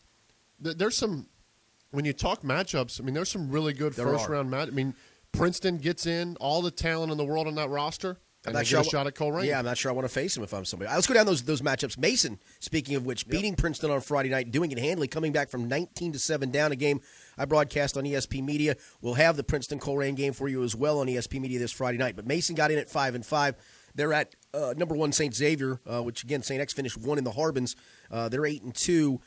[0.59, 1.27] there's some
[1.91, 2.99] when you talk matchups.
[2.99, 4.31] I mean, there's some really good There first are.
[4.33, 4.67] round match.
[4.67, 4.93] I mean,
[5.31, 8.65] Princeton gets in all the talent in the world on that roster, I'm and not
[8.65, 9.45] sure shot at Colerain.
[9.45, 10.89] Yeah, I'm not sure I want to face him if I'm somebody.
[10.91, 11.97] Let's go down those those matchups.
[11.97, 15.67] Mason, speaking of which, beating Princeton on Friday night, doing it handily, coming back from
[15.67, 17.01] 19 to seven down a game.
[17.37, 18.75] I broadcast on ESP Media.
[19.01, 21.97] We'll have the Princeton Colerain game for you as well on ESP Media this Friday
[21.97, 22.15] night.
[22.15, 23.55] But Mason got in at five and five.
[23.95, 27.25] They're at uh, number one Saint Xavier, uh, which again Saint X finished one in
[27.25, 27.75] the Harbins.
[28.09, 29.19] Uh, they're eight and two.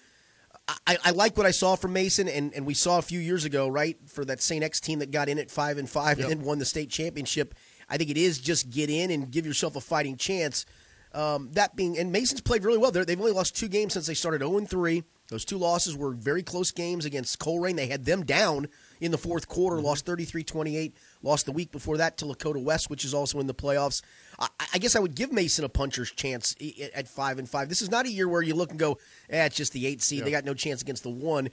[0.86, 3.44] I, I like what I saw from Mason, and, and we saw a few years
[3.44, 4.62] ago, right, for that St.
[4.62, 6.30] X team that got in at five and five Yep.
[6.30, 7.54] and then won the state championship.
[7.88, 10.66] I think it is just get in and give yourself a fighting chance.
[11.14, 12.90] Um, that being, and Mason's played really well.
[12.90, 15.02] They're, they've only lost two games since they started 0 and 3.
[15.28, 17.76] Those two losses were very close games against Colerain.
[17.76, 18.68] They had them down
[19.00, 22.90] in the fourth quarter, lost 33 28, lost the week before that to Lakota West,
[22.90, 24.02] which is also in the playoffs.
[24.38, 26.54] I, I guess I would give Mason a puncher's chance
[26.94, 27.68] at 5 and 5.
[27.68, 28.98] This is not a year where you look and go,
[29.30, 30.24] eh, it's just the 8 seed.
[30.24, 31.48] They got no chance against the 1.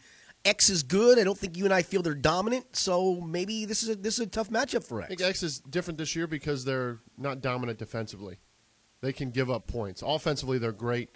[0.46, 1.20] X is good.
[1.20, 4.14] I don't think you and I feel they're dominant, so maybe this is a, this
[4.14, 5.10] is a tough matchup for I X.
[5.10, 8.40] think X is different this year because they're not dominant defensively.
[9.02, 10.02] They can give up points.
[10.06, 11.10] Offensively, they're great.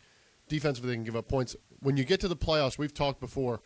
[0.50, 1.56] Defensively, they can give up points.
[1.80, 3.62] When you get to the playoffs, we've talked before.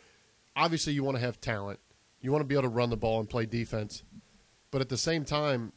[0.55, 1.79] Obviously, you want to have talent.
[2.21, 4.03] You want to be able to run the ball and play defense.
[4.71, 5.71] But at the same time,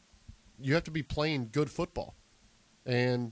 [0.63, 2.15] you have to be playing good football.
[2.85, 3.31] And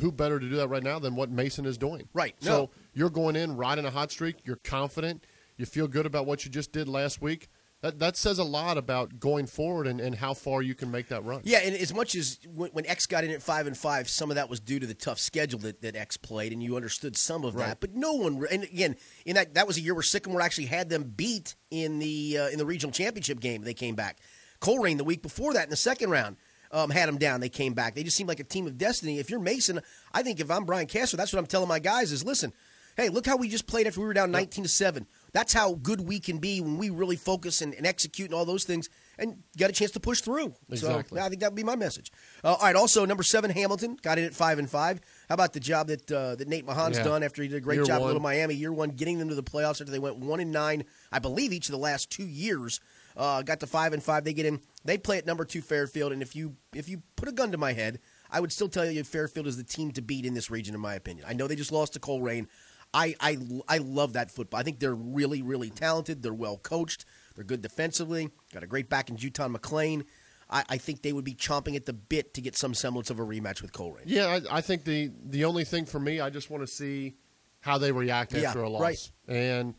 [0.00, 2.08] who better to do that right now than what Mason is doing?
[2.12, 2.34] Right.
[2.40, 2.70] So No.
[2.92, 4.36] you're going in riding a hot streak.
[4.44, 5.24] You're confident.
[5.56, 7.48] You feel good about what you just did last week.
[7.82, 11.08] That, that says a lot about going forward and, and how far you can make
[11.08, 11.42] that run.
[11.44, 14.30] Yeah, and as much as when, when X got in at five and five, some
[14.30, 17.16] of that was due to the tough schedule that, that X played, and you understood
[17.18, 17.66] some of Right.
[17.68, 17.80] that.
[17.80, 18.96] But no one, and again,
[19.26, 22.48] in that that was a year where Sycamore actually had them beat in the uh,
[22.48, 23.62] in the regional championship game.
[23.62, 24.18] They came back.
[24.60, 26.36] Colerain the week before that in the second round
[26.72, 27.40] um, had them down.
[27.40, 27.94] They came back.
[27.94, 29.18] They just seemed like a team of destiny.
[29.18, 29.80] If you're Mason,
[30.12, 32.52] I think if I'm Brian Castro, that's what I'm telling my guys is listen.
[32.96, 35.06] Hey, look how we just played after we were down 19 to 7.
[35.34, 38.46] That's how good we can be when we really focus and, and execute and all
[38.46, 38.88] those things
[39.18, 40.54] and got a chance to push through.
[40.70, 41.18] Exactly.
[41.18, 42.10] So I think that would be my message.
[42.42, 42.74] Uh, all right.
[42.74, 45.02] Also, number seven Hamilton got in at five and five.
[45.28, 47.04] How about the job that uh, that Nate Mahan's Yeah.
[47.04, 48.04] done after he did a great Year job one.
[48.04, 50.50] at Little Miami, year one, getting them to the playoffs after they went one and
[50.50, 52.80] nine, I believe, each of the last two years.
[53.16, 54.24] Uh, got to five and five.
[54.24, 54.60] They get in.
[54.84, 57.58] They play at number two Fairfield, and if you if you put a gun to
[57.58, 57.98] my head,
[58.30, 60.80] I would still tell you Fairfield is the team to beat in this region, in
[60.80, 61.24] my opinion.
[61.28, 62.46] I know they just lost to Colerain.
[62.94, 63.36] I, I,
[63.68, 64.60] I love that football.
[64.60, 66.22] I think they're really, really talented.
[66.22, 67.04] They're well coached.
[67.34, 68.30] They're good defensively.
[68.54, 70.04] Got a great back in Juton McLean.
[70.48, 73.18] I, I think they would be chomping at the bit to get some semblance of
[73.18, 74.02] a rematch with Colerain.
[74.06, 77.16] Yeah, I, I think the the only thing for me, I just want to see
[77.60, 78.80] how they react Yeah, after a loss.
[78.80, 79.10] right.
[79.26, 79.74] And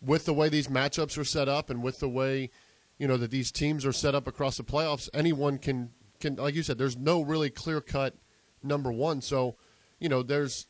[0.00, 2.50] with the way these matchups are set up, and with the way
[2.98, 5.90] you know that these teams are set up across the playoffs, anyone can
[6.20, 6.78] can like you said.
[6.78, 8.16] There's no really clear cut
[8.62, 9.20] number one.
[9.20, 9.56] So
[9.98, 10.66] you know, there's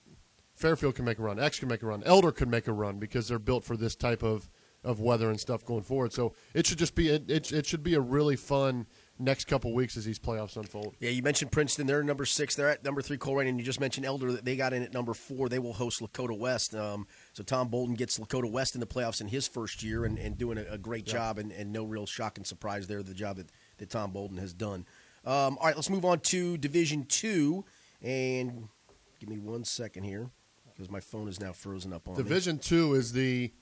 [0.54, 2.98] Fairfield can make a run, X can make a run, Elder could make a run
[2.98, 4.50] because they're built for this type of
[4.84, 6.12] of weather and stuff going forward.
[6.12, 8.86] So it should just be it it, it should be a really fun
[9.18, 10.96] next couple weeks as these playoffs unfold.
[10.98, 11.86] Yeah, you mentioned Princeton.
[11.86, 12.54] They're number six.
[12.56, 14.32] They're at number three, Colerain, and you just mentioned Elder.
[14.32, 15.48] That they got in at number four.
[15.48, 16.74] They will host Lakota West.
[16.74, 20.18] Um, so Tom Bolden gets Lakota West in the playoffs in his first year and,
[20.18, 23.14] and doing a, a great job, and, and no real shock and surprise there, the
[23.14, 23.46] job that,
[23.78, 24.84] that Tom Bolden has done.
[25.24, 27.64] Um, all right, let's move on to Division Two.
[28.02, 28.68] And
[29.20, 30.28] give me one second here
[30.72, 32.22] because my phone is now frozen up on me.
[32.22, 33.52] Division two is the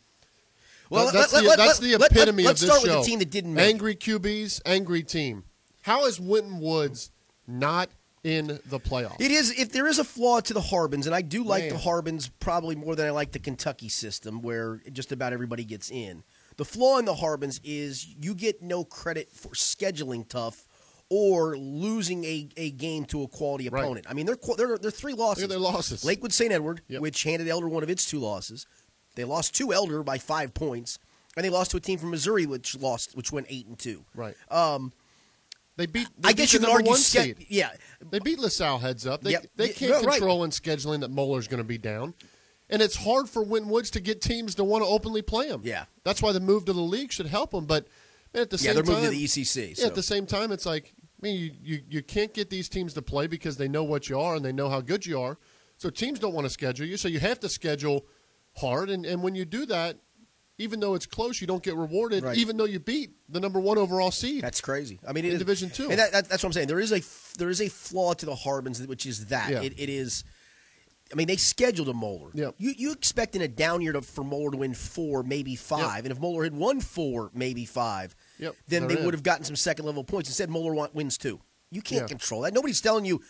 [0.89, 2.77] Well, That- let- that's let- the, let- that's let- the let- epitome let's of this
[2.79, 5.45] start with the team that didn't make angry QBs, angry team.
[5.83, 7.11] How is Winton Woods
[7.47, 7.91] not
[8.25, 9.21] in the playoffs?
[9.21, 11.73] It is if there is a flaw to the Harbins, and I do like Man.
[11.73, 15.91] the Harbins probably more than I like the Kentucky system, where just about everybody gets
[15.91, 16.23] in.
[16.57, 20.67] The flaw in the Harbins is you get no credit for scheduling tough
[21.09, 23.83] or losing a, a game to a quality Right.
[23.83, 24.07] opponent.
[24.09, 25.49] I mean, they're they're, they're three losses.
[25.49, 26.05] Their losses.
[26.05, 26.53] Lakewood St.
[26.53, 27.01] Edward, Yep.
[27.01, 28.67] which handed Elder one of its two losses.
[29.17, 30.99] They lost to Elder by five points,
[31.37, 34.05] and they lost to a team from Missouri, which lost, which went eight and two.
[34.15, 34.37] Right.
[34.51, 34.93] Um,
[35.81, 36.09] They beat.
[36.19, 37.71] They I guess beat you the can argue, one ske- yeah,
[38.11, 39.23] They beat LaSalle heads up.
[39.23, 39.47] They Yep.
[39.57, 40.19] they can't no, right.
[40.19, 42.13] control in scheduling that Moeller's going to be down,
[42.69, 45.63] and it's hard for Winton Woods to get teams to want to openly play him.
[45.65, 45.87] Yeah.
[46.05, 47.65] that's why the move to the league should help them.
[47.65, 47.89] But
[48.35, 49.79] man, at the yeah, same they're time, moving to the ECC.
[49.79, 52.69] Yeah, at the same time, it's like I mean, you, you you can't get these
[52.69, 55.19] teams to play because they know what you are and they know how good you
[55.19, 55.39] are.
[55.79, 58.05] So teams don't want to schedule you, so you have to schedule
[58.57, 58.91] hard.
[58.91, 59.97] And, and when you do that,
[60.61, 62.23] even though it's close, you don't get rewarded.
[62.23, 62.37] Right.
[62.37, 64.43] Even though you beat the number one overall seed.
[64.43, 65.01] That's crazy.
[65.07, 65.91] I mean, In is- Division Two.
[65.91, 66.69] and that, that, that's what I'm saying.
[66.69, 67.01] There is a
[67.39, 69.63] there is a flaw to the Harbins, which is that Yeah.
[69.63, 70.25] it, it is
[71.13, 72.31] I mean, they scheduled a Moeller.
[72.35, 72.55] Yep.
[72.59, 76.13] You you expecting a down year to, for Moeller to win four, maybe five, and
[76.13, 79.05] if Moeller had won four, maybe five, Yep, then they're they in.
[79.07, 80.29] would have gotten some second level points.
[80.29, 81.41] Instead, Moeller wins two.
[81.73, 82.07] You can't Yeah.
[82.09, 82.53] control that.
[82.55, 83.21] Nobody's telling you,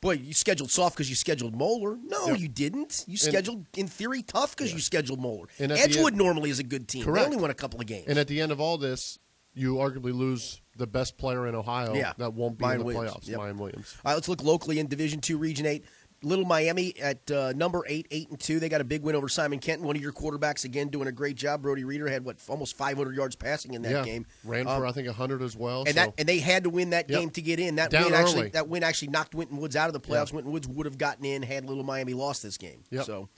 [0.00, 1.96] boy, you scheduled soft because you scheduled Moeller.
[2.04, 2.38] No, Yep.
[2.40, 3.04] you didn't.
[3.06, 5.48] You scheduled in theory tough because you scheduled Moeller.
[5.58, 7.04] And Edgewood end- normally is a good team.
[7.04, 7.22] Correct.
[7.28, 8.06] They only won a couple of games.
[8.08, 9.18] And at the end of all this,
[9.54, 12.12] you arguably lose the best player in Ohio Yeah.
[12.18, 13.16] that won't be Mayan in the Williams.
[13.16, 13.38] playoffs, Yep.
[13.38, 13.94] Mayan Williams.
[14.04, 15.84] All right, let's look locally in Division Two, Region Eight.
[16.26, 18.58] Little Miami at uh, number eight, eight and two.
[18.58, 19.86] They got a big win over Simon Kenton.
[19.86, 21.62] One of your quarterbacks again doing a great job.
[21.62, 24.26] Brody Reader had what almost 500 yards passing in that yeah, game.
[24.44, 25.80] ran Um, for I think hundred as well.
[25.86, 25.94] and so.
[25.94, 27.20] that and they had to win that Yep.
[27.20, 27.76] game to get in.
[27.76, 30.30] That Down win actually that win actually knocked Winton Woods out of the playoffs.
[30.30, 30.36] Yeah.
[30.36, 32.82] Winton Woods would have gotten in had Little Miami lost this game.
[32.90, 33.04] Yep.
[33.04, 33.28] So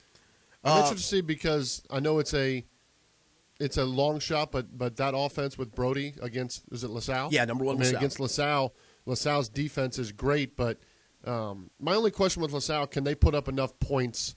[0.64, 2.64] I'm uh, interested to see because I know it's a
[3.60, 7.28] it's a long shot, but but that offense with Brody against is it LaSalle?
[7.32, 7.98] Yeah, number one I mean, LaSalle.
[7.98, 8.74] against LaSalle.
[9.04, 10.78] LaSalle's defense is great, but
[11.24, 14.36] um, my only question with LaSalle: can they put up enough points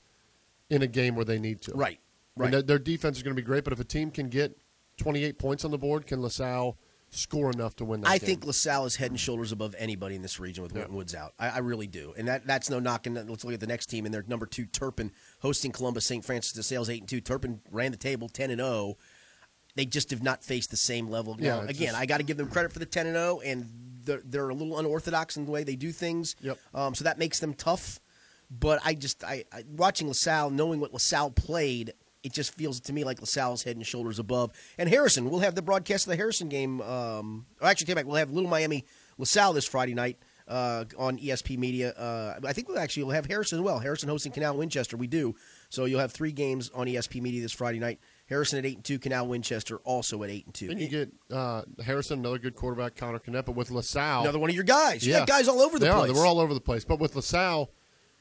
[0.70, 1.74] in a game where they need to?
[1.74, 2.00] right,
[2.38, 2.66] I mean, right.
[2.68, 4.58] their, defense is going to be great, but if a team can get
[4.98, 6.78] 28 points on the board, can LaSalle
[7.10, 8.26] score enough to win that I game?
[8.28, 11.34] think LaSalle is head and shoulders above anybody in this region with Winton Woods out.
[11.38, 13.14] I, I really do, and that that's no knocking.
[13.16, 16.24] Let's look at the next team, and they're number two Turpin hosting Columbus St.
[16.24, 17.22] Francis de Sales eight and two.
[17.22, 18.98] Turpin ran the table ten and zero.
[19.76, 21.38] They just have not faced the same level.
[21.40, 23.40] Yeah, Now, again, just- I got to give them credit for the ten and zero,
[23.42, 23.70] and
[24.04, 26.36] they're, they're a little unorthodox in the way they do things.
[26.42, 26.58] Yep.
[26.74, 28.00] Um, so that makes them tough.
[28.50, 32.94] But I just I, I watching LaSalle, knowing what LaSalle played, it just feels to
[32.94, 34.52] me like LaSalle's head and shoulders above.
[34.78, 36.82] And Harrison, we'll have the broadcast of the Harrison game.
[36.82, 38.06] Um, or actually, take back.
[38.06, 38.86] We'll have Little Miami
[39.18, 40.18] LaSalle this Friday night
[40.48, 41.92] uh, on ESP Media.
[41.92, 43.80] Uh, I think we'll actually we'll have Harrison as well.
[43.80, 44.98] Harrison hosting Canal Winchester.
[44.98, 45.36] We do.
[45.70, 48.00] So you'll have three games on ESP Media this Friday night.
[48.32, 50.68] Harrison at eight and two, Canal Winchester also at eight and two.
[50.70, 54.56] Then you get uh, Harrison, another good quarterback, Connor but with LaSalle, Another one of
[54.56, 55.06] your guys.
[55.06, 55.20] You Yeah.
[55.20, 56.12] got guys all over the they place.
[56.12, 56.14] Are.
[56.14, 56.86] We're all over the place.
[56.86, 57.70] But with LaSalle,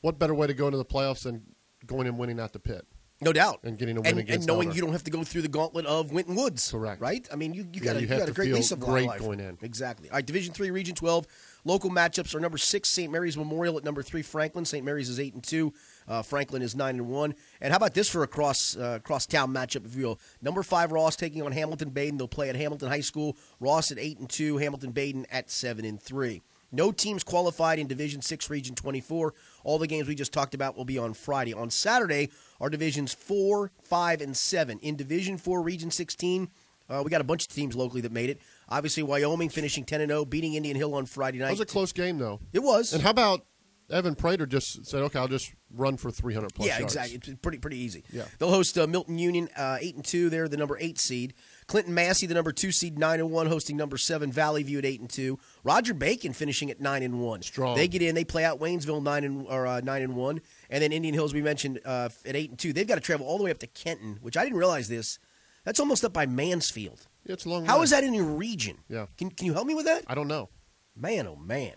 [0.01, 1.43] what better way to go into the playoffs than
[1.87, 2.85] going and winning at the pit?
[3.23, 3.61] No doubt.
[3.65, 5.49] And getting a win and, against and knowing you don't have to go through the
[5.49, 6.71] gauntlet of Winton Woods.
[6.71, 7.03] Correct.
[7.03, 7.29] Right?
[7.31, 9.07] I mean, you, you Yeah, got a, you you got a great lease of great
[9.07, 9.21] life.
[9.21, 9.59] going in.
[9.61, 10.09] Exactly.
[10.09, 11.27] All right, Division Three, Region 12.
[11.67, 13.13] Local matchups are number six, St.
[13.13, 14.65] Mary's Memorial at number three, Franklin.
[14.65, 14.83] St.
[14.83, 15.75] Mary's is eight and two.
[16.09, 17.35] Uh, Franklin is nine and one.
[17.61, 20.21] And how about this for a cross uh, cross town matchup, if you will?
[20.43, 22.19] Number five, Ross taking on Hamilton Baden.
[22.19, 23.37] They'll play at Hamilton High School.
[23.59, 24.59] Ross at eight and two.
[24.59, 26.43] Hamilton Baden at seven and three.
[26.73, 29.35] No teams qualified in Division 6, Region 24.
[29.65, 31.53] All the games we just talked about will be on Friday.
[31.53, 34.79] On Saturday are Divisions 4, 5, and 7.
[34.79, 36.49] In Division 4, Region 16,
[36.89, 38.41] uh, we got a bunch of teams locally that made it.
[38.69, 41.47] Obviously, Wyoming finishing 10 and 0, beating Indian Hill on Friday night.
[41.47, 42.41] That was a close game, though.
[42.53, 42.93] It was.
[42.93, 43.45] And how about
[43.91, 46.95] Evan Prater just said, okay, I'll just run for 300 plus yeah, yards.
[46.95, 47.33] exactly.
[47.33, 48.05] It's pretty pretty easy.
[48.13, 48.25] Yeah.
[48.39, 50.31] They'll host uh, Milton Union uh, eight and two.
[50.31, 51.35] They're the number eight seed.
[51.67, 54.85] Clinton Massie, the number two seed, nine and one, hosting number seven Valley View at
[54.85, 55.39] eight and two.
[55.65, 57.43] Roger Bacon finishing at nine and one.
[57.43, 57.77] Strong.
[57.77, 58.15] They get in.
[58.15, 61.35] They play out Waynesville nine and or uh, nine and one, and then Indian Hills
[61.35, 62.73] we mentioned uh, at eight and two.
[62.73, 65.19] They've got to travel all the way up to Kenton, which I didn't realize this.
[65.65, 67.07] That's almost up by Mansfield.
[67.27, 68.79] Yeah, it's a long How is that in your region?
[68.89, 69.07] Yeah.
[69.19, 70.05] Can Can you help me with that?
[70.07, 70.49] I don't know.
[70.97, 71.75] Man, oh man.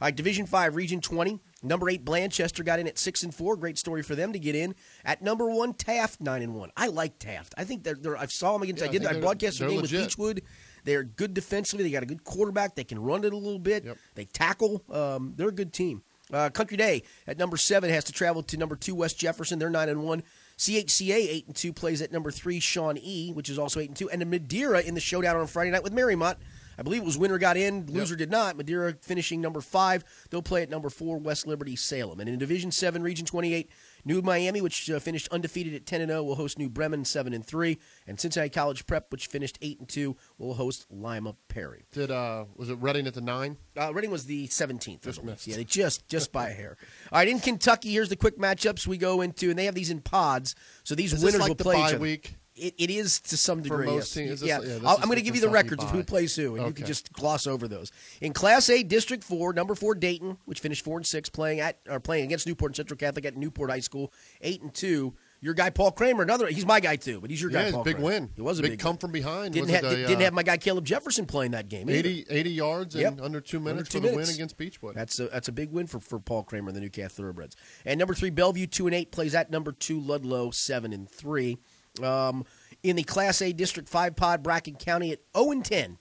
[0.00, 1.40] All right, Division Five, Region Twenty.
[1.62, 3.56] Number eight, Blanchester got in at six and four.
[3.56, 4.74] Great story for them to get in.
[5.04, 6.70] At number one, Taft nine and one.
[6.76, 7.54] I like Taft.
[7.56, 7.94] I think they're.
[7.94, 8.80] they're I saw them against.
[8.80, 9.02] Yeah, I I did.
[9.02, 10.08] think I broadcast their game with legit.
[10.08, 10.42] Beechwood.
[10.84, 11.84] They're good defensively.
[11.84, 12.74] They got a good quarterback.
[12.74, 13.84] They can run it a little bit.
[13.84, 13.98] Yep.
[14.16, 14.82] They tackle.
[14.90, 16.02] Um, they're a good team.
[16.32, 19.58] Uh, Country Day at number seven has to travel to number two West Jefferson.
[19.58, 20.22] They're nine and one.
[20.58, 23.96] CHCA eight and two plays at number three Shawn E, which is also eight and
[23.96, 26.36] two, and the Madeira in the showdown on Friday night with Mariemont.
[26.82, 28.56] I believe it was winner got in, loser did not.
[28.56, 30.02] Madeira finishing number five.
[30.30, 32.18] They'll play at number four West Liberty Salem.
[32.18, 33.70] And in Division Seven, Region Twenty Eight,
[34.04, 37.32] New Miami, which uh, finished undefeated at ten and zero, will host New Bremen seven
[37.34, 37.78] and three,
[38.08, 41.84] and Cincinnati College Prep, which finished eight and two, will host Lima Perry.
[41.92, 43.58] Did uh was it Reading at the nine?
[43.80, 45.02] Uh, Reading was the 17th.
[45.02, 45.46] Just missed.
[45.46, 46.76] Yeah, they just just by a hair.
[47.12, 49.90] All right, in Kentucky, here's the quick matchups we go into, and they have these
[49.90, 50.56] in pods.
[50.82, 52.02] So these Is winners like will the play bye each other.
[52.02, 52.34] week?
[52.54, 53.86] It, it is to some For degree.
[53.86, 54.28] most yes.
[54.28, 56.04] teams, yeah, yeah, this I'll- is I'm going to give you the records of who
[56.04, 57.90] plays who, and you can just gloss over those.
[58.20, 61.78] In Class A, District Four, number four Dayton, which finished four and six, playing at
[61.88, 64.12] or playing against Newport and Central Catholic at Newport High School,
[64.42, 65.14] eight and two.
[65.44, 66.46] Your guy Paul Kramer, another.
[66.46, 67.72] He's my guy too, but he's your Yeah, guy.
[67.72, 68.06] Paul big Kramer.
[68.10, 68.30] win.
[68.36, 68.98] It was a Big big come win.
[68.98, 69.54] from behind.
[69.54, 71.90] Didn't have a, didn't uh, have my guy Caleb Jefferson playing that game.
[71.90, 71.98] either.
[72.08, 73.20] 80, 80 yards in Yep.
[73.22, 74.94] under two Under minutes two for the win against Beechwood.
[74.94, 77.56] That's a that's a big win for, for Paul Kramer and the NewCath Thoroughbreds.
[77.84, 81.56] And number three, Bellevue two and eight plays at number two Ludlow seven and three.
[82.02, 82.44] Um,
[82.82, 85.98] in the Class A District Five pod, Bracken County at zero and ten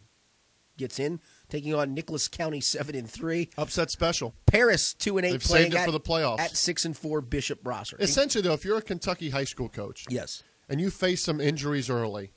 [0.77, 1.19] gets in,
[1.49, 3.49] taking on Nicholas County seven and three.
[3.57, 4.34] Upset special.
[4.45, 6.39] Paris two and eight They've playing saved it at, for the playoffs.
[6.39, 8.01] at six and four Bishop Brossart.
[8.01, 10.43] Essentially, though, if you're a Kentucky high school coach yes.
[10.69, 12.31] and you face some injuries early,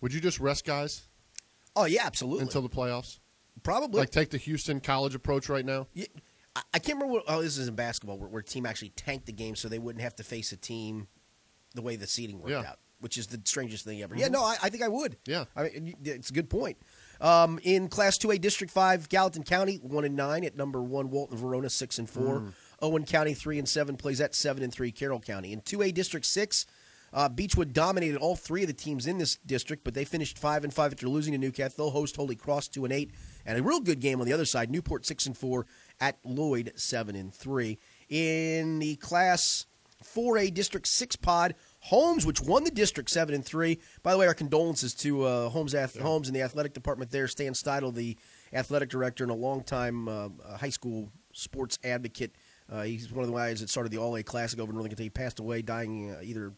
[0.00, 1.08] would you just rest guys
[1.76, 2.42] Oh yeah, absolutely.
[2.42, 3.20] until the playoffs?
[3.62, 4.00] Probably.
[4.00, 5.86] Like take the Houston college approach right now?
[5.92, 6.06] Yeah,
[6.54, 7.14] I, I can't remember.
[7.14, 9.68] What, oh, this is in basketball where, where a team actually tanked the game so
[9.68, 11.08] they wouldn't have to face a team
[11.76, 12.60] the way the seeding worked Yeah.
[12.70, 14.14] out, which is the strangest thing ever.
[14.16, 14.18] Mhm.
[14.18, 15.16] Yeah, no, I, I think I would.
[15.26, 15.44] Yeah.
[15.54, 16.78] I mean, it's a good point.
[17.20, 21.38] Um, in Class 2A District 5, Gallatin County, 1 and 9 at number 1, Walton
[21.38, 22.40] Verona, 6 and 4.
[22.40, 22.52] Mm.
[22.82, 25.52] Owen County, 3 and 7, plays at 7 and 3, Carroll County.
[25.54, 26.66] In 2A District 6,
[27.14, 30.62] uh, Beechwood dominated all three of the teams in this district, but they finished 5
[30.64, 31.76] and 5 after losing to NewCath.
[31.76, 33.10] They'll host Holy Cross, 2 and 8.
[33.46, 35.66] And a real good game on the other side, Newport, 6 and 4
[36.00, 37.78] at Lloyd, 7 and 3.
[38.10, 39.64] In the Class
[40.04, 41.54] 4A District 6 pod.
[41.80, 43.78] Holmes, which won the district 7 and 3.
[44.02, 47.28] By the way, our condolences to uh, Holmes Ath- Holmes and the athletic department there.
[47.28, 48.16] Stan Steidel, the
[48.52, 52.34] athletic director and a longtime uh, uh, high school sports advocate.
[52.68, 54.90] Uh, he's one of the guys that started the All A Classic over in Northern
[54.90, 55.04] Kentucky.
[55.04, 56.52] He passed away, dying uh, either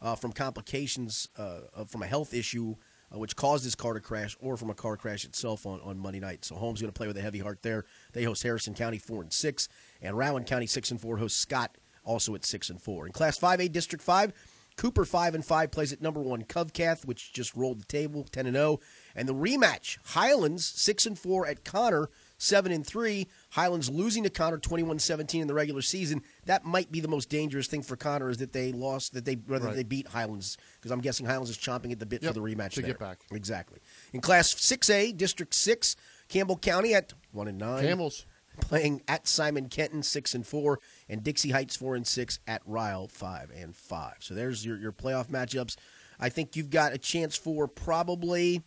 [0.00, 2.74] uh, from complications uh, from a health issue.
[3.14, 5.98] Uh, which caused his car to crash, or from a car crash itself on, on
[5.98, 6.46] Monday night.
[6.46, 7.84] So Holmes going to play with a heavy heart there.
[8.14, 9.68] They host Harrison County four and six,
[10.00, 13.06] and Rowan County six and four hosts Scott also at six and four.
[13.06, 14.32] In Class Five A District Five,
[14.76, 18.46] Cooper five and five plays at number one CovCath, which just rolled the table ten
[18.46, 18.80] and zero,
[19.14, 22.08] and the rematch Highlands six and four at Conner
[22.38, 23.28] seven and three.
[23.50, 26.22] Highlands losing to Conner 21-17 in the regular season.
[26.46, 29.36] That might be the most dangerous thing for Conner is that they lost that they
[29.46, 29.76] rather Right.
[29.76, 32.44] they beat Highlands because I'm guessing Highlands is chomping at the bit Yep, for the
[32.44, 32.92] rematch to there.
[32.92, 33.18] get back.
[33.30, 33.78] Exactly.
[34.14, 35.94] In Class 6A, District 6,
[36.28, 37.84] Campbell County at 1 and 9.
[37.84, 38.24] Camels.
[38.62, 40.78] Playing at Simon Kenton 6 and 4
[41.08, 44.14] and Dixie Heights 4 and 6 at Ryle 5 and 5.
[44.20, 45.76] So there's your your playoff matchups.
[46.18, 48.62] I think you've got a chance for probably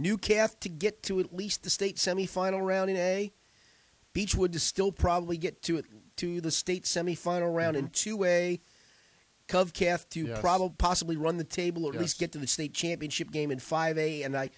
[0.00, 3.32] NewCath to get to at least the state semifinal round in A.
[4.12, 5.84] Beechwood to still probably get to it
[6.16, 8.22] to the state semifinal round in mm-hmm.
[8.22, 8.60] 2A.
[9.48, 10.40] CovCath to Yes.
[10.40, 12.02] probably possibly run the table or at Yes.
[12.02, 14.50] least get to the state championship game in 5A and I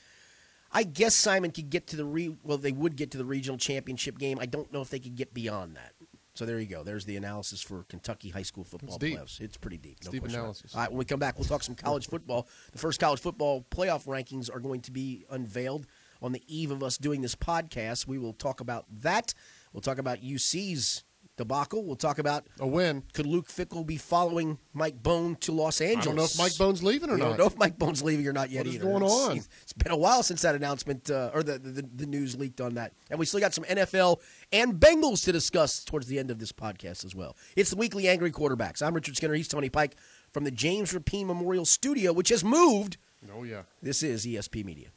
[0.72, 3.58] I guess Simon could get to the re well they would get to the regional
[3.58, 4.38] championship game.
[4.40, 5.94] I don't know if they could get beyond that.
[6.34, 6.84] So there you go.
[6.84, 9.40] There's the analysis for Kentucky high school football It's playoffs.
[9.40, 9.98] It's pretty deep.
[10.04, 10.74] No deep analysis.
[10.74, 12.48] All right, when we come back, we'll talk some college football.
[12.72, 15.86] The first college football playoff rankings are going to be unveiled
[16.22, 18.06] on the eve of us doing this podcast.
[18.06, 19.34] We will talk about that.
[19.72, 21.04] We'll talk about UC's
[21.40, 21.84] debacle.
[21.84, 23.02] We'll talk about a win.
[23.12, 26.04] Could Luke Fickell be following Mike Bohn to Los Angeles?
[26.04, 27.28] don't know if Mike Bohn's leaving or we not.
[27.30, 28.84] don't know if Mike Bohn's leaving or not yet What either.
[28.84, 29.36] going It's- on?
[29.62, 32.74] It's been a while since that announcement uh, or the, the the news leaked on
[32.74, 34.20] that, and we still got some NFL
[34.52, 37.36] and Bengals to discuss towards the end of this podcast as well.
[37.56, 38.82] It's the weekly Angry Quarterbacks.
[38.82, 39.34] I'm Richard Skinner.
[39.34, 39.96] He's Tony Pike
[40.32, 42.96] from the James Rapine Memorial Studio, which has moved.
[43.36, 43.62] Oh yeah.
[43.82, 44.88] This is ESP Media.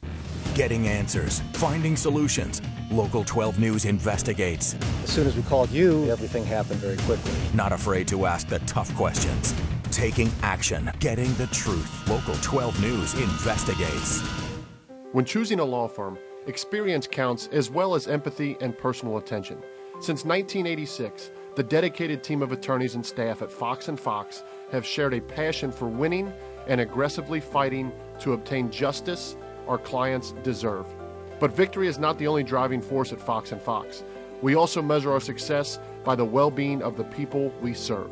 [0.54, 2.62] Getting answers, finding solutions.
[2.90, 4.74] Local 12 News investigates.
[5.02, 7.32] As soon as we called you, everything happened very quickly.
[7.52, 9.54] Not afraid to ask the tough questions.
[9.90, 12.08] Taking action, getting the truth.
[12.08, 14.20] Local 12 News investigates.
[15.12, 19.58] When choosing a law firm, experience counts as well as empathy and personal attention.
[20.00, 25.14] Since 1986, the dedicated team of attorneys and staff at Fox and Fox have shared
[25.14, 26.32] a passion for winning
[26.66, 29.36] and aggressively fighting to obtain justice
[29.66, 30.86] our clients deserve.
[31.40, 34.02] But victory is not the only driving force at Fox Fox.
[34.42, 38.10] We also measure our success by the well-being of the people we serve.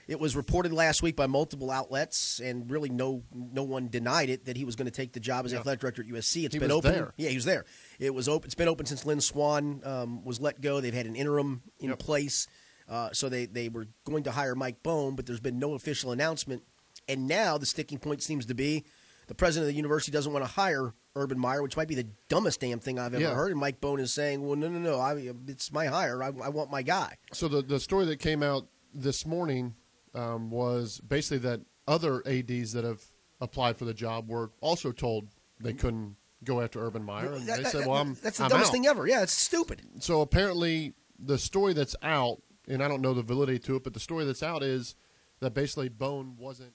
[0.08, 4.44] It was reported last week by multiple outlets, and really no no one denied it
[4.44, 5.58] that he was going to take the job as Yeah.
[5.58, 6.44] athletic director at USC.
[6.44, 6.92] It's He been was open.
[6.92, 7.12] there.
[7.16, 7.64] Yeah, he was there.
[7.98, 8.46] It was open.
[8.46, 10.80] It's been open since Lynn Swann um, was let go.
[10.80, 11.98] They've had an interim in Yep.
[11.98, 12.46] place,
[12.88, 16.12] uh, so they they were going to hire Mike Bohn, but there's been no official
[16.12, 16.62] announcement.
[17.08, 18.84] And now the sticking point seems to be
[19.26, 22.06] the president of the university doesn't want to hire Urban Meyer, which might be the
[22.28, 23.34] dumbest damn thing I've ever Yeah.
[23.34, 23.50] heard.
[23.50, 25.14] And Mike Bohn is saying, "Well, no, no, no, I,
[25.48, 26.22] it's my hire.
[26.22, 29.74] I, I want my guy." So the the story that came out this morning
[30.16, 33.02] um, was basically that other ads that have
[33.40, 35.28] applied for the job were also told
[35.60, 38.44] they couldn't go after Urban Meyer, and That- they that- said, "Well, I'm that's the
[38.44, 39.06] I'm dumbest out." thing ever.
[39.06, 39.82] Yeah, it's stupid.
[40.00, 43.94] So apparently, the story that's out, and I don't know the validity to it, but
[43.94, 44.94] the story that's out is
[45.40, 46.74] that basically Bohn wasn't.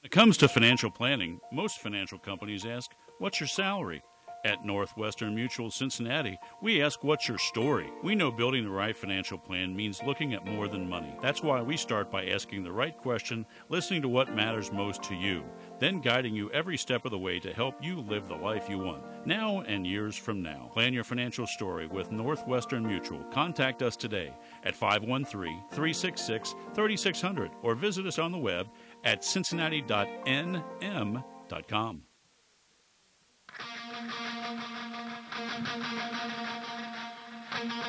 [0.00, 4.02] When it comes to financial planning, most financial companies ask, What's your salary?
[4.44, 7.90] At Northwestern Mutual Cincinnati, we ask, What's your story?
[8.02, 11.16] We know building the right financial plan means looking at more than money.
[11.22, 15.14] That's why we start by asking the right question, listening to what matters most to
[15.14, 15.44] you,
[15.78, 18.78] then guiding you every step of the way to help you live the life you
[18.78, 20.68] want, now and years from now.
[20.74, 23.24] Plan your financial story with Northwestern Mutual.
[23.32, 24.30] Contact us today
[24.62, 28.68] at 513 366 3600 or visit us on the web
[29.04, 32.02] at cincinnati.nm.com.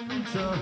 [0.08, 0.60] Pizza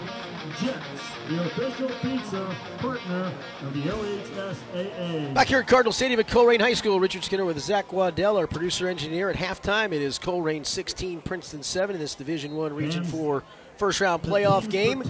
[0.62, 3.32] Jets, the official pizza partner
[3.62, 5.34] of the OHSAA.
[5.34, 8.48] Back here at Cardinal Stadium at Colerain High School, Richard Skinner with Zach Waddell, our
[8.48, 9.30] producer engineer.
[9.30, 13.44] At halftime, it is Colerain 16, Princeton 7 in this Division One Region 4
[13.78, 15.02] first round playoff game.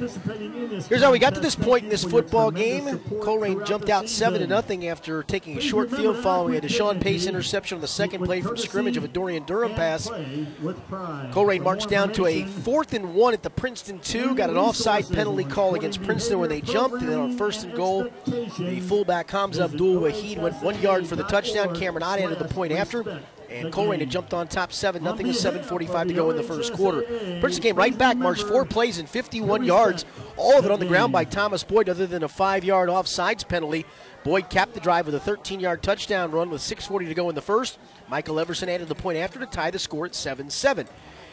[0.90, 3.00] Here's how we got to this point in this football game.
[3.22, 7.26] Colerain jumped out 7 to nothing after taking a short field following a Deshaun Pace
[7.26, 10.08] interception on the second play from scrimmage of a Dorian Durham pass.
[10.10, 14.36] Colerain marched down to a fourth and one at the Princeton two.
[14.36, 17.74] Got an offside penalty call against Princeton when they jumped, and then on first and
[17.76, 21.76] goal, the fullback Hamza Abdul Wahid went one yard for the touchdown.
[21.76, 23.22] Cameron Ott added the point after.
[23.54, 26.74] And Colerain had jumped on top 7 nothing with 7.45 to go in the first
[26.74, 27.04] quarter.
[27.40, 30.06] Princeton came right back, marched four plays and 51 yards,
[30.38, 33.48] all of it on the ground by Thomas Boyd, other than a five yard offsides
[33.48, 33.86] penalty.
[34.24, 37.36] Boyd capped the drive with a 13 yard touchdown run with 6.40 to go in
[37.36, 37.78] the first.
[38.10, 40.88] Michael Everson added the point after to tie the score at 7 7.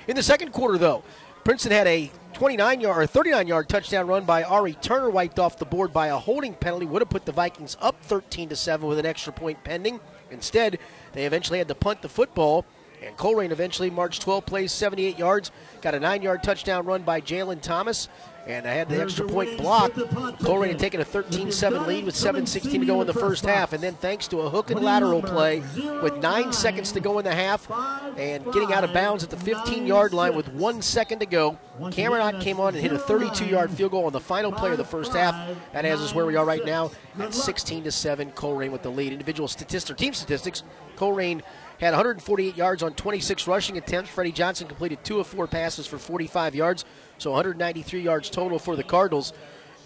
[0.09, 1.03] In the second quarter, though,
[1.45, 5.59] Princeton had a 29 yard or 39 yard touchdown run by Ari Turner, wiped off
[5.59, 6.85] the board by a holding penalty.
[6.85, 10.01] Would have put the Vikings up 13 to 7 with an extra point pending.
[10.31, 10.79] Instead,
[11.13, 12.65] they eventually had to punt the football,
[13.03, 15.51] and Colerain eventually marched 12 plays, 78 yards,
[15.81, 18.09] got a nine yard touchdown run by Jalen Thomas,
[18.47, 19.97] and I had the extra point blocked.
[19.97, 23.73] Colerain had taken a 13 7 lead with 7.16 to go in the first half,
[23.73, 25.63] and then thanks to a hook and lateral play
[26.03, 27.71] with nine seconds to go in the half
[28.19, 31.59] and getting out of bounds at the 15 yard line with one second to go,
[31.91, 34.71] Cameron Ott came on and hit a 32 yard field goal on the final play
[34.73, 35.35] of the first half.
[35.73, 38.33] That has us where we are right now at 16 to 7.
[38.33, 39.13] Colerain with the lead.
[39.13, 40.63] Individual statistics, or team statistics,
[41.01, 41.41] Colerain
[41.81, 44.11] had 148 yards on 26 rushing attempts.
[44.11, 46.85] Freddie Johnson completed two of four passes for 45 yards,
[47.17, 49.33] so 193 yards total for the Cardinals.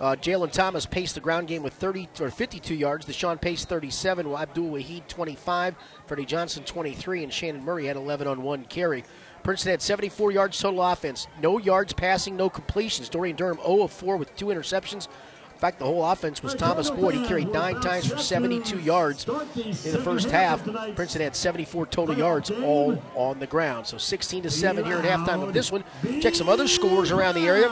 [0.01, 3.07] Uh, Jalen Thomas paced the ground game with 30 or 52 yards.
[3.07, 5.77] Deshaun Pace 37, Abdul Wahid 25,
[6.07, 9.05] Freddie Johnson 23, and Shannon Murray had 11 on one carry.
[9.45, 13.09] Princeton had 74 yards total offense, no yards passing, no completions.
[13.09, 15.07] Dorian Durham 0 of 4 with two interceptions.
[15.65, 17.15] Fact, the whole offense was Thomas Boyd.
[17.15, 20.62] He carried nine times for 72 yards in the first half.
[20.95, 23.86] Princeton had 74 total yards all on the ground.
[23.86, 25.82] So 16 to 7 here at halftime of this one.
[26.20, 27.69] Check some other scores around the area.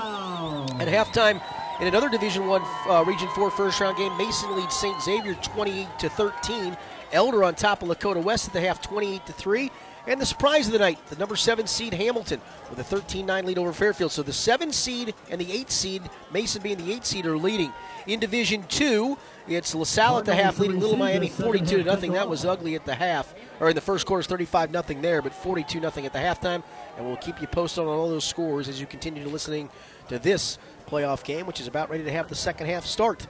[0.81, 1.43] At halftime,
[1.83, 4.99] in another Division One uh, Region Four first round game, Mason leads St.
[5.03, 6.75] Xavier 28 to 13.
[7.13, 9.71] Elder on top of Lakota West at the half, 28 to three.
[10.07, 13.59] And the surprise of the night, the number seven seed Hamilton with a 13-9 lead
[13.59, 14.11] over Fairfield.
[14.11, 16.03] So the seven seed and the eight seed,
[16.33, 17.73] Mason being the eight seed, are leading.
[18.09, 19.17] In Division Two,
[19.47, 22.13] it's LaSalle at the half leading Little Miami 42 to nothing.
[22.13, 25.33] That was ugly at the half, or in the first quarter, 35 nothing there, but
[25.33, 26.65] 42 nothing at the halftime.
[26.97, 29.71] And we'll keep you posted on all those scores as you continue to listening
[30.09, 30.59] to this
[30.89, 33.27] playoff game, which is about ready to have the second half start.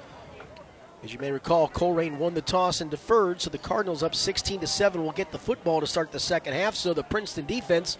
[1.02, 4.60] As you may recall, Colerain won the toss and deferred, so the Cardinals up 16
[4.60, 6.76] to 7 will get the football to start the second half.
[6.76, 7.98] So the Princeton defense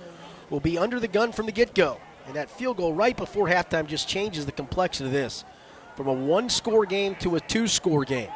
[0.50, 3.88] will be under the gun from the get-go, and that field goal right before halftime
[3.88, 5.44] just changes the complexion of this,
[5.96, 8.30] from a one-score game to a two-score game,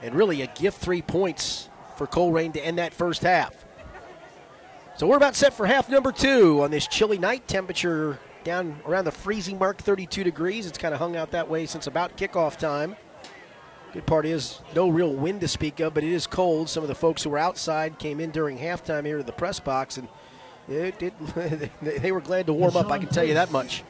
[0.00, 3.52] and really a gift three points for Colerain to end that first half.
[4.96, 7.46] So we're about set for half number two on this chilly night.
[7.46, 10.66] Temperature down around the freezing mark, 32 degrees.
[10.66, 12.96] It's kind of hung out that way since about kickoff time.
[13.94, 16.68] Good part is no real wind to speak of, but it is cold.
[16.68, 19.60] Some of the folks who were outside came in during halftime here to the press
[19.60, 20.08] box, and
[20.68, 22.90] it, it, they were glad to warm up.
[22.90, 23.84] I can tell you that much.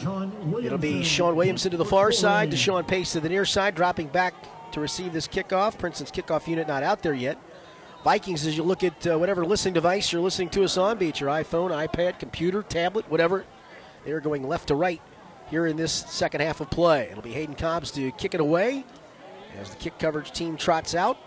[0.00, 4.06] It'll be Sean Williamson to the far side, Deshaun Pace to the near side, dropping
[4.06, 4.32] back
[4.70, 5.76] to receive this kickoff.
[5.76, 7.36] Princeton's kickoff unit not out there yet.
[8.04, 11.08] Vikings, as you look at uh, whatever listening device you're listening to us on, be
[11.08, 13.44] it your iPhone, iPad, computer, tablet, whatever,
[14.04, 15.02] they're going left to right
[15.50, 17.08] here in this second half of play.
[17.10, 18.84] It'll be Hayden Cobbs to kick it away
[19.58, 21.18] as the kick coverage team trots out.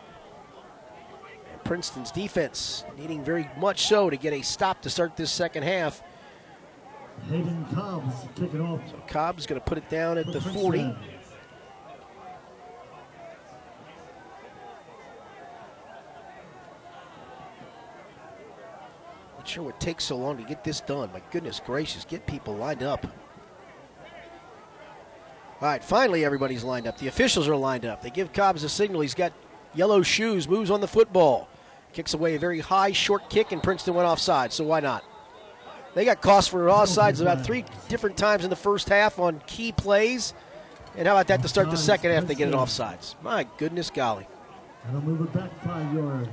[1.51, 5.63] And Princeton's defense needing very much so to get a stop to start this second
[5.63, 6.01] half.
[7.29, 8.81] Hayden Cobbs kicking off.
[8.89, 10.95] So Cobb's going to put it down at the 40.
[19.37, 21.09] Not sure what takes so long to get this done.
[21.11, 23.07] My goodness gracious, get people lined up.
[25.61, 26.97] All right, finally everybody's lined up.
[26.97, 28.01] The officials are lined up.
[28.01, 29.01] They give Cobbs a signal.
[29.01, 29.31] He's got
[29.75, 31.47] yellow shoes, moves on the football.
[31.93, 35.03] Kicks away a very high, short kick, and Princeton went offside, so why not?
[35.93, 39.71] They got cost for offsides about three different times in the first half on key
[39.71, 40.33] plays.
[40.97, 42.25] And how about that to start the second half?
[42.25, 43.15] They get an offsides.
[43.21, 44.25] My goodness golly.
[44.85, 46.29] And they'll move it back five yards.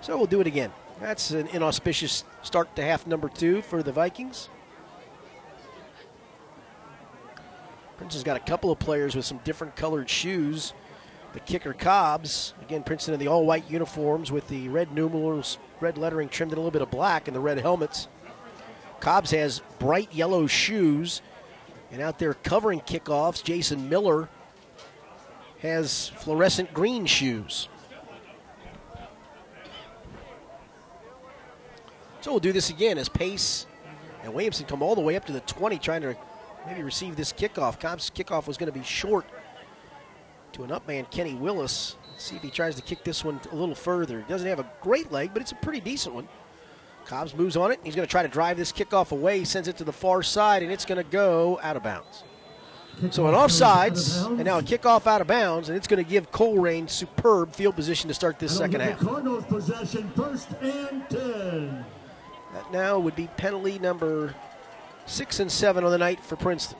[0.00, 0.72] So we'll do it again.
[1.00, 4.48] That's an inauspicious start to half number two for the Vikings.
[8.00, 10.72] Princeton's got a couple of players with some different colored shoes.
[11.34, 15.98] The kicker Cobbs, again, Princeton in the all white uniforms with the red numerals, red
[15.98, 18.08] lettering trimmed in a little bit of black, and the red helmets.
[19.00, 21.20] Cobbs has bright yellow shoes,
[21.92, 24.30] and out there covering kickoffs, Jason Miller
[25.58, 27.68] has fluorescent green shoes.
[32.22, 33.66] So we'll do this again as Pace
[34.22, 36.16] and Williamson come all the way up to the 20, trying to
[36.66, 37.80] maybe receive this kickoff.
[37.80, 39.24] Cobb's kickoff was going to be short
[40.52, 41.96] to an up man, Kenny Willis.
[42.10, 44.18] Let's see if he tries to kick this one a little further.
[44.18, 46.28] He doesn't have a great leg, but it's a pretty decent one.
[47.06, 47.80] Cobbs moves on it.
[47.82, 49.38] He's going to try to drive this kickoff away.
[49.38, 52.24] He sends it to the far side, and it's going to go out of bounds.
[53.10, 56.30] So an offsides, and now a kickoff out of bounds, and it's going to give
[56.30, 58.98] Colerain superb field position to start this second half.
[58.98, 61.84] Cardinals possession, first and ten.
[62.52, 64.34] That now would be penalty number
[65.06, 66.78] six and seven on the night for Princeton.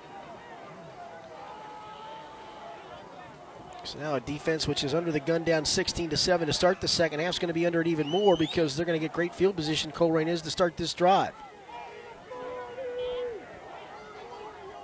[3.84, 6.80] So now a defense which is under the gun down 16 to 7 to start
[6.80, 9.05] the second half is going to be under it even more because they're going to
[9.05, 9.90] get great field position.
[9.90, 11.32] Colerain is to start this drive.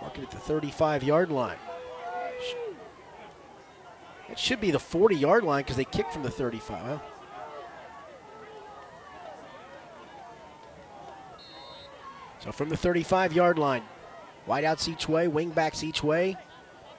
[0.01, 1.59] Marking at the 35 yard line.
[4.29, 6.85] It should be the 40 yard line because they kicked from the 35.
[6.85, 6.99] Huh?
[12.47, 13.83] So from the 35 yard line,
[14.47, 16.37] wideouts each way, wing backs each way.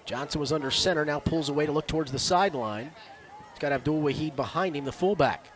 [0.03, 2.91] Johnson was under center, now pulls away to look towards the sideline.
[3.53, 5.47] He's got Abdul Wahid behind him, the fullback.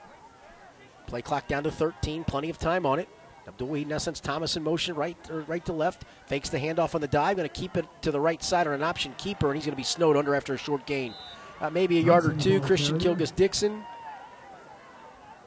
[1.07, 3.09] Play clock down to 13, plenty of time on it.
[3.45, 6.95] Abdul Wahid now sends Thomas in motion right or right to left, fakes the handoff
[6.95, 9.47] on the dive, going to keep it to the right side on an option keeper,
[9.47, 11.13] and he's going to be snowed under after a short gain.
[11.59, 12.61] Uh, maybe a yard or two.
[12.61, 13.83] Christian Kilgus Dixon,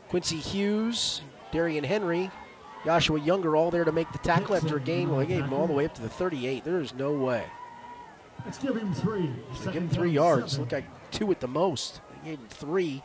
[0.09, 2.31] Quincy Hughes, Darian Henry,
[2.85, 5.09] Joshua Younger all there to make the tackle after a gain.
[5.09, 6.65] Well, they gave him all the way up to the 38.
[6.65, 7.44] There is no way.
[8.44, 9.31] Let's give him three.
[9.65, 10.59] They give him three yards.
[10.59, 12.01] Look like two at the most.
[12.11, 13.02] They gave him three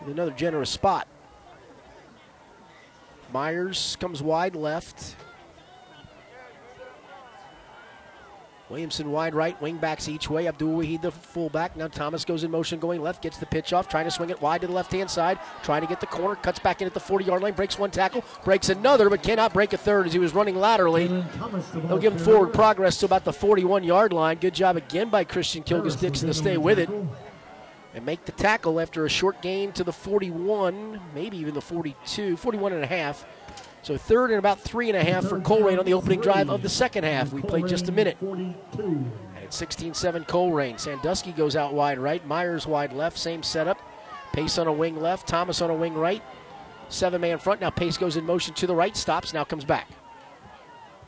[0.00, 1.06] with another generous spot.
[3.32, 5.16] Myers comes wide left.
[8.70, 10.46] Williamson wide right, wing backs each way.
[10.46, 11.76] Abdul Wahid the fullback.
[11.76, 14.40] Now Thomas goes in motion going left, gets the pitch off, trying to swing it
[14.40, 16.94] wide to the left hand side, trying to get the corner, cuts back in at
[16.94, 20.12] the 40 yard line, breaks one tackle, breaks another, but cannot break a third as
[20.12, 21.08] he was running laterally.
[21.74, 24.38] They'll give him forward progress to about the 41 yard line.
[24.38, 26.88] Good job again by Christian Kilgus Dixon to stay with it
[27.92, 32.36] and make the tackle after a short gain to the 41, maybe even the 42,
[32.36, 33.26] 41 and a half.
[33.82, 36.62] So third and about three and a half for Colerain on the opening drive of
[36.62, 37.32] the second half.
[37.32, 38.18] We played just a minute.
[38.20, 38.54] And
[39.36, 40.78] at 16-7 Colerain.
[40.78, 42.24] Sandusky goes out wide right.
[42.26, 43.18] Myers wide left.
[43.18, 43.80] Same setup.
[44.32, 45.26] Pace on a wing left.
[45.26, 46.22] Thomas on a wing right.
[46.88, 47.60] Seven-man front.
[47.60, 48.96] Now Pace goes in motion to the right.
[48.96, 49.32] Stops.
[49.32, 49.88] Now comes back.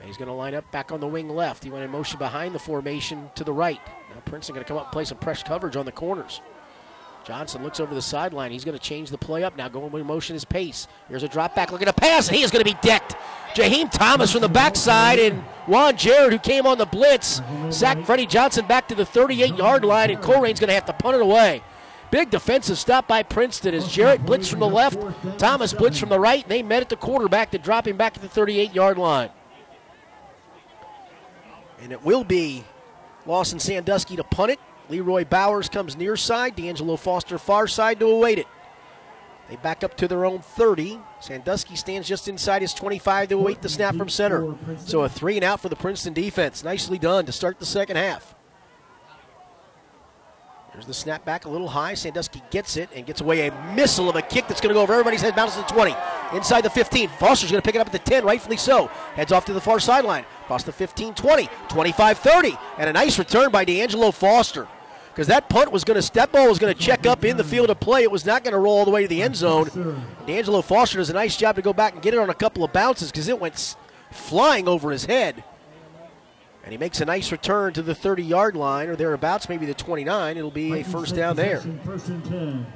[0.04, 1.62] He's going to line up back on the wing left.
[1.62, 3.80] He went in motion behind the formation to the right.
[4.10, 6.40] Now Princeton going to come up and play some press coverage on the corners.
[7.24, 8.50] Johnson looks over the sideline.
[8.50, 9.68] He's going to change the play up now.
[9.68, 10.88] Going in motion is pace.
[11.08, 13.14] Here's a drop back looking to pass, and he is going to be decked.
[13.54, 17.40] Jaheim Thomas from the backside, and Juan Jarrett, who came on the blitz,
[17.70, 20.92] sacked Freddie Johnson back to the 38 yard line, and Colerain's going to have to
[20.92, 21.62] punt it away.
[22.10, 24.98] Big defensive stop by Princeton as Jarrett blitzed from the left,
[25.38, 28.16] Thomas blitzed from the right, and they met at the quarterback to drop him back
[28.16, 29.30] at the 38 yard line.
[31.80, 32.64] And it will be
[33.26, 34.60] Lawson Sandusky to punt it.
[34.92, 36.54] Leroy Bowers comes near side.
[36.54, 38.46] D'Angelo Foster far side to await it.
[39.48, 41.00] They back up to their own 30.
[41.18, 44.54] Sandusky stands just inside his 25 to await the snap from center.
[44.76, 46.62] So a three and out for the Princeton defense.
[46.62, 48.34] Nicely done to start the second half.
[50.74, 51.94] There's the snap back a little high.
[51.94, 54.82] Sandusky gets it and gets away a missile of a kick that's going to go
[54.82, 55.34] over everybody's head.
[55.34, 55.94] Bounces to the 20.
[56.34, 57.08] Inside the 15.
[57.18, 58.88] Foster's going to pick it up at the 10, rightfully so.
[59.14, 60.24] Heads off to the far sideline.
[60.44, 62.58] Across the 15 20, 25 30.
[62.78, 64.68] And a nice return by D'Angelo Foster.
[65.12, 67.44] Because that punt was going to, that ball was going to check up in the
[67.44, 68.02] field of play.
[68.02, 69.68] It was not going to roll all the way to the end zone.
[70.26, 72.64] D'Angelo Foster does a nice job to go back and get it on a couple
[72.64, 73.76] of bounces because it went
[74.10, 75.44] flying over his head.
[76.64, 79.74] And he makes a nice return to the 30 yard line or thereabouts, maybe the
[79.74, 80.36] 29.
[80.38, 81.60] It'll be a first down there.
[81.84, 82.66] First and 10.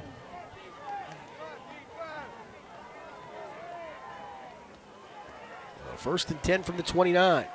[5.95, 7.45] First and 10 from the 29.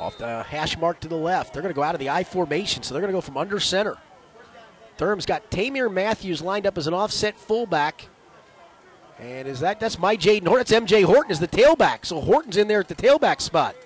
[0.00, 1.52] Off the hash mark to the left.
[1.52, 3.36] They're going to go out of the I formation, so they're going to go from
[3.36, 3.98] under center.
[4.96, 8.08] Durham's got Tamir Matthews lined up as an offset fullback.
[9.18, 10.64] And is that that's my Jaden Horton?
[10.66, 12.06] That's MJ Horton is the tailback.
[12.06, 13.76] So Horton's in there at the tailback spot.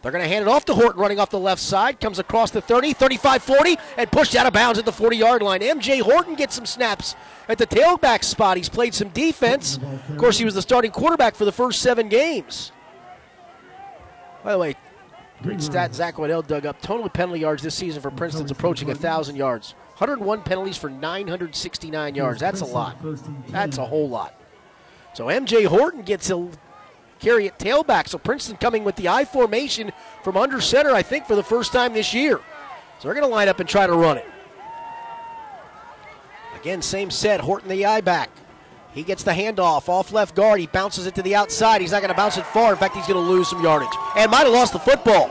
[0.00, 2.00] They're going to hand it off to Horton running off the left side.
[2.00, 5.42] Comes across the 30, 35 40, and pushed out of bounds at the 40 yard
[5.42, 5.60] line.
[5.60, 7.14] MJ Horton gets some snaps
[7.50, 8.56] at the tailback spot.
[8.56, 9.78] He's played some defense.
[10.08, 12.72] Of course, he was the starting quarterback for the first seven games.
[14.44, 14.76] By the way,
[15.46, 16.82] great stat Zach Waddell dug up.
[16.82, 19.72] Total penalty yards this season for Princeton's approaching 1,000 yards.
[19.98, 22.40] 101 penalties for 969 yards.
[22.40, 22.96] That's a lot.
[23.48, 24.34] That's a whole lot.
[25.14, 26.50] So MJ Horton gets a
[27.20, 28.08] carry at tailback.
[28.08, 29.92] So Princeton coming with the I formation
[30.24, 32.40] from under center, I think, for the first time this year.
[32.98, 34.26] So they're going to line up and try to run it.
[36.56, 37.40] Again, same set.
[37.40, 38.30] Horton the I back.
[38.96, 40.58] He gets the handoff off left guard.
[40.58, 41.82] He bounces it to the outside.
[41.82, 42.72] He's not going to bounce it far.
[42.72, 45.28] In fact, he's going to lose some yardage and might have lost the football.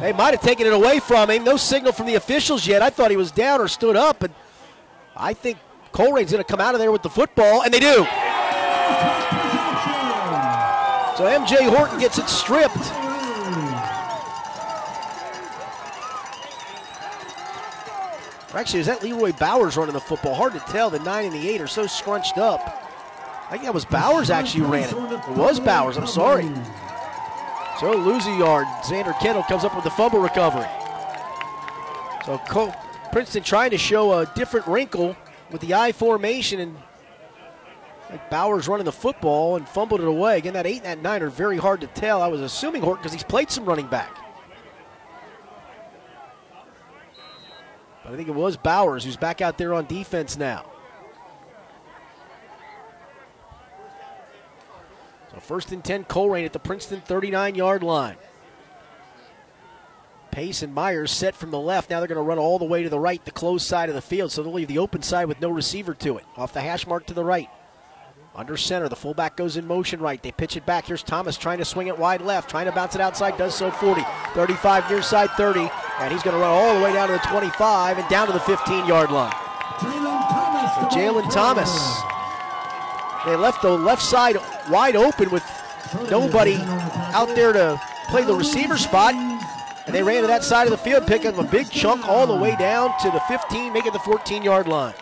[0.00, 1.44] They might have taken it away from him.
[1.44, 2.82] No signal from the officials yet.
[2.82, 4.34] I thought he was down or stood up, and
[5.16, 5.58] I think
[5.92, 7.94] Colerain's going to come out of there with the football, and they do.
[11.14, 12.74] So MJ Horton gets it stripped.
[18.54, 20.34] Actually, is that Leroy Bowers running the football?
[20.34, 20.90] Hard to tell.
[20.90, 22.60] The 9 and the 8 are so scrunched up.
[23.46, 24.92] I think that was Bowers actually ran it.
[24.92, 26.48] It was Bowers, I'm sorry.
[27.78, 28.66] So lose a yard.
[28.82, 30.68] Xander Kendall comes up with the fumble recovery.
[32.26, 32.38] So
[33.12, 35.16] Princeton trying to show a different wrinkle
[35.50, 36.76] with the I formation and
[38.10, 40.38] like Bowers running the football and fumbled it away.
[40.38, 42.20] Again, that 8 and that 9 are very hard to tell.
[42.20, 44.16] I was assuming Horton because he's played some running back.
[48.12, 50.64] I think it was Bowers who's back out there on defense now.
[55.32, 58.16] So first and 10, Colerain at the Princeton 39 yard line.
[60.32, 61.90] Pace and Myers set from the left.
[61.90, 63.94] Now they're going to run all the way to the right, the close side of
[63.94, 64.32] the field.
[64.32, 66.24] So they'll leave the open side with no receiver to it.
[66.36, 67.48] Off the hash mark to the right.
[68.34, 70.22] Under center, the fullback goes in motion right.
[70.22, 70.86] They pitch it back.
[70.86, 73.36] Here's Thomas trying to swing it wide left, trying to bounce it outside.
[73.36, 74.02] Does so 40,
[74.34, 77.18] 35 near side 30, and he's going to run all the way down to the
[77.18, 79.32] 25 and down to the 15 yard line.
[80.90, 81.70] Jalen Thomas.
[83.26, 84.36] They left the left side
[84.70, 85.44] wide open with
[86.08, 86.54] nobody
[87.12, 87.80] out there to
[88.10, 89.14] play the receiver spot.
[89.86, 92.28] And they ran to that side of the field, picking up a big chunk all
[92.28, 94.94] the way down to the 15, making the 14 yard line.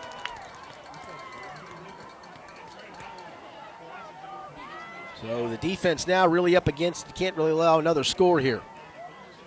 [5.21, 8.63] So the defense now really up against, can't really allow another score here.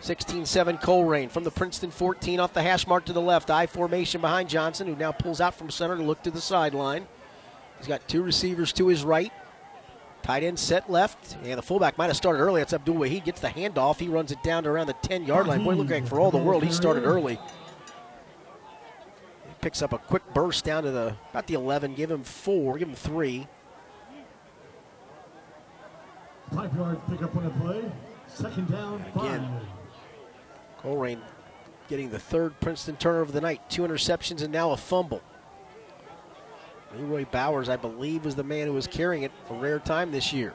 [0.01, 3.51] 16 7 Colerain from the Princeton 14 off the hash mark to the left.
[3.51, 7.07] I formation behind Johnson, who now pulls out from center to look to the sideline.
[7.77, 9.31] He's got two receivers to his right.
[10.23, 12.61] Tight end set left, and the fullback might have started early.
[12.61, 13.23] That's Abdul Wahid.
[13.23, 13.99] Gets the handoff.
[13.99, 15.63] He runs it down to around the 10 yard line.
[15.63, 17.39] Boy, look like for all the world, he started early.
[19.47, 21.95] He picks up a quick burst down to the about the 11.
[21.95, 23.47] Give him four, give him three.
[26.53, 27.91] Five yard pickup on the play.
[28.27, 29.41] Second down, five.
[30.81, 31.19] Colerain
[31.87, 33.69] getting the third Princeton turnover of the night.
[33.69, 35.21] Two interceptions and now a fumble.
[36.97, 40.33] Leroy Bowers, I believe, was the man who was carrying it a rare time this
[40.33, 40.53] year.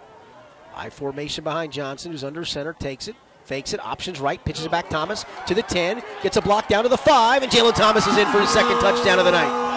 [0.74, 4.70] I formation behind Johnson, who's under center, takes it, fakes it, options right, pitches it
[4.70, 8.06] back Thomas to the 10, gets a block down to the 5, and Jalen Thomas
[8.06, 9.72] is in for his second touchdown of the night.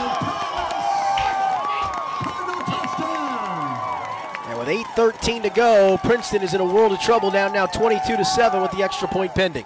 [4.50, 8.18] And with 8.13 to go, Princeton is in a world of trouble down now 22
[8.18, 9.66] to 7 with the extra point pending.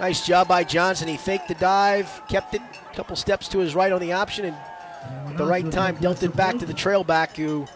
[0.00, 1.08] Nice job by Johnson.
[1.08, 4.46] He faked the dive, kept it a couple steps to his right on the option,
[4.46, 4.56] and
[5.28, 7.66] at the right time, dealt it back to the trailback who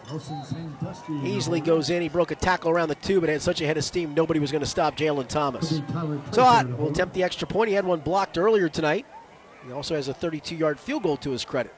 [1.23, 2.01] easily goes in.
[2.01, 4.39] He broke a tackle around the two, but had such a head of steam, nobody
[4.39, 5.81] was going to stop Jalen Thomas.
[6.31, 7.69] So uh, Ott will attempt the extra point.
[7.69, 9.05] He had one blocked earlier tonight.
[9.65, 11.73] He also has a 32 yard field goal to his credit.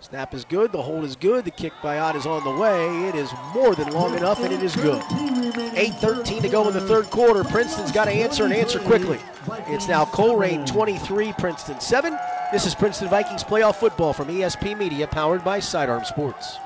[0.00, 0.72] Snap is good.
[0.72, 1.44] The hold is good.
[1.44, 3.08] The kick by Ott is on the way.
[3.08, 5.02] It is more than long enough, and it is good.
[5.02, 7.44] 8.13 to go in the third quarter.
[7.44, 9.18] Princeton's got to answer and answer quickly.
[9.66, 12.18] It's now Colerain 23, Princeton 7.
[12.50, 16.56] This is Princeton Vikings playoff football from ESP Media, powered by Sidearm Sports.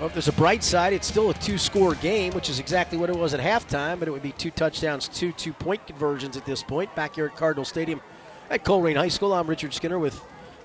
[0.00, 2.96] Well, if there's a bright side, it's still a two score game, which is exactly
[2.96, 6.38] what it was at halftime, but it would be two touchdowns, two two point conversions
[6.38, 6.94] at this point.
[6.94, 8.00] Back here at Cardinal Stadium
[8.48, 10.18] at Colerain High School, I'm Richard Skinner with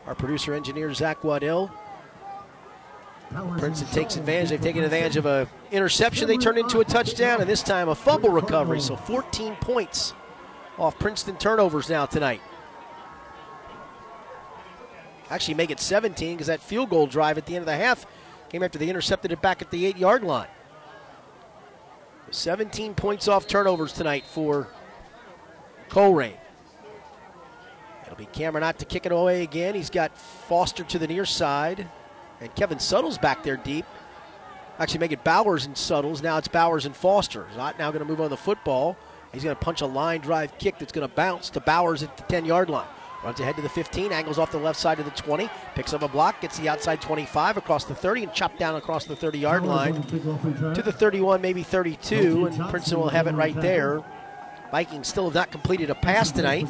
[0.08, 1.70] our producer engineer, Zach Waddell.
[3.58, 4.52] Princeton takes advantage.
[4.52, 6.30] They've taken advantage of a interception.
[6.30, 8.80] They turned into a touchdown, and this time a fumble recovery.
[8.80, 10.14] So 14 points
[10.80, 12.40] off Princeton turnovers now tonight.
[15.30, 18.06] Actually, make it 17 because that field goal drive at the end of the half
[18.56, 20.48] came after they intercepted it back at the eight yard line.
[22.32, 24.70] 17 points off turnovers tonight for
[25.90, 26.38] Colerain.
[28.06, 29.76] It'll be Cameron Ott to kick it away again.
[29.76, 31.86] He's got Foster to the near side.
[32.40, 33.86] And Kevin Suttles back there deep.
[34.80, 36.22] Actually, make it Bowers and Suttles.
[36.22, 37.48] Now it's Bowers and Foster.
[37.58, 38.96] Ott now going to move on the football.
[39.34, 42.16] He's going to punch a line drive kick that's going to bounce to Bowers at
[42.16, 42.88] the 10 yard line.
[43.26, 46.04] Runs ahead to the 15, angles off the left side of the 20, picks up
[46.04, 49.40] a block, gets the outside 25 across the 30, and chopped down across the 30
[49.40, 54.04] yard line to the 31, maybe 32, and Princeton will have it right there.
[54.70, 56.68] Vikings still have not completed a pass tonight.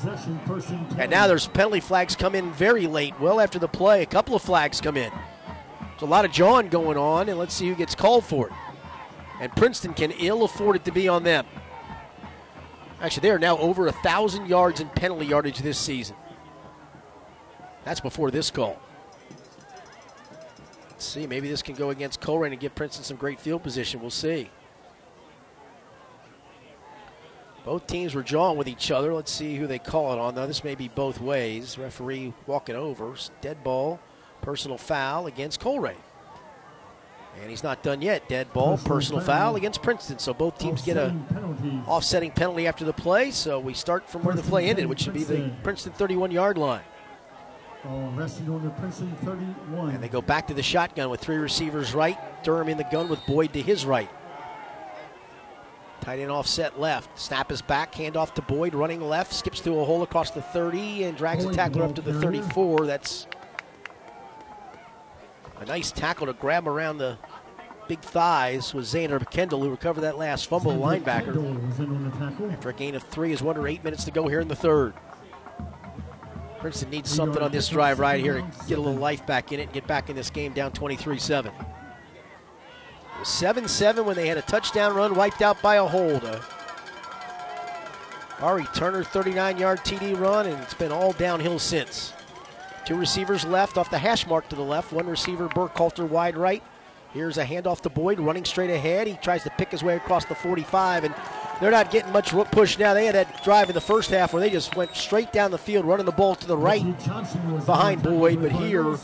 [0.97, 4.01] And now there's penalty flags come in very late, well after the play.
[4.01, 5.11] A couple of flags come in.
[5.11, 8.53] There's a lot of jawing going on, and let's see who gets called for it.
[9.41, 11.45] And Princeton can ill afford it to be on them.
[13.01, 16.15] Actually, they are now over a thousand yards in penalty yardage this season.
[17.85, 18.77] That's before this call.
[20.89, 21.27] Let's see.
[21.27, 24.01] Maybe this can go against Colerain and give Princeton some great field position.
[24.01, 24.49] We'll see.
[27.63, 29.13] Both teams were jawing with each other.
[29.13, 30.35] Let's see who they call it on.
[30.35, 31.77] Now, this may be both ways.
[31.77, 33.15] Referee walking over.
[33.41, 33.99] Dead ball,
[34.41, 35.95] personal foul against Colerain.
[37.41, 38.29] And he's not done yet.
[38.29, 39.55] Dead ball, personal, personal foul.
[39.55, 40.19] against Princeton.
[40.19, 41.81] So both teams get a penalty.
[41.87, 43.31] offsetting penalty after the play.
[43.31, 46.57] So we start from where the play ended, which should be the Princeton 31 yard
[46.57, 46.83] line.
[47.87, 49.91] Oh, resting on the Princeton 31.
[49.91, 52.17] And they go back to the shotgun with three receivers right.
[52.43, 54.09] Durham in the gun with Boyd to his right.
[56.01, 57.17] Tight end offset left.
[57.19, 57.93] Snap is back.
[57.95, 58.73] Hand off to Boyd.
[58.73, 59.33] Running left.
[59.33, 62.13] Skips through a hole across the 30 and drags Boyd a tackler up to the
[62.13, 62.85] 34.
[62.85, 63.27] That's
[65.59, 67.17] a nice tackle to grab around the
[67.87, 72.51] big thighs was Xander Kendall, who recovered that last fumble linebacker.
[72.51, 74.55] After a gain of three, is one or eight minutes to go here in the
[74.55, 74.93] third.
[76.65, 79.59] Princeton needs something on this drive right here to get a little life back in
[79.59, 81.51] it and get back in this game down 23 7.
[83.23, 86.23] 7 7 when they had a touchdown run wiped out by a hold.
[88.41, 92.13] Ari Turner, 39 yard TD run, and it's been all downhill since.
[92.83, 94.91] Two receivers left off the hash mark to the left.
[94.91, 96.63] One receiver, Burkhalter, wide right.
[97.13, 99.05] Here's a handoff to Boyd, running straight ahead.
[99.05, 101.13] He tries to pick his way across the 45, and
[101.61, 102.93] they're not getting much push now.
[102.93, 105.57] They had that drive in the first half where they just went straight down the
[105.57, 106.83] field, running the ball to the right
[107.65, 108.41] behind Boyd.
[108.41, 108.97] But here,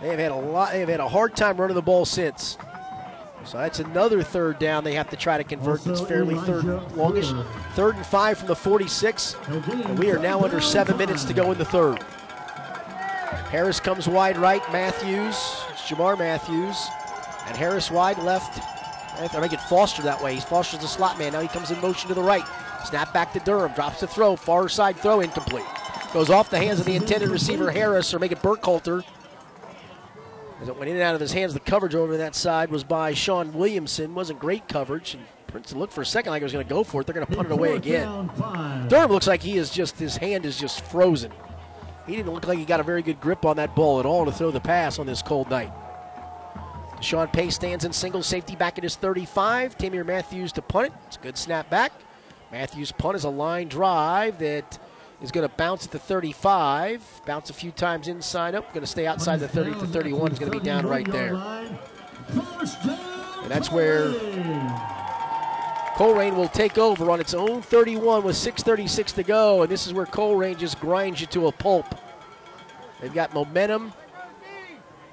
[0.00, 0.72] they've had a lot.
[0.72, 2.58] They've had a hard time running the ball since.
[3.44, 5.82] So that's another third down they have to try to convert.
[5.84, 6.64] That's fairly third
[6.96, 7.32] longish.
[7.74, 9.36] Third and five from the 46.
[9.48, 12.02] And we are now under seven minutes to go in the third.
[13.50, 14.62] Harris comes wide right.
[14.72, 15.34] Matthews.
[15.70, 16.86] It's Jamar Matthews.
[17.46, 18.60] And Harris wide left.
[19.32, 20.34] I make it Foster that way.
[20.34, 21.32] He's Foster's the slot man.
[21.32, 22.44] Now he comes in motion to the right.
[22.84, 23.72] Snap back to Durham.
[23.72, 24.36] Drops the throw.
[24.36, 25.64] Far side throw incomplete.
[26.12, 29.04] Goes off the hands of the intended receiver Harris or make it Burkhalter.
[30.60, 32.84] As it went in and out of his hands, the coverage over that side was
[32.84, 34.14] by Sean Williamson.
[34.14, 35.14] Wasn't great coverage.
[35.14, 37.06] And Princeton looked for a second like he was going to go for it.
[37.06, 38.30] They're going to punt it away again.
[38.88, 41.32] Durham looks like he is just, his hand is just frozen.
[42.06, 44.24] He didn't look like he got a very good grip on that ball at all
[44.24, 45.72] to throw the pass on this cold night.
[47.02, 49.76] Sean Pace stands in single safety back at his 35.
[49.76, 50.92] Tamir Matthews to punt it.
[51.06, 51.92] It's a good snap back.
[52.50, 54.78] Matthews' punt is a line drive that
[55.22, 58.86] is going to bounce at the 35, bounce a few times inside up, going to
[58.86, 61.34] stay outside the 30 to 31, is going to be down right there.
[61.34, 61.78] And
[63.48, 64.10] that's where
[65.94, 69.92] Colerain will take over on its own 31 with 6.36 to go, and this is
[69.92, 71.94] where Colerain just grinds you to a pulp.
[73.00, 73.92] They've got momentum.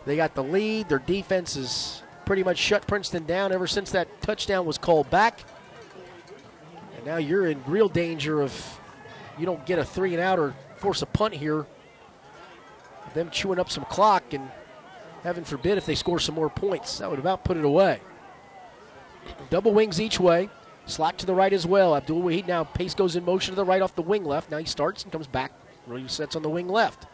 [0.10, 0.90] They got the lead.
[0.90, 5.44] Their defense has pretty much shut Princeton down ever since that touchdown was called back.
[6.98, 8.80] And now you're in real danger of
[9.38, 11.68] you don't get a three and out or force a punt here.
[13.14, 14.50] Them chewing up some clock and
[15.22, 16.98] heaven forbid if they score some more points.
[16.98, 18.02] That would about put it away.
[19.52, 20.50] Double wings each way.
[20.88, 21.96] Slot to the right as well.
[21.96, 24.50] Abdul Wahid now pace goes in motion to the right off the wing left.
[24.50, 25.52] Now he starts and comes back.
[25.88, 27.06] Resets on the wing left.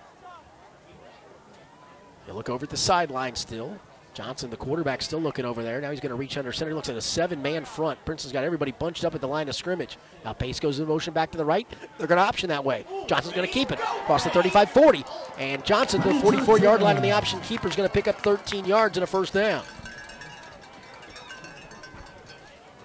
[2.27, 3.77] You look over at the sideline still.
[4.15, 5.81] Johnson, the quarterback, still looking over there.
[5.81, 6.72] Now he's going to reach under center.
[6.72, 8.03] He looks at a seven man front.
[8.06, 9.97] Princeton's got everybody bunched up at the line of scrimmage.
[10.23, 11.68] Now Pace goes in motion back to the right.
[11.97, 12.85] They're going to option that way.
[13.07, 13.80] Johnson's going to keep it.
[13.80, 15.06] Across the 35 40.
[15.38, 18.15] And Johnson, the 44 yard line on the option keeper, is going to pick up
[18.22, 19.64] 13 yards and a first down.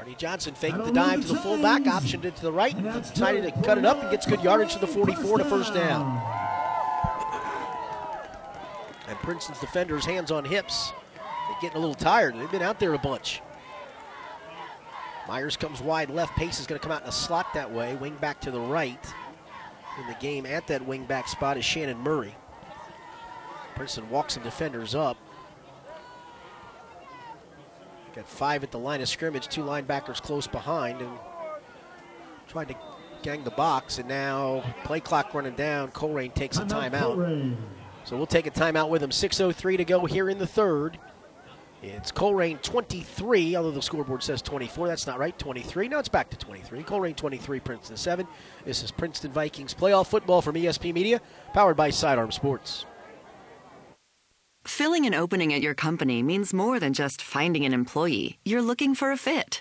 [0.01, 3.53] Artie Johnson faked the dive to the fullback, optioned it to the right, decided to
[3.63, 6.21] cut it up and gets good yardage to the 44 to first down.
[9.11, 10.93] And Princeton's defenders hands on hips.
[11.17, 12.37] They're getting a little tired.
[12.37, 13.43] They've been out there a bunch.
[15.27, 16.37] Myers comes wide left.
[16.37, 17.97] Pace is going to come out in a slot that way.
[17.97, 19.05] Wing back to the right.
[20.01, 22.35] In the game at that wing back spot is Shannon Murray.
[23.75, 25.17] Princeton walks some defenders up.
[28.15, 31.11] Got five at the line of scrimmage, two linebackers close behind, and
[32.49, 32.75] trying to
[33.23, 33.99] gang the box.
[33.99, 35.91] And now play clock running down.
[35.91, 37.57] Colerain takes a timeout.
[38.11, 39.11] So we'll take a timeout with him.
[39.11, 40.99] 6.03 to go here in the third.
[41.81, 44.89] It's Colerain 23, although the scoreboard says 24.
[44.89, 45.39] That's not right.
[45.39, 45.87] 23.
[45.87, 46.83] No, it's back to 23.
[46.83, 48.27] Colerain 23, Princeton 7.
[48.65, 51.21] This is Princeton Vikings playoff football from ESP Media,
[51.55, 52.85] powered by Sidearm Sports.
[54.65, 58.41] Filling an opening at your company means more than just finding an employee.
[58.45, 59.61] You're looking for a fit,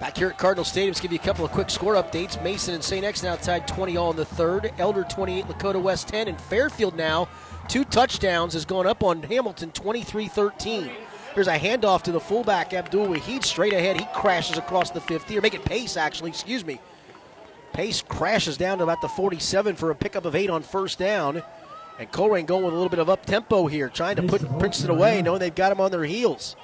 [0.00, 2.42] Back here at Cardinal Stadium, let's give you a couple of quick score updates.
[2.42, 3.04] Mason and St.
[3.04, 4.72] X now tied 20 all in the third.
[4.78, 7.28] Elder 28, Lakota West 10, and Fairfield now
[7.68, 10.90] two touchdowns has gone up on Hamilton 23-13.
[11.34, 14.00] There's a handoff to the fullback Abdul Wahid straight ahead.
[14.00, 16.30] He crashes across the 50, or make it pace actually.
[16.30, 16.80] Excuse me.
[17.74, 21.42] Pace crashes down to about the 47 for a pickup of eight on first down.
[21.98, 24.88] And Colerain going with a little bit of up tempo here, trying to put Princeton
[24.88, 26.56] away, knowing they've got him on their heels.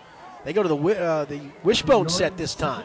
[0.47, 2.85] They go to the uh, the wishbone set this time.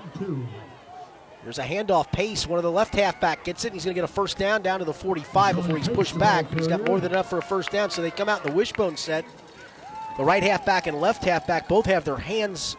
[1.43, 2.47] There's a handoff pace.
[2.47, 3.73] One of the left halfback gets it.
[3.73, 6.51] He's going to get a first down down to the 45 before he's pushed back.
[6.51, 8.57] He's got more than enough for a first down, so they come out in the
[8.57, 9.25] wishbone set.
[10.17, 12.77] The right halfback and left halfback both have their hands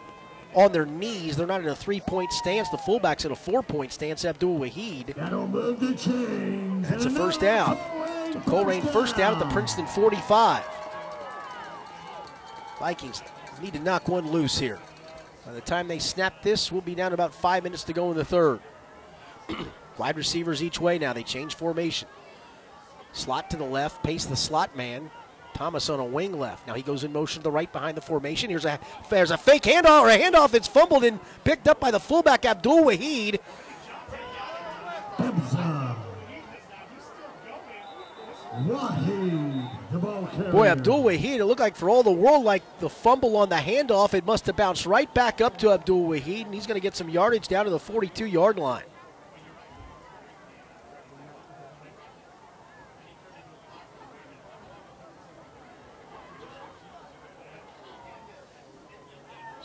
[0.53, 1.37] on their knees.
[1.37, 2.67] They're not in a three-point stance.
[2.67, 4.25] The fullback's in a four-point stance.
[4.25, 5.15] Abdul Wahid.
[6.89, 7.77] That's a first down.
[8.33, 10.61] So Colerain first down at the Princeton 45.
[12.79, 13.23] Vikings
[13.61, 14.79] need to knock one loose here.
[15.45, 18.17] By the time they snap this, we'll be down about five minutes to go in
[18.17, 18.59] the third.
[19.97, 21.13] Wide receivers each way now.
[21.13, 22.07] They change formation.
[23.11, 25.11] Slot to the left, pace the slot man.
[25.53, 26.65] Thomas on a wing left.
[26.65, 28.49] Now he goes in motion to the right behind the formation.
[28.49, 31.91] Here's a there's a fake handoff or a handoff that's fumbled and picked up by
[31.91, 33.39] the fullback Abdul Wahid.
[40.51, 43.55] Boy, Abdul Wahid, it looked like for all the world like the fumble on the
[43.55, 46.81] handoff, it must have bounced right back up to Abdul Wahid, and he's going to
[46.81, 48.83] get some yardage down to the 42 yard line.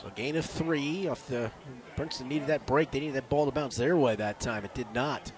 [0.01, 1.51] So gain of three off the
[1.97, 2.90] Princeton needed that break.
[2.90, 4.65] They needed that ball to bounce their way that time.
[4.65, 5.32] It did not.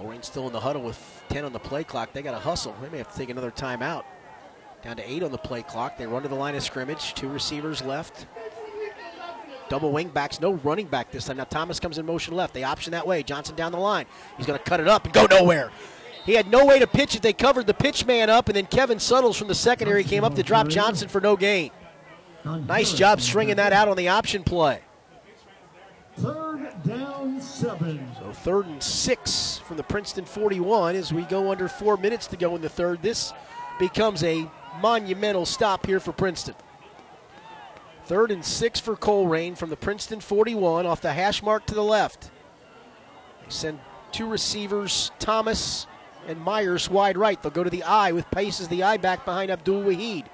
[0.00, 2.12] Colerain still in the huddle with 10 on the play clock.
[2.12, 2.74] They got to hustle.
[2.80, 4.04] They may have to take another timeout.
[4.82, 5.98] Down to eight on the play clock.
[5.98, 7.12] They run to the line of scrimmage.
[7.14, 8.26] Two receivers left.
[9.68, 11.36] Double wing backs, no running back this time.
[11.36, 12.54] Now Thomas comes in motion left.
[12.54, 13.22] They option that way.
[13.22, 14.06] Johnson down the line.
[14.36, 15.70] He's going to cut it up and go nowhere.
[16.24, 17.22] He had no way to pitch it.
[17.22, 20.34] They covered the pitch man up, and then Kevin Suttles from the secondary came up
[20.34, 21.70] to drop Johnson for no gain.
[22.44, 24.80] Nice job stringing that out on the option play.
[26.86, 28.06] Down, seven.
[28.18, 32.36] So third and six from the Princeton 41 as we go under four minutes to
[32.36, 33.02] go in the third.
[33.02, 33.32] This
[33.78, 36.54] becomes a monumental stop here for Princeton.
[38.04, 41.84] Third and six for Colerain from the Princeton 41 off the hash mark to the
[41.84, 42.30] left.
[43.44, 43.80] They send
[44.12, 45.86] two receivers, Thomas
[46.26, 47.40] and Myers wide right.
[47.40, 50.26] They'll go to the I with Pace as the I back behind Abdul Wahid.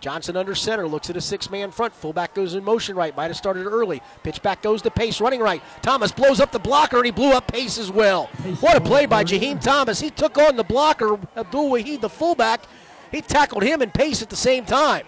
[0.00, 1.94] Johnson under center looks at a six man front.
[1.94, 3.16] Fullback goes in motion right.
[3.16, 4.02] Might have started early.
[4.22, 5.62] Pitch back goes to Pace running right.
[5.82, 8.26] Thomas blows up the blocker and he blew up Pace as well.
[8.60, 10.00] What a play by Jaheim Thomas.
[10.00, 12.62] He took on the blocker, Abdul Wahid, the fullback.
[13.10, 15.04] He tackled him and Pace at the same time.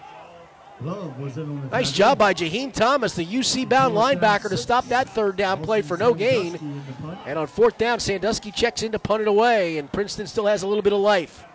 [0.81, 4.57] Love was in on the Nice job by Jaheim Thomas, the UC bound linebacker, to
[4.57, 6.83] stop that third down play for no gain.
[7.25, 10.63] And on fourth down, Sandusky checks in to punt it away, and Princeton still has
[10.63, 11.45] a little bit of life.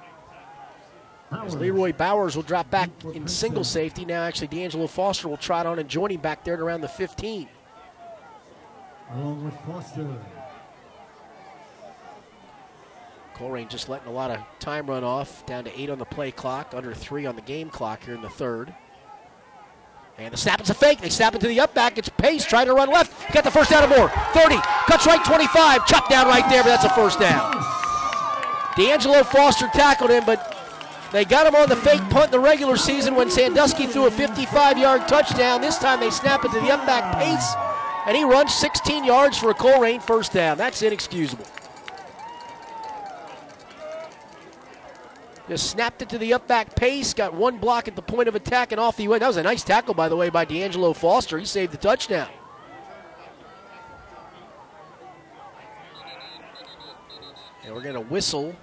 [1.31, 4.05] As Leroy Bowers will drop back in single safety.
[4.05, 6.89] Now, actually, D'Angelo Foster will trot on and join him back there at around the
[6.89, 7.49] 15.
[9.13, 10.07] Along with Foster.
[13.35, 16.31] Colerain just letting a lot of time run off, down to eight on the play
[16.31, 18.75] clock, under three on the game clock here in the third.
[20.19, 21.01] And the snap is a fake.
[21.01, 21.97] They snap it to the up back.
[21.97, 23.33] It's Pace trying to run left.
[23.33, 24.09] Got the first down and more.
[24.33, 24.57] 30.
[24.89, 25.87] Cuts right 25.
[25.87, 27.53] Chop down right there, but that's a first down.
[28.77, 30.57] D'Angelo Foster tackled him, but
[31.12, 34.10] they got him on the fake punt in the regular season when Sandusky threw a
[34.10, 35.60] 55 yard touchdown.
[35.60, 37.55] This time they snap it to the up back Pace,
[38.06, 40.59] and he runs 16 yards for a Colerain first down.
[40.59, 41.47] That's inexcusable.
[45.48, 48.35] Just snapped it to the up back pace, got one block at the point of
[48.35, 49.20] attack, and off he went.
[49.20, 51.39] That was a nice tackle, by the way, by D'Angelo Foster.
[51.39, 52.28] He saved the touchdown.
[57.64, 58.55] And we're going to whistle.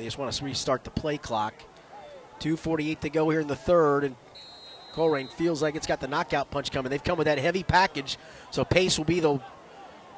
[0.00, 1.52] I just want to restart the play clock.
[2.40, 4.16] 2.48 to go here in the third, and
[4.94, 6.88] Colerain feels like it's got the knockout punch coming.
[6.88, 8.16] They've come with that heavy package,
[8.50, 9.38] so Pace will be the,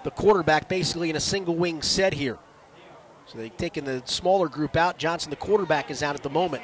[0.05, 2.39] the quarterback basically in a single wing set here.
[3.27, 4.99] So they've taken the smaller group out.
[4.99, 6.63] Johnson, the quarterback, is out at the moment.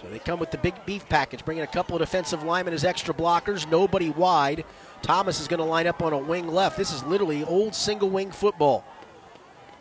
[0.00, 2.84] So they come with the big beef package, bringing a couple of defensive linemen as
[2.84, 3.68] extra blockers.
[3.68, 4.64] Nobody wide.
[5.02, 6.76] Thomas is going to line up on a wing left.
[6.76, 8.84] This is literally old single wing football.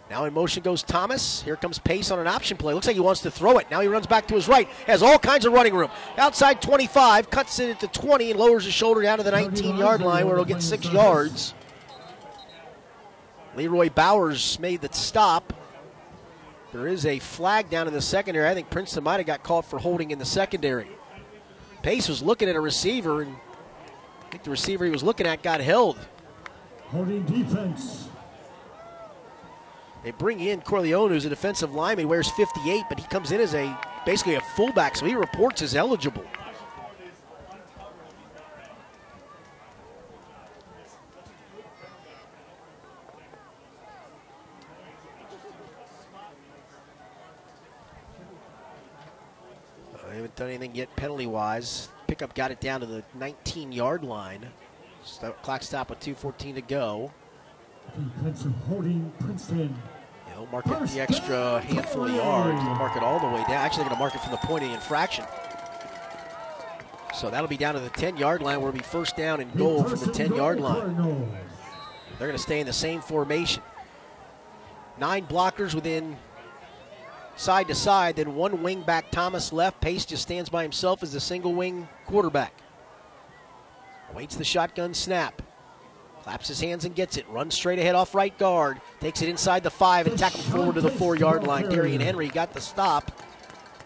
[0.10, 1.42] Now in motion goes Thomas.
[1.42, 2.74] Here comes Pace on an option play.
[2.74, 3.70] Looks like he wants to throw it.
[3.70, 4.68] Now he runs back to his right.
[4.86, 5.90] Has all kinds of running room.
[6.18, 9.78] Outside 25, cuts it at the 20 and lowers his shoulder down to the 19
[9.78, 11.54] yard line where he'll get six yards.
[13.56, 15.52] Leroy Bowers made the stop.
[16.72, 18.48] There is a flag down in the secondary.
[18.48, 20.90] I think Princeton might have got caught for holding in the secondary.
[21.82, 23.36] Pace was looking at a receiver, and
[24.26, 25.98] I think the receiver he was looking at got held.
[26.92, 28.10] Holding defense.
[30.04, 33.42] They bring in Corleone, who's a defensive lineman, he wears 58, but he comes in
[33.42, 36.24] as a basically a fullback, so he reports as eligible.
[50.10, 51.90] I haven't done anything yet penalty wise.
[52.08, 54.48] Pickup got it down to the 19 yard line.
[55.04, 57.12] Stop, clock stop with 2.14 to go.
[57.96, 59.76] Defensive holding Princeton.
[60.28, 62.62] They'll mark it the extra handful of yards.
[62.64, 63.54] They'll mark it all the way down.
[63.54, 65.26] Actually, they're going to mark it from the point of the infraction.
[67.16, 69.52] So that'll be down to the 10 yard line where it'll be first down and
[69.58, 70.96] goal from the 10 yard line.
[72.18, 73.64] They're going to stay in the same formation.
[75.00, 76.18] Nine blockers within
[77.36, 79.82] side to side, then one wing back, Thomas left.
[79.82, 82.54] Pace just stands by himself as the single wing quarterback.
[84.14, 85.42] Waits the shotgun snap.
[86.28, 87.26] Claps his hands and gets it.
[87.30, 88.82] Runs straight ahead off right guard.
[89.00, 91.70] Takes it inside the five and tackled forward to the four yard line.
[91.70, 93.14] Darian Henry got the stop,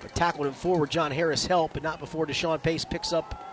[0.02, 0.90] but tackled him forward.
[0.90, 3.46] John Harris helped, but not before Deshaun Pace picks up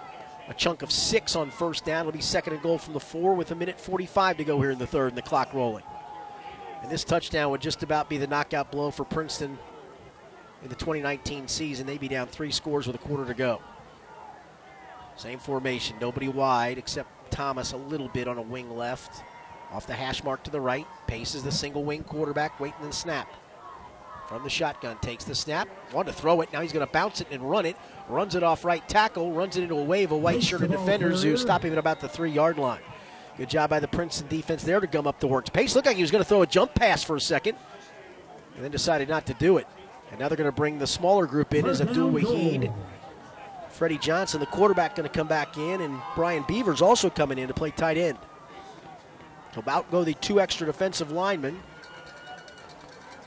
[0.49, 2.07] a chunk of six on first down.
[2.07, 4.71] It'll be second and goal from the four with a minute 45 to go here
[4.71, 5.85] in the third and the clock rolling.
[6.81, 9.59] And this touchdown would just about be the knockout blow for Princeton
[10.63, 11.87] in the 2019 season.
[11.87, 13.61] They'd be down three scores with a quarter to go.
[15.17, 19.23] Same formation, nobody wide except Thomas a little bit on a wing left.
[19.73, 20.87] Off the hash mark to the right.
[21.07, 23.29] Paces the single wing quarterback, waiting the snap.
[24.29, 25.69] From the shotgun, takes the snap.
[25.93, 26.53] Wanted to throw it.
[26.53, 27.77] Now he's going to bounce it and run it.
[28.09, 29.33] Runs it off right tackle.
[29.33, 32.09] Runs it into a wave of white shirted defenders who stop him at about the
[32.09, 32.81] three yard line.
[33.39, 35.49] Good job by the Princeton defense there to gum up the works.
[35.49, 37.57] Pace looked like he was going to throw a jump pass for a second
[38.57, 39.67] and then decided not to do it.
[40.11, 42.73] And now they're going to bring the smaller group in as Abdul Wahid.
[43.79, 47.47] Freddie Johnson, the quarterback, going to come back in, and Brian Beavers also coming in
[47.47, 48.19] to play tight end.
[49.55, 51.61] About go the two extra defensive linemen.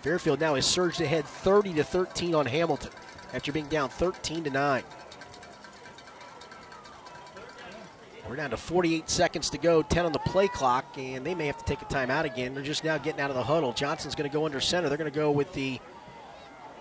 [0.02, 2.92] Fairfield now has surged ahead 30 to 13 on Hamilton
[3.34, 4.84] after being down 13 to 9.
[8.28, 11.48] We're down to 48 seconds to go, 10 on the play clock, and they may
[11.48, 12.54] have to take a timeout again.
[12.54, 13.72] They're just now getting out of the huddle.
[13.72, 14.90] Johnson's going to go under center.
[14.90, 15.80] They're going to go with the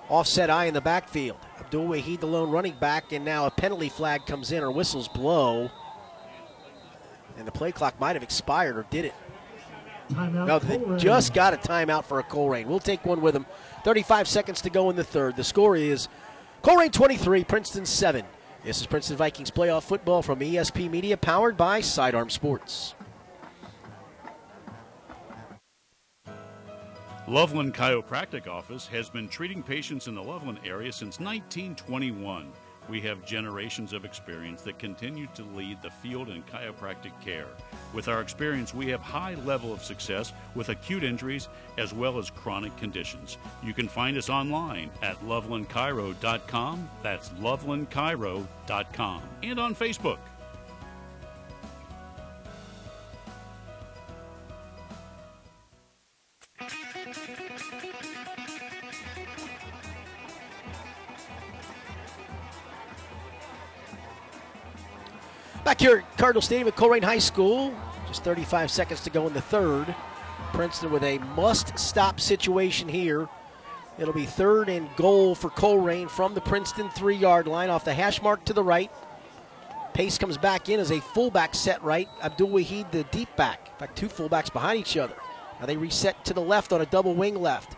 [0.09, 1.39] offset eye in the backfield.
[1.61, 5.09] Abdul Wahid, the lone running back, and now a penalty flag comes in or whistles
[5.09, 5.71] blow.
[7.37, 9.15] And the play clock might have expired, or did it?
[10.11, 10.47] Timeout.
[10.47, 12.67] No, they just got a timeout for a Colerain.
[12.67, 13.47] We'll take one with them.
[13.85, 15.37] 35 seconds to go in the third.
[15.37, 16.09] The score is
[16.63, 18.25] Colerain 23, Princeton 7.
[18.65, 22.95] This is Princeton Vikings playoff football from ESP Media, powered by Sidearm Sports.
[27.29, 32.51] Loveland Chiropractic Office has been treating patients in the Loveland area since 1921.
[32.89, 37.47] We have generations of experience that continue to lead the field in chiropractic care.
[37.93, 41.49] With our experience, we have high level of success with acute injuries
[41.79, 43.37] as well as chronic conditions.
[43.63, 46.91] You can find us online at lovelandchiro.com.
[47.03, 49.23] That's lovelandchiro.com.
[49.43, 50.19] And on Facebook.
[65.71, 67.73] Back here at Cardinal Stadium at Colerain High School,
[68.09, 69.95] just 35 seconds to go in the third.
[70.53, 73.29] Princeton with a must stop situation here.
[73.97, 77.95] It'll be third and goal for Colerain from the Princeton three yard line off the
[77.95, 78.91] hash mark to the right.
[79.95, 82.09] Pace comes back in as a fullback set right.
[82.21, 83.71] Abdul Wahid, the deep back.
[83.73, 85.15] In fact, two fullbacks behind each other.
[85.61, 87.77] Now they reset to the left on a double wing left.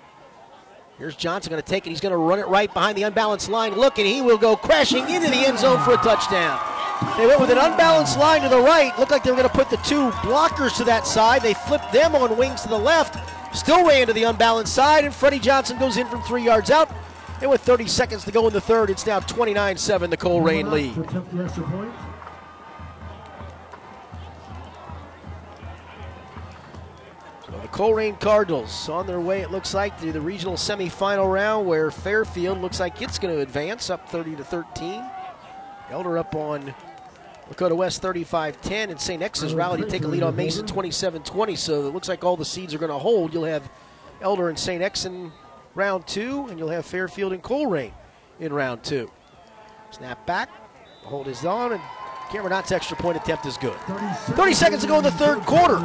[0.97, 1.91] Here's Johnson going to take it.
[1.91, 3.75] He's going to run it right behind the unbalanced line.
[3.75, 6.82] Look, and he will go crashing into the end zone for a touchdown.
[7.17, 8.97] They went with an unbalanced line to the right.
[8.99, 11.43] Looked like they were going to put the two blockers to that side.
[11.43, 13.17] They flipped them on wings to the left.
[13.55, 16.91] Still ran to the unbalanced side, and Freddie Johnson goes in from three yards out.
[17.43, 20.71] And with 30 seconds to go in the third, it's now 29 7, the Colerain
[20.71, 20.95] lead.
[20.95, 21.65] To the extra.
[27.47, 31.67] So the Colerain Cardinals on their way, it looks like, to the regional semifinal round
[31.67, 35.05] where Fairfield looks like it's going to advance up 30 to 13.
[35.91, 36.75] Elder up on
[37.53, 39.23] Lakota West 35 10, and St.
[39.23, 41.57] X rally to take a lead on Mason 27 20.
[41.57, 43.35] So it looks like all the seeds are going to hold.
[43.35, 43.71] You'll have
[44.21, 44.83] Elder and St.
[44.83, 45.31] X in
[45.75, 47.93] round two, and you'll have Fairfield and Colerain
[48.41, 49.11] in round two.
[49.91, 50.49] Snap back,
[51.03, 51.83] hold is on, and
[52.31, 53.79] Cameron Knott's extra point attempt is good.
[53.81, 55.79] 30 seconds to go in the third quarter.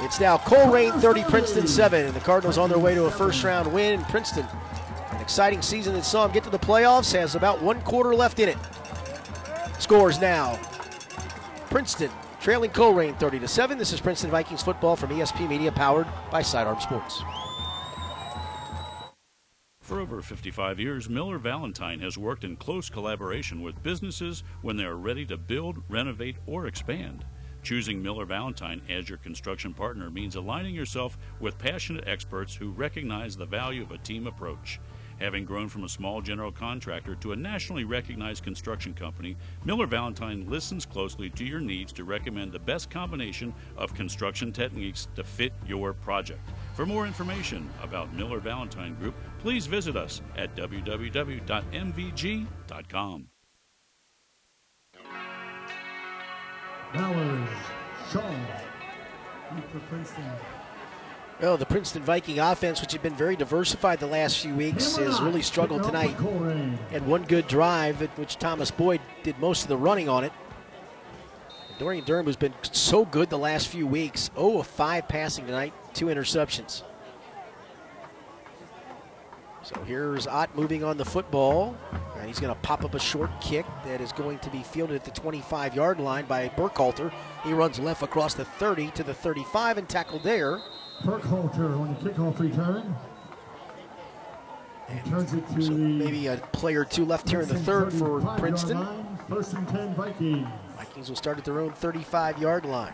[0.00, 3.42] It's now Colerain 30, Princeton 7, and the Cardinals on their way to a first
[3.42, 4.02] round win.
[4.04, 4.46] Princeton,
[5.10, 8.38] an exciting season that saw them get to the playoffs, has about one quarter left
[8.40, 8.58] in it.
[9.78, 10.58] Scores now
[11.70, 12.10] Princeton
[12.40, 13.78] trailing Colerain 30 to 7.
[13.78, 17.22] This is Princeton Vikings football from ESP Media, powered by Sidearm Sports.
[19.80, 24.84] For over 55 years, Miller Valentine has worked in close collaboration with businesses when they
[24.84, 27.24] are ready to build, renovate, or expand.
[27.62, 33.36] Choosing Miller Valentine as your construction partner means aligning yourself with passionate experts who recognize
[33.36, 34.80] the value of a team approach.
[35.20, 40.48] Having grown from a small general contractor to a nationally recognized construction company, Miller Valentine
[40.48, 45.52] listens closely to your needs to recommend the best combination of construction techniques to fit
[45.66, 46.40] your project.
[46.74, 51.46] For more information about Miller Valentine Group, please visit us at www.mvg.com.
[56.94, 57.48] Bowers,
[58.10, 58.34] Shaw.
[59.88, 60.24] Princeton.
[61.40, 65.22] Well, the Princeton Viking offense, which had been very diversified the last few weeks, has
[65.22, 66.14] really struggled tonight.
[66.90, 70.32] Had one good drive, at which Thomas Boyd did most of the running on it.
[71.78, 75.72] Dorian Durham, who's been so good the last few weeks, 0 of 5 passing tonight,
[75.94, 76.82] two interceptions.
[79.62, 81.74] So here's Ott moving on the football.
[82.18, 84.96] And he's going to pop up a short kick that is going to be fielded
[84.96, 87.10] at the 25 yard line by Burkhalter.
[87.44, 90.60] He runs left across the 30 to the 35 and tackled there.
[91.02, 92.94] Burkhalter on the kickoff return.
[94.88, 97.92] And turns it to So maybe a player or two left here in the third
[97.92, 98.80] for Princeton.
[98.80, 99.18] line.
[99.28, 100.48] First and 10 Vikings.
[100.76, 102.92] Vikings will start at their own 35 yard line.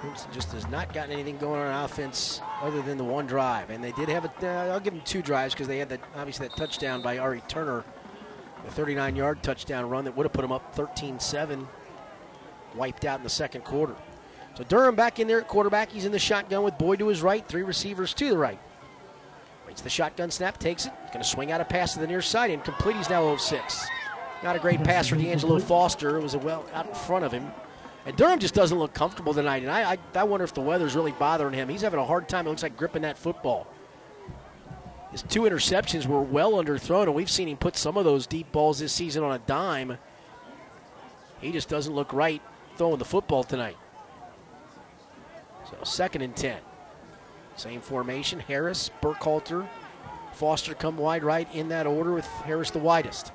[0.00, 3.70] Princeton just has not gotten anything going on offense other than the one drive.
[3.70, 6.00] And they did have a, uh, I'll give them two drives because they had that,
[6.16, 7.84] obviously that touchdown by Ari Turner,
[8.64, 11.66] the 39 yard touchdown run that would have put them up 13 7,
[12.74, 13.94] wiped out in the second quarter.
[14.54, 15.90] So Durham back in there at quarterback.
[15.90, 18.58] He's in the shotgun with Boyd to his right, three receivers to the right.
[19.66, 20.92] Waits the shotgun snap, takes it.
[21.12, 22.96] Going to swing out a pass to the near side, incomplete.
[22.96, 23.86] He's now 0-6.
[24.42, 26.16] Not a great pass for D'Angelo Foster.
[26.16, 27.50] It was a well out in front of him.
[28.06, 29.62] And Durham just doesn't look comfortable tonight.
[29.62, 31.68] And I, I, I wonder if the weather's really bothering him.
[31.68, 33.66] He's having a hard time, it looks like, gripping that football.
[35.10, 38.52] His two interceptions were well underthrown, and we've seen him put some of those deep
[38.52, 39.98] balls this season on a dime.
[41.40, 42.42] He just doesn't look right
[42.76, 43.76] throwing the football tonight.
[45.70, 46.58] So second and 10.
[47.56, 48.38] Same formation.
[48.38, 49.66] Harris, Burkhalter,
[50.32, 53.32] Foster come wide right in that order with Harris the widest.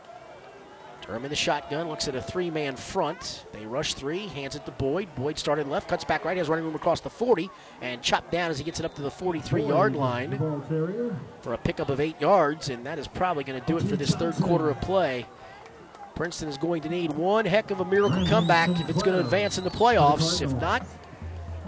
[1.06, 3.46] Durham in the shotgun, looks at a three man front.
[3.52, 5.14] They rush three, hands it to Boyd.
[5.16, 7.50] Boyd started left, cuts back right, has running room across the 40,
[7.82, 10.38] and chopped down as he gets it up to the 43 yard line
[11.42, 13.96] for a pickup of eight yards, and that is probably going to do it for
[13.98, 15.26] this third quarter of play.
[16.16, 19.24] Princeton is going to need one heck of a miracle comeback if it's going to
[19.24, 20.42] advance in the playoffs.
[20.42, 20.86] If not,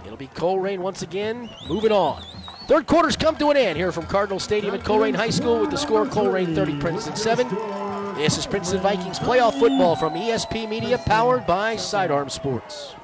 [0.06, 2.24] it'll be Colerain once again moving on.
[2.68, 5.72] Third quarter's come to an end here from Cardinal Stadium at Colerain High School with
[5.72, 7.85] the score Colerain 30, Princeton 7.
[8.16, 12.96] This is Princeton Vikings playoff football from ESP Media, powered by Sidearm Sports.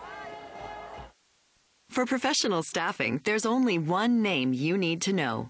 [1.90, 5.50] For professional staffing, there's only one name you need to know.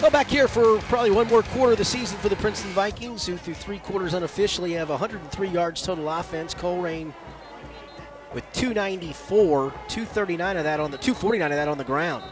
[0.00, 3.26] Well, back here for probably one more quarter of the season for the Princeton Vikings,
[3.26, 6.54] who through three quarters unofficially have 103 yards total offense.
[6.54, 7.12] Colerain
[8.32, 12.24] with 294, 239 of that on the 249 of that on the ground.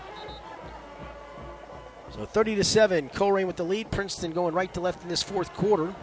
[2.11, 3.91] So 30 to seven, Colerain with the lead.
[3.91, 5.95] Princeton going right to left in this fourth quarter.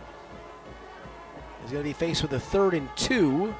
[1.65, 3.55] Is going to be faced with a third and two.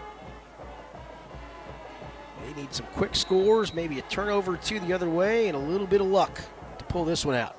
[2.45, 5.87] They need some quick scores, maybe a turnover two the other way, and a little
[5.87, 6.39] bit of luck
[6.77, 7.57] to pull this one out.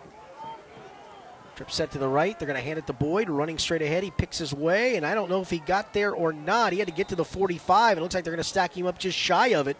[1.56, 2.38] Trip set to the right.
[2.38, 4.04] They're going to hand it to Boyd, running straight ahead.
[4.04, 6.74] He picks his way, and I don't know if he got there or not.
[6.74, 7.96] He had to get to the 45.
[7.96, 9.78] It looks like they're going to stack him up just shy of it.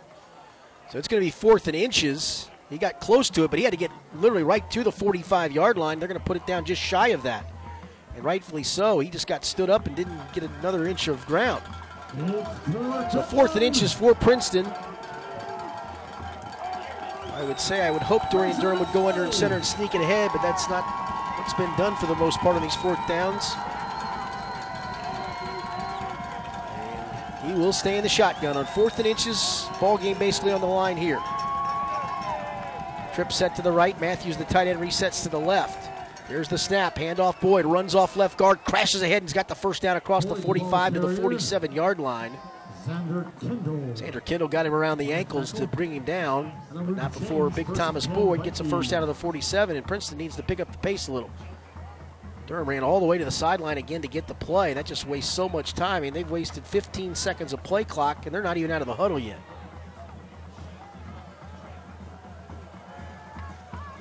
[0.91, 2.49] So it's going to be fourth and inches.
[2.71, 5.53] He got close to it, but he had to get literally right to the 45
[5.53, 5.99] yard line.
[5.99, 7.45] They're going to put it down just shy of that.
[8.15, 8.99] And rightfully so.
[8.99, 11.63] He just got stood up and didn't get another inch of ground.
[13.13, 14.67] So fourth and inches for Princeton.
[17.35, 19.95] I would say I would hope Dorian Durham would go under and center and sneak
[19.95, 20.85] it ahead, but that's not
[21.47, 23.55] what's been done for the most part on these fourth downs.
[27.41, 29.69] And he will stay in the shotgun on fourth and inches.
[29.81, 31.21] Ball game basically on the line here.
[33.15, 33.99] Trip set to the right.
[34.01, 35.89] Matthews, the tight end, resets to the left.
[36.27, 36.97] Here's the snap.
[36.97, 40.25] Handoff Boyd runs off left guard, crashes ahead, and he's got the first down across
[40.25, 42.33] the 45 to the 47 yard line.
[42.87, 47.73] Xander Kendall got him around the ankles to bring him down, but not before Big
[47.75, 50.71] Thomas Boyd gets a first out of the 47, and Princeton needs to pick up
[50.71, 51.31] the pace a little.
[52.47, 54.73] Durham ran all the way to the sideline again to get the play.
[54.73, 55.97] That just wastes so much time.
[55.97, 58.87] I mean, they've wasted 15 seconds of play clock, and they're not even out of
[58.87, 59.41] the huddle yet.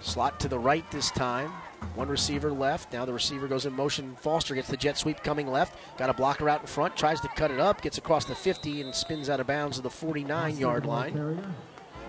[0.01, 1.51] Slot to the right this time.
[1.93, 2.91] One receiver left.
[2.91, 4.15] Now the receiver goes in motion.
[4.15, 5.77] Foster gets the jet sweep coming left.
[5.97, 6.95] Got a blocker out in front.
[6.95, 7.81] Tries to cut it up.
[7.81, 11.53] Gets across the 50 and spins out of bounds to the 49 yard line.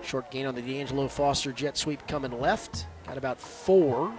[0.03, 2.87] Short gain on the D'Angelo Foster jet sweep coming left.
[3.05, 4.13] Got about four.